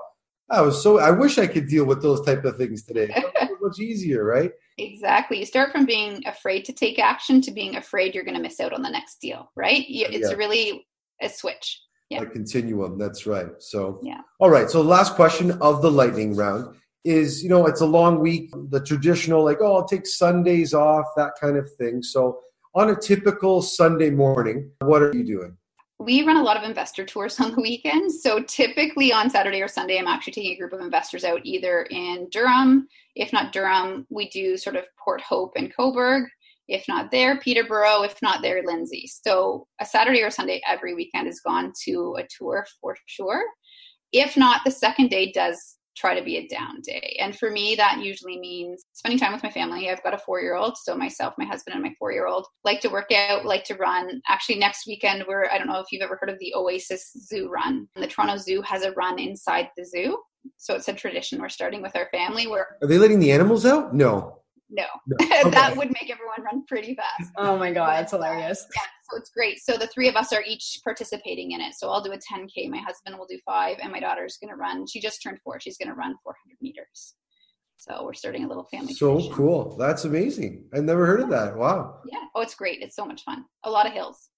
I 0.49 0.61
was 0.61 0.81
so, 0.81 0.99
I 0.99 1.11
wish 1.11 1.37
I 1.37 1.47
could 1.47 1.67
deal 1.67 1.85
with 1.85 2.01
those 2.01 2.25
type 2.25 2.43
of 2.43 2.57
things 2.57 2.83
today. 2.83 3.13
much 3.63 3.79
easier, 3.79 4.23
right? 4.23 4.51
Exactly. 4.77 5.39
You 5.39 5.45
start 5.45 5.71
from 5.71 5.85
being 5.85 6.21
afraid 6.27 6.65
to 6.65 6.73
take 6.73 6.99
action 6.99 7.41
to 7.41 7.51
being 7.51 7.77
afraid 7.77 8.13
you're 8.13 8.23
going 8.23 8.35
to 8.35 8.41
miss 8.41 8.59
out 8.59 8.73
on 8.73 8.81
the 8.81 8.89
next 8.89 9.19
deal, 9.21 9.51
right? 9.55 9.85
It's 9.87 10.29
yeah. 10.29 10.35
really 10.35 10.85
a 11.21 11.29
switch. 11.29 11.81
Yeah. 12.09 12.21
A 12.21 12.25
continuum. 12.25 12.99
That's 12.99 13.25
right. 13.25 13.49
So, 13.59 13.99
yeah. 14.03 14.21
All 14.39 14.49
right. 14.49 14.69
So, 14.69 14.81
last 14.81 15.15
question 15.15 15.51
of 15.61 15.81
the 15.81 15.89
lightning 15.89 16.35
round 16.35 16.75
is 17.03 17.43
you 17.43 17.49
know 17.49 17.65
it's 17.65 17.81
a 17.81 17.85
long 17.85 18.19
week 18.19 18.49
the 18.69 18.79
traditional 18.79 19.43
like 19.43 19.57
oh 19.61 19.75
i'll 19.75 19.87
take 19.87 20.07
sundays 20.07 20.73
off 20.73 21.05
that 21.17 21.31
kind 21.39 21.57
of 21.57 21.69
thing. 21.75 22.01
So 22.01 22.39
on 22.75 22.89
a 22.89 22.95
typical 22.95 23.61
sunday 23.61 24.09
morning 24.09 24.71
what 24.79 25.01
are 25.01 25.15
you 25.15 25.23
doing? 25.23 25.57
We 25.99 26.23
run 26.23 26.37
a 26.37 26.43
lot 26.43 26.57
of 26.57 26.63
investor 26.63 27.05
tours 27.05 27.39
on 27.39 27.51
the 27.51 27.61
weekends 27.61 28.21
so 28.21 28.41
typically 28.43 29.11
on 29.11 29.29
saturday 29.29 29.61
or 29.61 29.67
sunday 29.67 29.97
i'm 29.97 30.07
actually 30.07 30.33
taking 30.33 30.53
a 30.53 30.57
group 30.57 30.73
of 30.73 30.81
investors 30.81 31.23
out 31.23 31.41
either 31.43 31.83
in 31.89 32.27
durham. 32.31 32.87
If 33.15 33.33
not 33.33 33.51
durham 33.51 34.07
we 34.09 34.29
do 34.29 34.57
sort 34.57 34.75
of 34.75 34.85
port 35.03 35.21
hope 35.21 35.53
and 35.55 35.73
Cobourg. 35.75 36.25
If 36.69 36.87
not 36.87 37.11
there 37.11 37.37
peterborough. 37.39 38.03
If 38.03 38.21
not 38.21 38.41
there 38.41 38.63
lindsay. 38.63 39.07
So 39.07 39.67
a 39.81 39.85
saturday 39.85 40.21
or 40.21 40.29
sunday 40.29 40.61
every 40.65 40.93
weekend 40.93 41.27
is 41.27 41.41
gone 41.41 41.73
to 41.83 42.15
a 42.17 42.27
tour 42.37 42.65
for 42.79 42.95
sure. 43.07 43.43
If 44.13 44.37
not 44.37 44.61
the 44.63 44.71
second 44.71 45.09
day 45.09 45.31
does 45.31 45.75
try 45.95 46.17
to 46.17 46.23
be 46.23 46.37
a 46.37 46.47
down 46.47 46.81
day. 46.81 47.17
And 47.19 47.37
for 47.37 47.51
me, 47.51 47.75
that 47.75 47.99
usually 48.03 48.39
means 48.39 48.83
spending 48.93 49.19
time 49.19 49.33
with 49.33 49.43
my 49.43 49.49
family. 49.49 49.89
I've 49.89 50.03
got 50.03 50.13
a 50.13 50.17
four 50.17 50.41
year 50.41 50.55
old, 50.55 50.77
so 50.77 50.95
myself, 50.95 51.33
my 51.37 51.45
husband, 51.45 51.75
and 51.75 51.83
my 51.83 51.93
four 51.99 52.11
year 52.11 52.27
old 52.27 52.47
like 52.63 52.79
to 52.81 52.89
work 52.89 53.11
out, 53.11 53.45
like 53.45 53.63
to 53.65 53.75
run. 53.75 54.21
Actually, 54.27 54.59
next 54.59 54.87
weekend, 54.87 55.23
we're, 55.27 55.49
I 55.49 55.57
don't 55.57 55.67
know 55.67 55.79
if 55.79 55.87
you've 55.91 56.01
ever 56.01 56.17
heard 56.19 56.29
of 56.29 56.39
the 56.39 56.53
Oasis 56.55 57.11
Zoo 57.17 57.49
Run. 57.49 57.87
The 57.95 58.07
Toronto 58.07 58.37
Zoo 58.37 58.61
has 58.61 58.83
a 58.83 58.91
run 58.93 59.19
inside 59.19 59.69
the 59.77 59.85
zoo. 59.85 60.17
So 60.57 60.75
it's 60.75 60.87
a 60.87 60.93
tradition 60.93 61.39
we're 61.39 61.49
starting 61.49 61.81
with 61.81 61.95
our 61.95 62.09
family. 62.11 62.47
Where 62.47 62.77
are 62.81 62.87
they 62.87 62.97
letting 62.97 63.19
the 63.19 63.31
animals 63.31 63.65
out? 63.65 63.93
No. 63.93 64.39
No, 64.69 64.85
no. 65.07 65.17
Okay. 65.43 65.49
that 65.51 65.75
would 65.77 65.89
make 65.89 66.09
everyone 66.09 66.41
run 66.43 66.65
pretty 66.65 66.95
fast. 66.95 67.31
Oh 67.37 67.57
my 67.57 67.71
god, 67.71 67.99
that's 67.99 68.11
hilarious. 68.11 68.65
Yeah, 68.75 68.81
so 69.02 69.02
it's 69.15 69.29
great. 69.29 69.59
So 69.59 69.77
the 69.77 69.87
three 69.87 70.07
of 70.07 70.15
us 70.15 70.33
are 70.33 70.43
each 70.45 70.79
participating 70.83 71.51
in 71.51 71.61
it. 71.61 71.73
So 71.75 71.89
I'll 71.89 72.03
do 72.03 72.11
a 72.11 72.17
10k. 72.17 72.69
My 72.69 72.77
husband 72.77 73.17
will 73.17 73.27
do 73.27 73.39
five, 73.45 73.77
and 73.81 73.91
my 73.91 73.99
daughter's 73.99 74.37
going 74.37 74.49
to 74.49 74.55
run. 74.55 74.85
She 74.87 75.01
just 75.01 75.21
turned 75.21 75.39
four. 75.43 75.59
She's 75.59 75.77
going 75.77 75.89
to 75.89 75.95
run 75.95 76.15
400 76.23 76.57
meters. 76.61 77.15
So 77.77 78.03
we're 78.05 78.13
starting 78.13 78.45
a 78.45 78.47
little 78.47 78.65
family. 78.71 78.93
So 78.93 79.13
tradition. 79.15 79.33
cool. 79.33 79.77
That's 79.77 80.05
amazing. 80.05 80.65
I've 80.73 80.83
never 80.83 81.05
heard 81.05 81.19
of 81.19 81.29
that. 81.31 81.57
Wow. 81.57 81.99
Yeah. 82.05 82.23
Oh, 82.33 82.41
it's 82.41 82.55
great. 82.55 82.81
It's 82.81 82.95
so 82.95 83.05
much 83.05 83.23
fun. 83.23 83.43
A 83.63 83.69
lot 83.69 83.85
of 83.85 83.93
hills. 83.93 84.29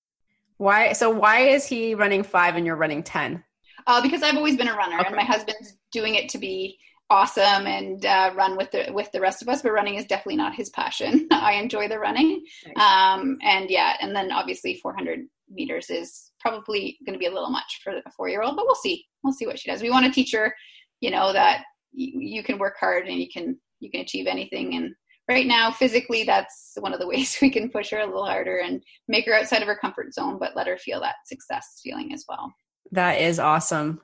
Why? 0.58 0.94
So 0.94 1.10
why 1.10 1.42
is 1.42 1.66
he 1.66 1.96
running 1.96 2.24
five 2.24 2.56
and 2.56 2.66
you're 2.66 2.76
running 2.76 3.04
10? 3.04 3.44
Uh, 3.88 4.02
because 4.02 4.24
I've 4.24 4.36
always 4.36 4.58
been 4.58 4.68
a 4.68 4.76
runner, 4.76 4.98
okay. 4.98 5.08
and 5.08 5.16
my 5.16 5.24
husband's 5.24 5.76
doing 5.92 6.16
it 6.16 6.30
to 6.30 6.40
be 6.40 6.80
awesome 7.10 7.68
and 7.68 8.06
uh, 8.06 8.32
run 8.36 8.58
with 8.58 8.72
the 8.72 8.88
with 8.92 9.12
the 9.12 9.22
rest 9.22 9.42
of 9.42 9.50
us 9.50 9.62
but 9.62 9.72
running 9.72 9.96
is 9.96 10.06
definitely 10.06 10.38
not 10.38 10.56
his 10.56 10.70
passion. 10.72 11.28
I 11.32 11.54
enjoy 11.54 11.88
the 11.88 12.00
running. 12.00 12.44
Um, 12.78 13.38
and 13.44 13.70
yeah 13.70 13.96
and 14.02 14.16
then 14.16 14.32
obviously 14.32 14.76
400 14.82 15.20
meters 15.50 15.90
is 15.90 16.32
probably 16.40 16.98
going 17.06 17.14
to 17.14 17.20
be 17.20 17.28
a 17.28 17.34
little 17.34 17.52
much 17.52 17.82
for 17.84 17.94
a 17.94 18.12
four 18.16 18.30
year 18.30 18.42
old 18.42 18.56
but 18.56 18.66
we'll 18.66 18.76
see. 18.76 19.06
We'll 19.24 19.34
see 19.34 19.46
what 19.46 19.60
she 19.60 19.70
does. 19.70 19.82
We 19.82 19.92
want 19.92 20.06
to 20.06 20.12
teach 20.12 20.32
her 20.34 20.54
you 21.02 21.12
know 21.12 21.32
that 21.34 21.64
you, 21.92 22.20
you 22.20 22.44
can 22.44 22.58
work 22.58 22.76
hard 22.80 23.08
and 23.08 23.20
you 23.20 23.28
can 23.32 23.58
you 23.80 23.92
can 23.92 24.02
achieve 24.02 24.26
anything. 24.28 24.76
And 24.76 24.94
right 25.30 25.46
now 25.46 25.72
physically 25.72 26.24
that's 26.24 26.74
one 26.80 26.94
of 26.94 27.00
the 27.00 27.08
ways 27.14 27.38
we 27.42 27.52
can 27.52 27.70
push 27.70 27.92
her 27.92 28.00
a 28.00 28.06
little 28.06 28.26
harder 28.26 28.58
and 28.58 28.82
make 29.08 29.26
her 29.28 29.36
outside 29.36 29.62
of 29.62 29.68
her 29.68 29.78
comfort 29.78 30.14
zone 30.14 30.38
but 30.40 30.56
let 30.56 30.68
her 30.68 30.78
feel 30.78 31.00
that 31.02 31.16
success 31.28 31.82
feeling 31.84 32.14
as 32.14 32.26
well. 32.28 32.52
That 32.92 33.22
is 33.22 33.40
awesome. 33.40 34.02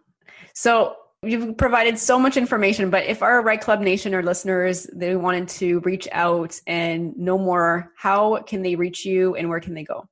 So 0.53 0.95
You've 1.24 1.55
provided 1.55 1.99
so 1.99 2.17
much 2.17 2.36
information, 2.36 2.89
but 2.89 3.05
if 3.05 3.22
our 3.22 3.43
REITE 3.43 3.61
Club 3.61 3.82
Nation 3.82 4.15
or 4.15 4.24
listeners 4.24 4.88
they 4.91 5.15
wanted 5.15 5.47
to 5.49 5.80
reach 5.82 6.07
out 6.11 6.59
and 6.65 7.15
know 7.15 7.38
more, 7.38 7.91
how 7.95 8.41
can 8.41 8.63
they 8.63 8.76
reach 8.76 9.05
you 9.05 9.36
and 9.36 9.47
where 9.47 9.59
can 9.59 9.76
they 9.76 9.84
go? 9.84 10.07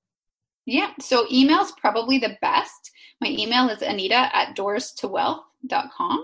Yeah, 0.67 0.91
so 0.99 1.25
email's 1.31 1.71
probably 1.81 2.19
the 2.19 2.37
best. 2.41 2.91
My 3.21 3.29
email 3.29 3.69
is 3.69 3.81
anita 3.81 4.29
at 4.35 4.55
doors 4.55 4.93
doorstowealth.com. 5.01 6.19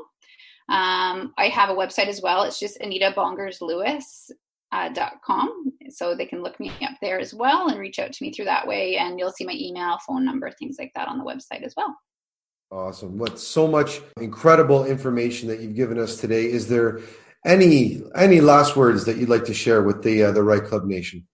Um, 0.69 1.33
I 1.37 1.49
have 1.51 1.69
a 1.69 1.75
website 1.75 2.07
as 2.07 2.21
well. 2.21 2.43
It's 2.43 2.59
just 2.59 2.79
Anita 2.79 3.11
Bongers 3.15 3.61
Lewis 3.61 4.31
uh. 4.71 4.89
So 5.89 6.15
they 6.15 6.25
can 6.25 6.43
look 6.43 6.59
me 6.59 6.71
up 6.83 6.97
there 7.01 7.19
as 7.19 7.33
well 7.33 7.69
and 7.69 7.79
reach 7.79 7.99
out 7.99 8.11
to 8.11 8.23
me 8.23 8.31
through 8.31 8.45
that 8.45 8.67
way. 8.67 8.97
And 8.97 9.17
you'll 9.17 9.31
see 9.31 9.45
my 9.45 9.55
email, 9.55 9.97
phone 10.07 10.25
number, 10.25 10.51
things 10.51 10.77
like 10.79 10.91
that 10.95 11.07
on 11.07 11.17
the 11.17 11.23
website 11.23 11.63
as 11.63 11.73
well. 11.75 11.95
Awesome. 12.75 13.17
What 13.17 13.39
so 13.39 13.67
much 13.67 14.01
incredible 14.19 14.83
information 14.83 15.47
that 15.47 15.61
you've 15.61 15.75
given 15.75 15.97
us 15.97 16.17
today. 16.17 16.51
Is 16.51 16.67
there 16.67 16.99
any 17.45 18.01
any 18.15 18.41
last 18.41 18.75
words 18.75 19.05
that 19.05 19.15
you'd 19.15 19.29
like 19.29 19.45
to 19.45 19.53
share 19.53 19.81
with 19.81 20.03
the 20.03 20.23
uh, 20.23 20.31
the 20.33 20.43
REITE 20.43 20.65
Club 20.65 20.83
Nation? 20.83 21.25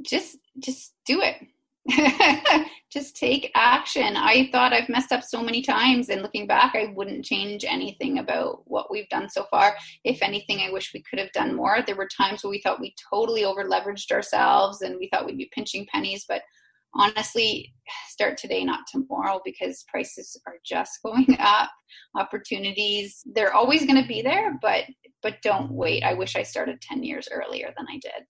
Just 0.00 0.36
just 0.60 0.94
do 1.04 1.20
it. 1.22 1.44
just 2.92 3.16
take 3.16 3.50
action. 3.56 4.16
I 4.16 4.48
thought 4.52 4.72
I've 4.72 4.88
messed 4.88 5.10
up 5.10 5.24
so 5.24 5.42
many 5.42 5.60
times, 5.60 6.08
and 6.08 6.22
looking 6.22 6.46
back, 6.46 6.76
I 6.76 6.92
wouldn't 6.94 7.24
change 7.24 7.64
anything 7.64 8.20
about 8.20 8.62
what 8.64 8.92
we've 8.92 9.08
done 9.08 9.28
so 9.28 9.44
far. 9.50 9.76
If 10.04 10.22
anything, 10.22 10.60
I 10.60 10.70
wish 10.70 10.94
we 10.94 11.02
could 11.02 11.18
have 11.18 11.32
done 11.32 11.56
more. 11.56 11.82
There 11.84 11.96
were 11.96 12.08
times 12.16 12.44
where 12.44 12.50
we 12.52 12.60
thought 12.60 12.80
we 12.80 12.94
totally 13.12 13.44
over 13.44 13.64
leveraged 13.64 14.12
ourselves 14.12 14.82
and 14.82 14.98
we 15.00 15.08
thought 15.08 15.26
we'd 15.26 15.36
be 15.36 15.50
pinching 15.52 15.84
pennies, 15.92 16.26
but 16.28 16.42
honestly 16.94 17.72
start 18.08 18.36
today 18.36 18.64
not 18.64 18.80
tomorrow 18.90 19.40
because 19.44 19.84
prices 19.88 20.40
are 20.46 20.56
just 20.64 20.98
going 21.04 21.36
up. 21.38 21.70
Opportunities 22.16 23.22
they're 23.34 23.54
always 23.54 23.86
going 23.86 24.00
to 24.00 24.08
be 24.08 24.22
there 24.22 24.58
but 24.60 24.84
but 25.22 25.40
don't 25.42 25.70
wait. 25.70 26.02
I 26.02 26.14
wish 26.14 26.36
i 26.36 26.42
started 26.42 26.80
10 26.80 27.02
years 27.02 27.28
earlier 27.30 27.72
than 27.76 27.86
i 27.88 27.94
did. 27.94 28.24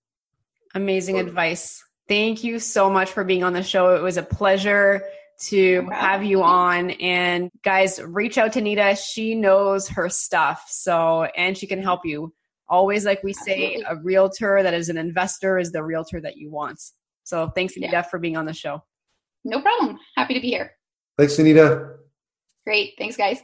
Amazing 0.75 1.19
advice. 1.19 1.83
Thank 2.07 2.43
you 2.43 2.59
so 2.59 2.89
much 2.89 3.11
for 3.11 3.23
being 3.23 3.43
on 3.43 3.53
the 3.53 3.63
show. 3.63 3.95
It 3.95 4.01
was 4.01 4.17
a 4.17 4.23
pleasure 4.23 5.03
to 5.41 5.87
have 5.91 6.23
you 6.23 6.43
on. 6.43 6.91
And 6.91 7.49
guys 7.63 7.99
reach 8.01 8.37
out 8.37 8.53
to 8.53 8.61
nita. 8.61 8.95
She 8.95 9.35
knows 9.35 9.87
her 9.89 10.09
stuff. 10.09 10.65
So 10.69 11.23
and 11.35 11.57
she 11.57 11.67
can 11.67 11.81
help 11.81 12.05
you. 12.05 12.33
Always, 12.67 13.03
like 13.03 13.23
we 13.23 13.33
say, 13.33 13.75
Absolutely. 13.77 13.83
a 13.89 13.95
realtor 14.03 14.61
that 14.61 14.75
is 14.75 14.89
an 14.89 14.97
investor 14.97 15.57
is 15.57 15.71
the 15.71 15.83
realtor 15.83 16.21
that 16.21 16.37
you 16.37 16.51
want. 16.51 16.79
So 17.29 17.49
thanks, 17.55 17.77
Anita, 17.77 17.91
Yeah. 17.93 18.01
for 18.01 18.17
being 18.17 18.35
on 18.35 18.45
the 18.45 18.53
show. 18.53 18.83
No 19.45 19.61
problem. 19.61 19.99
Happy 20.17 20.33
to 20.33 20.39
be 20.39 20.49
here. 20.49 20.75
Thanks, 21.17 21.37
Anita. 21.37 21.97
Great. 22.65 22.95
Thanks, 22.97 23.15
guys. 23.15 23.39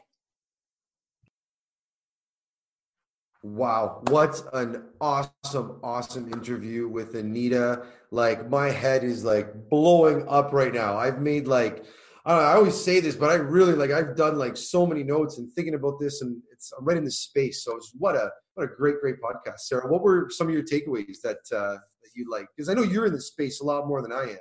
Wow, 3.44 4.02
what 4.08 4.42
an 4.54 4.86
awesome, 5.00 5.80
awesome 5.84 6.34
interview 6.34 6.88
with 6.88 7.14
Anita. 7.14 7.84
Like 8.10 8.50
my 8.50 8.72
head 8.72 9.04
is 9.04 9.24
like 9.24 9.70
blowing 9.70 10.26
up 10.28 10.52
right 10.52 10.74
now. 10.74 10.98
I've 10.98 11.22
made 11.22 11.46
like 11.48 11.86
I, 12.26 12.32
don't 12.32 12.42
know, 12.42 12.48
I 12.48 12.54
always 12.56 12.84
say 12.84 13.00
this, 13.02 13.16
but 13.16 13.30
I 13.30 13.36
really 13.36 13.74
like 13.74 13.92
I've 13.92 14.16
done 14.16 14.40
like 14.40 14.58
so 14.58 14.88
many 14.88 15.04
notes 15.04 15.38
and 15.38 15.54
thinking 15.54 15.76
about 15.76 16.00
this, 16.00 16.24
and 16.24 16.42
it's 16.52 16.72
I'm 16.76 16.86
right 16.86 16.98
in 16.98 17.06
this 17.06 17.20
space. 17.20 17.64
So 17.64 17.76
it's 17.76 17.92
what 18.00 18.16
a 18.16 18.32
what 18.56 18.64
a 18.64 18.68
great, 18.76 19.00
great 19.00 19.18
podcast, 19.22 19.60
Sarah. 19.60 19.88
What 19.92 20.02
were 20.02 20.28
some 20.32 20.48
of 20.48 20.54
your 20.54 20.64
takeaways 20.64 21.22
that 21.22 21.38
uh, 21.56 21.78
that 21.78 21.80
you 22.16 22.30
like? 22.30 22.48
Because 22.56 22.70
I 22.70 22.74
know 22.74 22.84
you're 22.84 23.08
in 23.08 23.14
this 23.14 23.28
space 23.28 23.62
a 23.62 23.66
lot 23.66 23.88
more 23.88 24.02
than 24.02 24.12
I 24.12 24.24
am. 24.24 24.38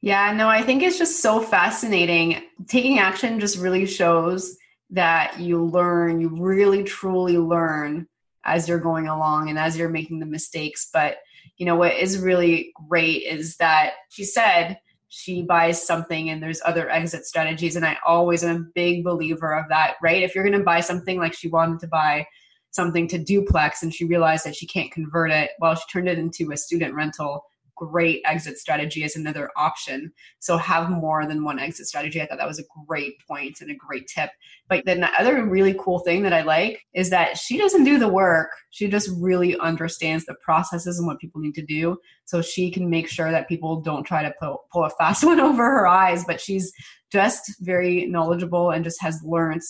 Yeah, 0.00 0.32
no, 0.32 0.48
I 0.48 0.62
think 0.62 0.82
it's 0.82 0.98
just 0.98 1.22
so 1.22 1.40
fascinating. 1.40 2.42
Taking 2.68 2.98
action 2.98 3.40
just 3.40 3.58
really 3.58 3.86
shows 3.86 4.56
that 4.90 5.40
you 5.40 5.64
learn, 5.64 6.20
you 6.20 6.28
really 6.28 6.84
truly 6.84 7.38
learn 7.38 8.06
as 8.44 8.68
you're 8.68 8.78
going 8.78 9.08
along 9.08 9.48
and 9.48 9.58
as 9.58 9.76
you're 9.76 9.88
making 9.88 10.20
the 10.20 10.26
mistakes. 10.26 10.90
But, 10.92 11.16
you 11.56 11.64
know, 11.64 11.76
what 11.76 11.94
is 11.94 12.18
really 12.18 12.72
great 12.88 13.22
is 13.22 13.56
that 13.56 13.94
she 14.10 14.24
said 14.24 14.78
she 15.08 15.42
buys 15.42 15.84
something 15.84 16.28
and 16.28 16.42
there's 16.42 16.60
other 16.64 16.90
exit 16.90 17.24
strategies. 17.24 17.76
And 17.76 17.86
I 17.86 17.96
always 18.06 18.44
am 18.44 18.56
a 18.56 18.70
big 18.74 19.04
believer 19.04 19.54
of 19.54 19.68
that, 19.70 19.94
right? 20.02 20.22
If 20.22 20.34
you're 20.34 20.44
going 20.44 20.58
to 20.58 20.64
buy 20.64 20.80
something 20.80 21.18
like 21.18 21.32
she 21.32 21.48
wanted 21.48 21.80
to 21.80 21.86
buy 21.86 22.26
something 22.74 23.06
to 23.08 23.18
duplex 23.18 23.82
and 23.82 23.94
she 23.94 24.04
realized 24.04 24.44
that 24.44 24.56
she 24.56 24.66
can't 24.66 24.90
convert 24.90 25.30
it, 25.30 25.50
well, 25.60 25.74
she 25.74 25.84
turned 25.92 26.08
it 26.08 26.18
into 26.18 26.50
a 26.52 26.56
student 26.56 26.94
rental 26.94 27.44
great 27.76 28.22
exit 28.24 28.58
strategy 28.58 29.04
as 29.04 29.16
another 29.16 29.50
option. 29.56 30.12
So 30.38 30.56
have 30.56 30.90
more 30.90 31.26
than 31.26 31.44
one 31.44 31.58
exit 31.58 31.86
strategy. 31.86 32.20
I 32.20 32.26
thought 32.26 32.38
that 32.38 32.46
was 32.46 32.58
a 32.58 32.64
great 32.86 33.14
point 33.26 33.60
and 33.60 33.70
a 33.70 33.74
great 33.74 34.06
tip. 34.06 34.30
But 34.68 34.84
then 34.84 35.00
the 35.00 35.10
other 35.18 35.44
really 35.44 35.74
cool 35.78 35.98
thing 36.00 36.22
that 36.22 36.32
I 36.32 36.42
like 36.42 36.84
is 36.94 37.10
that 37.10 37.36
she 37.36 37.58
doesn't 37.58 37.84
do 37.84 37.98
the 37.98 38.08
work. 38.08 38.50
She 38.70 38.88
just 38.88 39.10
really 39.18 39.58
understands 39.58 40.24
the 40.24 40.34
processes 40.34 40.98
and 40.98 41.06
what 41.06 41.18
people 41.18 41.40
need 41.40 41.54
to 41.56 41.64
do. 41.64 41.98
So 42.24 42.40
she 42.42 42.70
can 42.70 42.88
make 42.88 43.08
sure 43.08 43.30
that 43.30 43.48
people 43.48 43.80
don't 43.80 44.04
try 44.04 44.22
to 44.22 44.34
pull, 44.40 44.64
pull 44.72 44.84
a 44.84 44.90
fast 44.90 45.24
one 45.24 45.40
over 45.40 45.64
her 45.64 45.86
eyes, 45.86 46.24
but 46.24 46.40
she's 46.40 46.72
just 47.10 47.54
very 47.60 48.06
knowledgeable 48.06 48.70
and 48.70 48.84
just 48.84 49.00
has 49.02 49.20
learned 49.24 49.62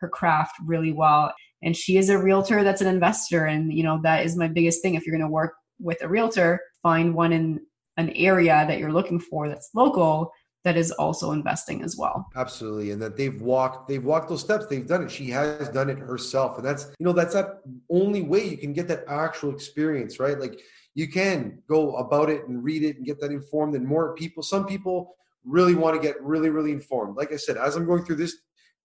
her 0.00 0.08
craft 0.08 0.54
really 0.64 0.92
well. 0.92 1.32
And 1.62 1.76
she 1.76 1.96
is 1.96 2.08
a 2.08 2.18
realtor 2.18 2.62
that's 2.62 2.80
an 2.80 2.86
investor. 2.86 3.46
And, 3.46 3.72
you 3.72 3.82
know, 3.82 4.00
that 4.02 4.24
is 4.24 4.36
my 4.36 4.48
biggest 4.48 4.82
thing. 4.82 4.94
If 4.94 5.06
you're 5.06 5.16
going 5.16 5.28
to 5.28 5.32
work 5.32 5.54
with 5.80 6.02
a 6.02 6.08
realtor, 6.08 6.60
find 6.82 7.14
one 7.14 7.32
in 7.32 7.60
an 7.96 8.10
area 8.10 8.64
that 8.68 8.78
you're 8.78 8.92
looking 8.92 9.18
for 9.18 9.48
that's 9.48 9.70
local 9.74 10.32
that 10.64 10.76
is 10.76 10.90
also 10.92 11.32
investing 11.32 11.82
as 11.82 11.96
well. 11.96 12.26
Absolutely, 12.36 12.90
and 12.90 13.00
that 13.00 13.16
they've 13.16 13.40
walked 13.40 13.88
they've 13.88 14.04
walked 14.04 14.28
those 14.28 14.40
steps. 14.40 14.66
They've 14.66 14.86
done 14.86 15.04
it. 15.04 15.10
She 15.10 15.30
has 15.30 15.68
done 15.68 15.88
it 15.88 15.98
herself, 15.98 16.58
and 16.58 16.66
that's 16.66 16.92
you 16.98 17.06
know 17.06 17.12
that's 17.12 17.34
that 17.34 17.60
only 17.90 18.22
way 18.22 18.46
you 18.46 18.58
can 18.58 18.72
get 18.72 18.88
that 18.88 19.04
actual 19.08 19.52
experience, 19.52 20.18
right? 20.18 20.38
Like 20.38 20.60
you 20.94 21.08
can 21.08 21.62
go 21.68 21.96
about 21.96 22.28
it 22.28 22.46
and 22.48 22.62
read 22.62 22.82
it 22.82 22.96
and 22.96 23.06
get 23.06 23.20
that 23.20 23.30
informed. 23.30 23.76
And 23.76 23.86
more 23.86 24.14
people, 24.14 24.42
some 24.42 24.66
people 24.66 25.14
really 25.44 25.74
want 25.74 26.00
to 26.00 26.06
get 26.06 26.20
really 26.22 26.50
really 26.50 26.72
informed. 26.72 27.16
Like 27.16 27.32
I 27.32 27.36
said, 27.36 27.56
as 27.56 27.76
I'm 27.76 27.86
going 27.86 28.04
through 28.04 28.16
this 28.16 28.36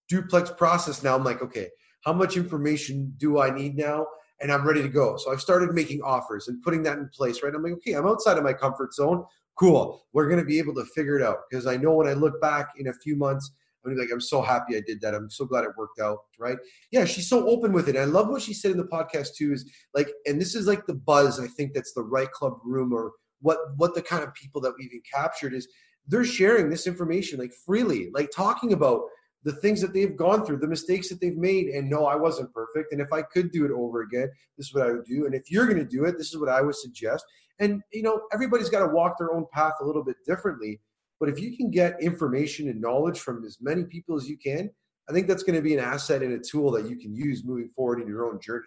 duplex 0.08 0.50
process 0.50 1.02
now, 1.02 1.16
I'm 1.16 1.24
like, 1.24 1.42
okay, 1.42 1.68
how 2.04 2.12
much 2.12 2.36
information 2.36 3.14
do 3.18 3.40
I 3.40 3.50
need 3.50 3.76
now? 3.76 4.06
and 4.40 4.52
I'm 4.52 4.66
ready 4.66 4.82
to 4.82 4.88
go. 4.88 5.16
So 5.16 5.32
I've 5.32 5.40
started 5.40 5.72
making 5.74 6.02
offers 6.02 6.48
and 6.48 6.62
putting 6.62 6.82
that 6.82 6.98
in 6.98 7.08
place, 7.08 7.42
right? 7.42 7.54
I'm 7.54 7.62
like, 7.62 7.72
okay, 7.74 7.92
I'm 7.92 8.06
outside 8.06 8.36
of 8.36 8.44
my 8.44 8.52
comfort 8.52 8.92
zone. 8.92 9.24
Cool. 9.58 10.04
We're 10.12 10.28
going 10.28 10.40
to 10.40 10.44
be 10.44 10.58
able 10.58 10.74
to 10.74 10.84
figure 10.84 11.18
it 11.18 11.24
out 11.24 11.38
because 11.48 11.66
I 11.66 11.76
know 11.76 11.94
when 11.94 12.08
I 12.08 12.12
look 12.12 12.40
back 12.40 12.70
in 12.76 12.88
a 12.88 12.92
few 12.92 13.16
months, 13.16 13.52
I'm 13.84 13.90
gonna 13.90 13.96
be 13.96 14.06
like, 14.06 14.14
I'm 14.14 14.20
so 14.20 14.40
happy 14.40 14.76
I 14.76 14.80
did 14.80 15.00
that. 15.02 15.14
I'm 15.14 15.30
so 15.30 15.44
glad 15.44 15.64
it 15.64 15.76
worked 15.76 16.00
out, 16.00 16.18
right? 16.38 16.56
Yeah, 16.90 17.04
she's 17.04 17.28
so 17.28 17.46
open 17.46 17.72
with 17.72 17.86
it. 17.88 17.96
and 17.96 17.98
I 17.98 18.06
love 18.06 18.28
what 18.28 18.40
she 18.40 18.54
said 18.54 18.70
in 18.70 18.78
the 18.78 18.84
podcast 18.84 19.34
too. 19.36 19.52
Is 19.52 19.70
like, 19.92 20.10
and 20.26 20.40
this 20.40 20.54
is 20.54 20.66
like 20.66 20.86
the 20.86 20.94
buzz. 20.94 21.38
I 21.38 21.46
think 21.48 21.74
that's 21.74 21.92
the 21.92 22.02
REITE 22.02 22.30
club 22.30 22.54
room 22.64 22.94
or 22.94 23.12
what 23.42 23.58
what 23.76 23.94
the 23.94 24.00
kind 24.00 24.24
of 24.24 24.32
people 24.32 24.62
that 24.62 24.72
we've 24.78 24.90
captured 25.12 25.52
is. 25.52 25.68
They're 26.06 26.24
sharing 26.24 26.70
this 26.70 26.86
information 26.86 27.38
like 27.38 27.52
freely, 27.66 28.10
like 28.14 28.30
talking 28.34 28.72
about 28.72 29.02
the 29.44 29.52
things 29.52 29.80
that 29.82 29.92
they've 29.92 30.16
gone 30.16 30.44
through, 30.44 30.58
the 30.58 30.66
mistakes 30.66 31.08
that 31.10 31.20
they've 31.20 31.36
made. 31.36 31.66
And 31.68 31.88
no, 31.88 32.06
I 32.06 32.16
wasn't 32.16 32.52
perfect. 32.52 32.92
And 32.92 33.00
if 33.00 33.12
I 33.12 33.22
could 33.22 33.52
do 33.52 33.64
it 33.64 33.70
over 33.70 34.02
again, 34.02 34.30
this 34.56 34.68
is 34.68 34.74
what 34.74 34.86
I 34.86 34.92
would 34.92 35.04
do. 35.04 35.26
And 35.26 35.34
if 35.34 35.50
you're 35.50 35.66
going 35.66 35.78
to 35.78 35.84
do 35.84 36.04
it, 36.04 36.16
this 36.16 36.28
is 36.28 36.38
what 36.38 36.48
I 36.48 36.62
would 36.62 36.74
suggest. 36.74 37.24
And, 37.60 37.82
you 37.92 38.02
know, 38.02 38.22
everybody's 38.32 38.70
got 38.70 38.80
to 38.80 38.92
walk 38.92 39.18
their 39.18 39.32
own 39.32 39.46
path 39.52 39.74
a 39.80 39.84
little 39.84 40.02
bit 40.02 40.16
differently. 40.26 40.80
But 41.20 41.28
if 41.28 41.38
you 41.38 41.56
can 41.56 41.70
get 41.70 42.02
information 42.02 42.68
and 42.68 42.80
knowledge 42.80 43.20
from 43.20 43.44
as 43.44 43.58
many 43.60 43.84
people 43.84 44.16
as 44.16 44.28
you 44.28 44.36
can, 44.36 44.70
I 45.08 45.12
think 45.12 45.28
that's 45.28 45.42
going 45.42 45.56
to 45.56 45.62
be 45.62 45.74
an 45.74 45.80
asset 45.80 46.22
and 46.22 46.32
a 46.32 46.38
tool 46.38 46.70
that 46.72 46.88
you 46.88 46.96
can 46.96 47.14
use 47.14 47.44
moving 47.44 47.68
forward 47.76 48.00
in 48.00 48.08
your 48.08 48.26
own 48.26 48.40
journey. 48.40 48.64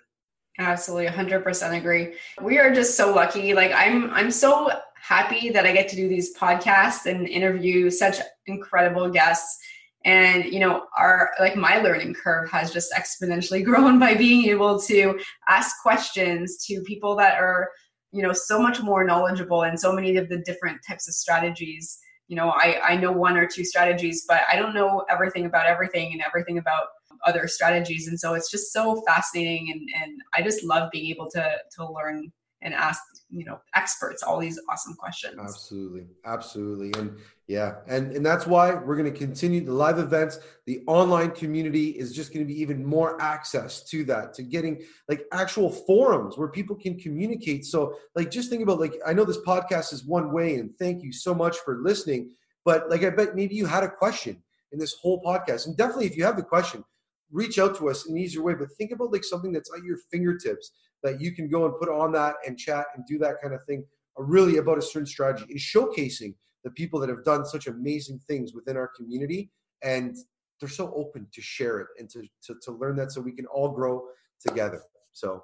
Absolutely, 0.59 1.07
100% 1.07 1.77
agree. 1.77 2.15
We 2.41 2.57
are 2.57 2.73
just 2.73 2.95
so 2.95 3.13
lucky. 3.13 3.53
Like 3.53 3.71
I'm 3.75 4.09
I'm 4.11 4.31
so 4.31 4.71
happy 4.99 5.51
that 5.51 5.65
I 5.65 5.71
get 5.71 5.87
to 5.89 5.95
do 5.95 6.07
these 6.07 6.35
podcasts 6.35 7.05
and 7.05 7.27
interview 7.27 7.91
such 7.91 8.17
incredible 8.47 9.09
guests 9.09 9.59
and 10.07 10.45
you 10.45 10.59
know 10.59 10.85
our 10.97 11.29
like 11.39 11.55
my 11.55 11.77
learning 11.79 12.15
curve 12.15 12.49
has 12.49 12.71
just 12.71 12.91
exponentially 12.93 13.63
grown 13.69 13.99
by 13.99 14.15
being 14.15 14.45
able 14.45 14.79
to 14.81 15.19
ask 15.49 15.75
questions 15.83 16.65
to 16.65 16.81
people 16.81 17.15
that 17.15 17.37
are 17.39 17.69
you 18.11 18.23
know 18.23 18.33
so 18.33 18.59
much 18.59 18.81
more 18.81 19.03
knowledgeable 19.03 19.63
and 19.63 19.79
so 19.79 19.91
many 19.91 20.17
of 20.17 20.29
the 20.29 20.39
different 20.39 20.79
types 20.87 21.07
of 21.07 21.13
strategies. 21.13 21.99
You 22.29 22.35
know 22.35 22.49
i 22.49 22.79
i 22.89 22.97
know 22.97 23.11
one 23.11 23.37
or 23.37 23.47
two 23.47 23.63
strategies 23.63 24.25
but 24.27 24.41
i 24.51 24.57
don't 24.57 24.73
know 24.73 25.05
everything 25.09 25.45
about 25.45 25.65
everything 25.65 26.11
and 26.11 26.21
everything 26.21 26.57
about 26.57 26.87
other 27.25 27.47
strategies. 27.47 28.07
And 28.07 28.19
so 28.19 28.33
it's 28.33 28.51
just 28.51 28.71
so 28.73 29.01
fascinating 29.07 29.71
and 29.71 29.89
and 30.01 30.21
i 30.33 30.41
just 30.41 30.63
love 30.63 30.89
being 30.91 31.09
able 31.09 31.29
to 31.31 31.57
to 31.75 31.91
learn 31.91 32.31
and 32.61 32.73
ask 32.73 33.01
you 33.29 33.43
know 33.45 33.59
experts 33.75 34.23
all 34.23 34.39
these 34.39 34.59
awesome 34.69 34.95
questions. 34.95 35.35
Absolutely. 35.39 36.07
Absolutely. 36.25 36.91
And 36.99 37.17
yeah. 37.47 37.75
And 37.87 38.15
and 38.15 38.25
that's 38.25 38.47
why 38.47 38.73
we're 38.73 38.95
going 38.95 39.11
to 39.11 39.17
continue 39.17 39.63
the 39.63 39.73
live 39.73 39.99
events 39.99 40.39
the 40.65 40.81
online 40.87 41.31
community 41.31 41.89
is 41.89 42.13
just 42.13 42.33
going 42.33 42.45
to 42.45 42.53
be 42.53 42.59
even 42.59 42.85
more 42.85 43.21
access 43.21 43.83
to 43.89 44.03
that 44.05 44.33
to 44.35 44.43
getting 44.43 44.81
like 45.09 45.25
actual 45.33 45.69
forums 45.69 46.37
where 46.37 46.47
people 46.47 46.75
can 46.75 46.97
communicate. 46.97 47.65
So 47.65 47.97
like 48.15 48.31
just 48.31 48.49
think 48.49 48.63
about 48.63 48.79
like 48.79 48.95
i 49.05 49.13
know 49.13 49.25
this 49.25 49.39
podcast 49.39 49.93
is 49.93 50.05
one 50.05 50.31
way 50.31 50.55
and 50.55 50.75
thank 50.77 51.03
you 51.03 51.11
so 51.11 51.33
much 51.33 51.57
for 51.57 51.79
listening 51.81 52.31
but 52.65 52.89
like 52.89 53.03
i 53.03 53.09
bet 53.09 53.35
maybe 53.35 53.55
you 53.55 53.65
had 53.65 53.83
a 53.83 53.89
question 53.89 54.41
in 54.71 54.79
this 54.79 54.95
whole 55.01 55.21
podcast. 55.21 55.67
And 55.67 55.77
definitely 55.77 56.07
if 56.07 56.17
you 56.17 56.23
have 56.23 56.37
the 56.37 56.43
question 56.43 56.83
reach 57.31 57.59
out 57.59 57.77
to 57.77 57.89
us 57.89 58.05
in 58.05 58.15
an 58.15 58.21
easier 58.21 58.41
way 58.41 58.53
but 58.53 58.71
think 58.77 58.91
about 58.91 59.11
like 59.11 59.23
something 59.23 59.51
that's 59.51 59.71
at 59.75 59.83
your 59.83 59.97
fingertips 60.09 60.71
that 61.07 61.21
you 61.21 61.31
can 61.31 61.47
go 61.47 61.65
and 61.65 61.73
put 61.79 61.87
on 61.87 62.11
that 62.11 62.35
and 62.45 62.57
chat 62.57 62.85
and 62.95 63.05
do 63.05 63.17
that 63.17 63.35
kind 63.41 63.53
of 63.53 63.63
thing 63.65 63.85
really 64.17 64.57
about 64.57 64.77
a 64.77 64.81
certain 64.81 65.07
strategy 65.07 65.45
is 65.49 65.61
showcasing 65.61 66.33
the 66.63 66.71
people 66.71 66.99
that 66.99 67.07
have 67.07 67.23
done 67.23 67.45
such 67.45 67.67
amazing 67.67 68.19
things 68.27 68.53
within 68.53 68.75
our 68.75 68.89
community 68.97 69.49
and 69.83 70.17
they're 70.59 70.67
so 70.67 70.91
open 70.95 71.25
to 71.31 71.41
share 71.41 71.79
it 71.79 71.87
and 71.99 72.09
to, 72.09 72.23
to, 72.43 72.55
to 72.61 72.71
learn 72.73 72.95
that 72.95 73.11
so 73.11 73.21
we 73.21 73.31
can 73.31 73.45
all 73.45 73.69
grow 73.69 74.03
together 74.45 74.81
so 75.13 75.43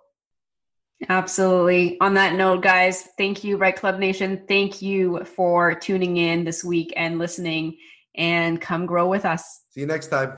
Absolutely. 1.09 1.97
On 1.99 2.13
that 2.13 2.35
note, 2.35 2.61
guys, 2.61 3.09
thank 3.17 3.43
you, 3.43 3.57
REITE 3.57 3.75
Club 3.75 3.99
Nation. 3.99 4.45
Thank 4.47 4.81
you 4.81 5.21
for 5.25 5.75
tuning 5.75 6.15
in 6.15 6.45
this 6.45 6.63
week 6.63 6.93
and 6.95 7.19
listening, 7.19 7.75
and 8.15 8.61
come 8.61 8.85
grow 8.85 9.09
with 9.09 9.25
us. 9.25 9.63
see 9.71 9.81
you 9.81 9.87
next 9.87 10.07
time 10.07 10.37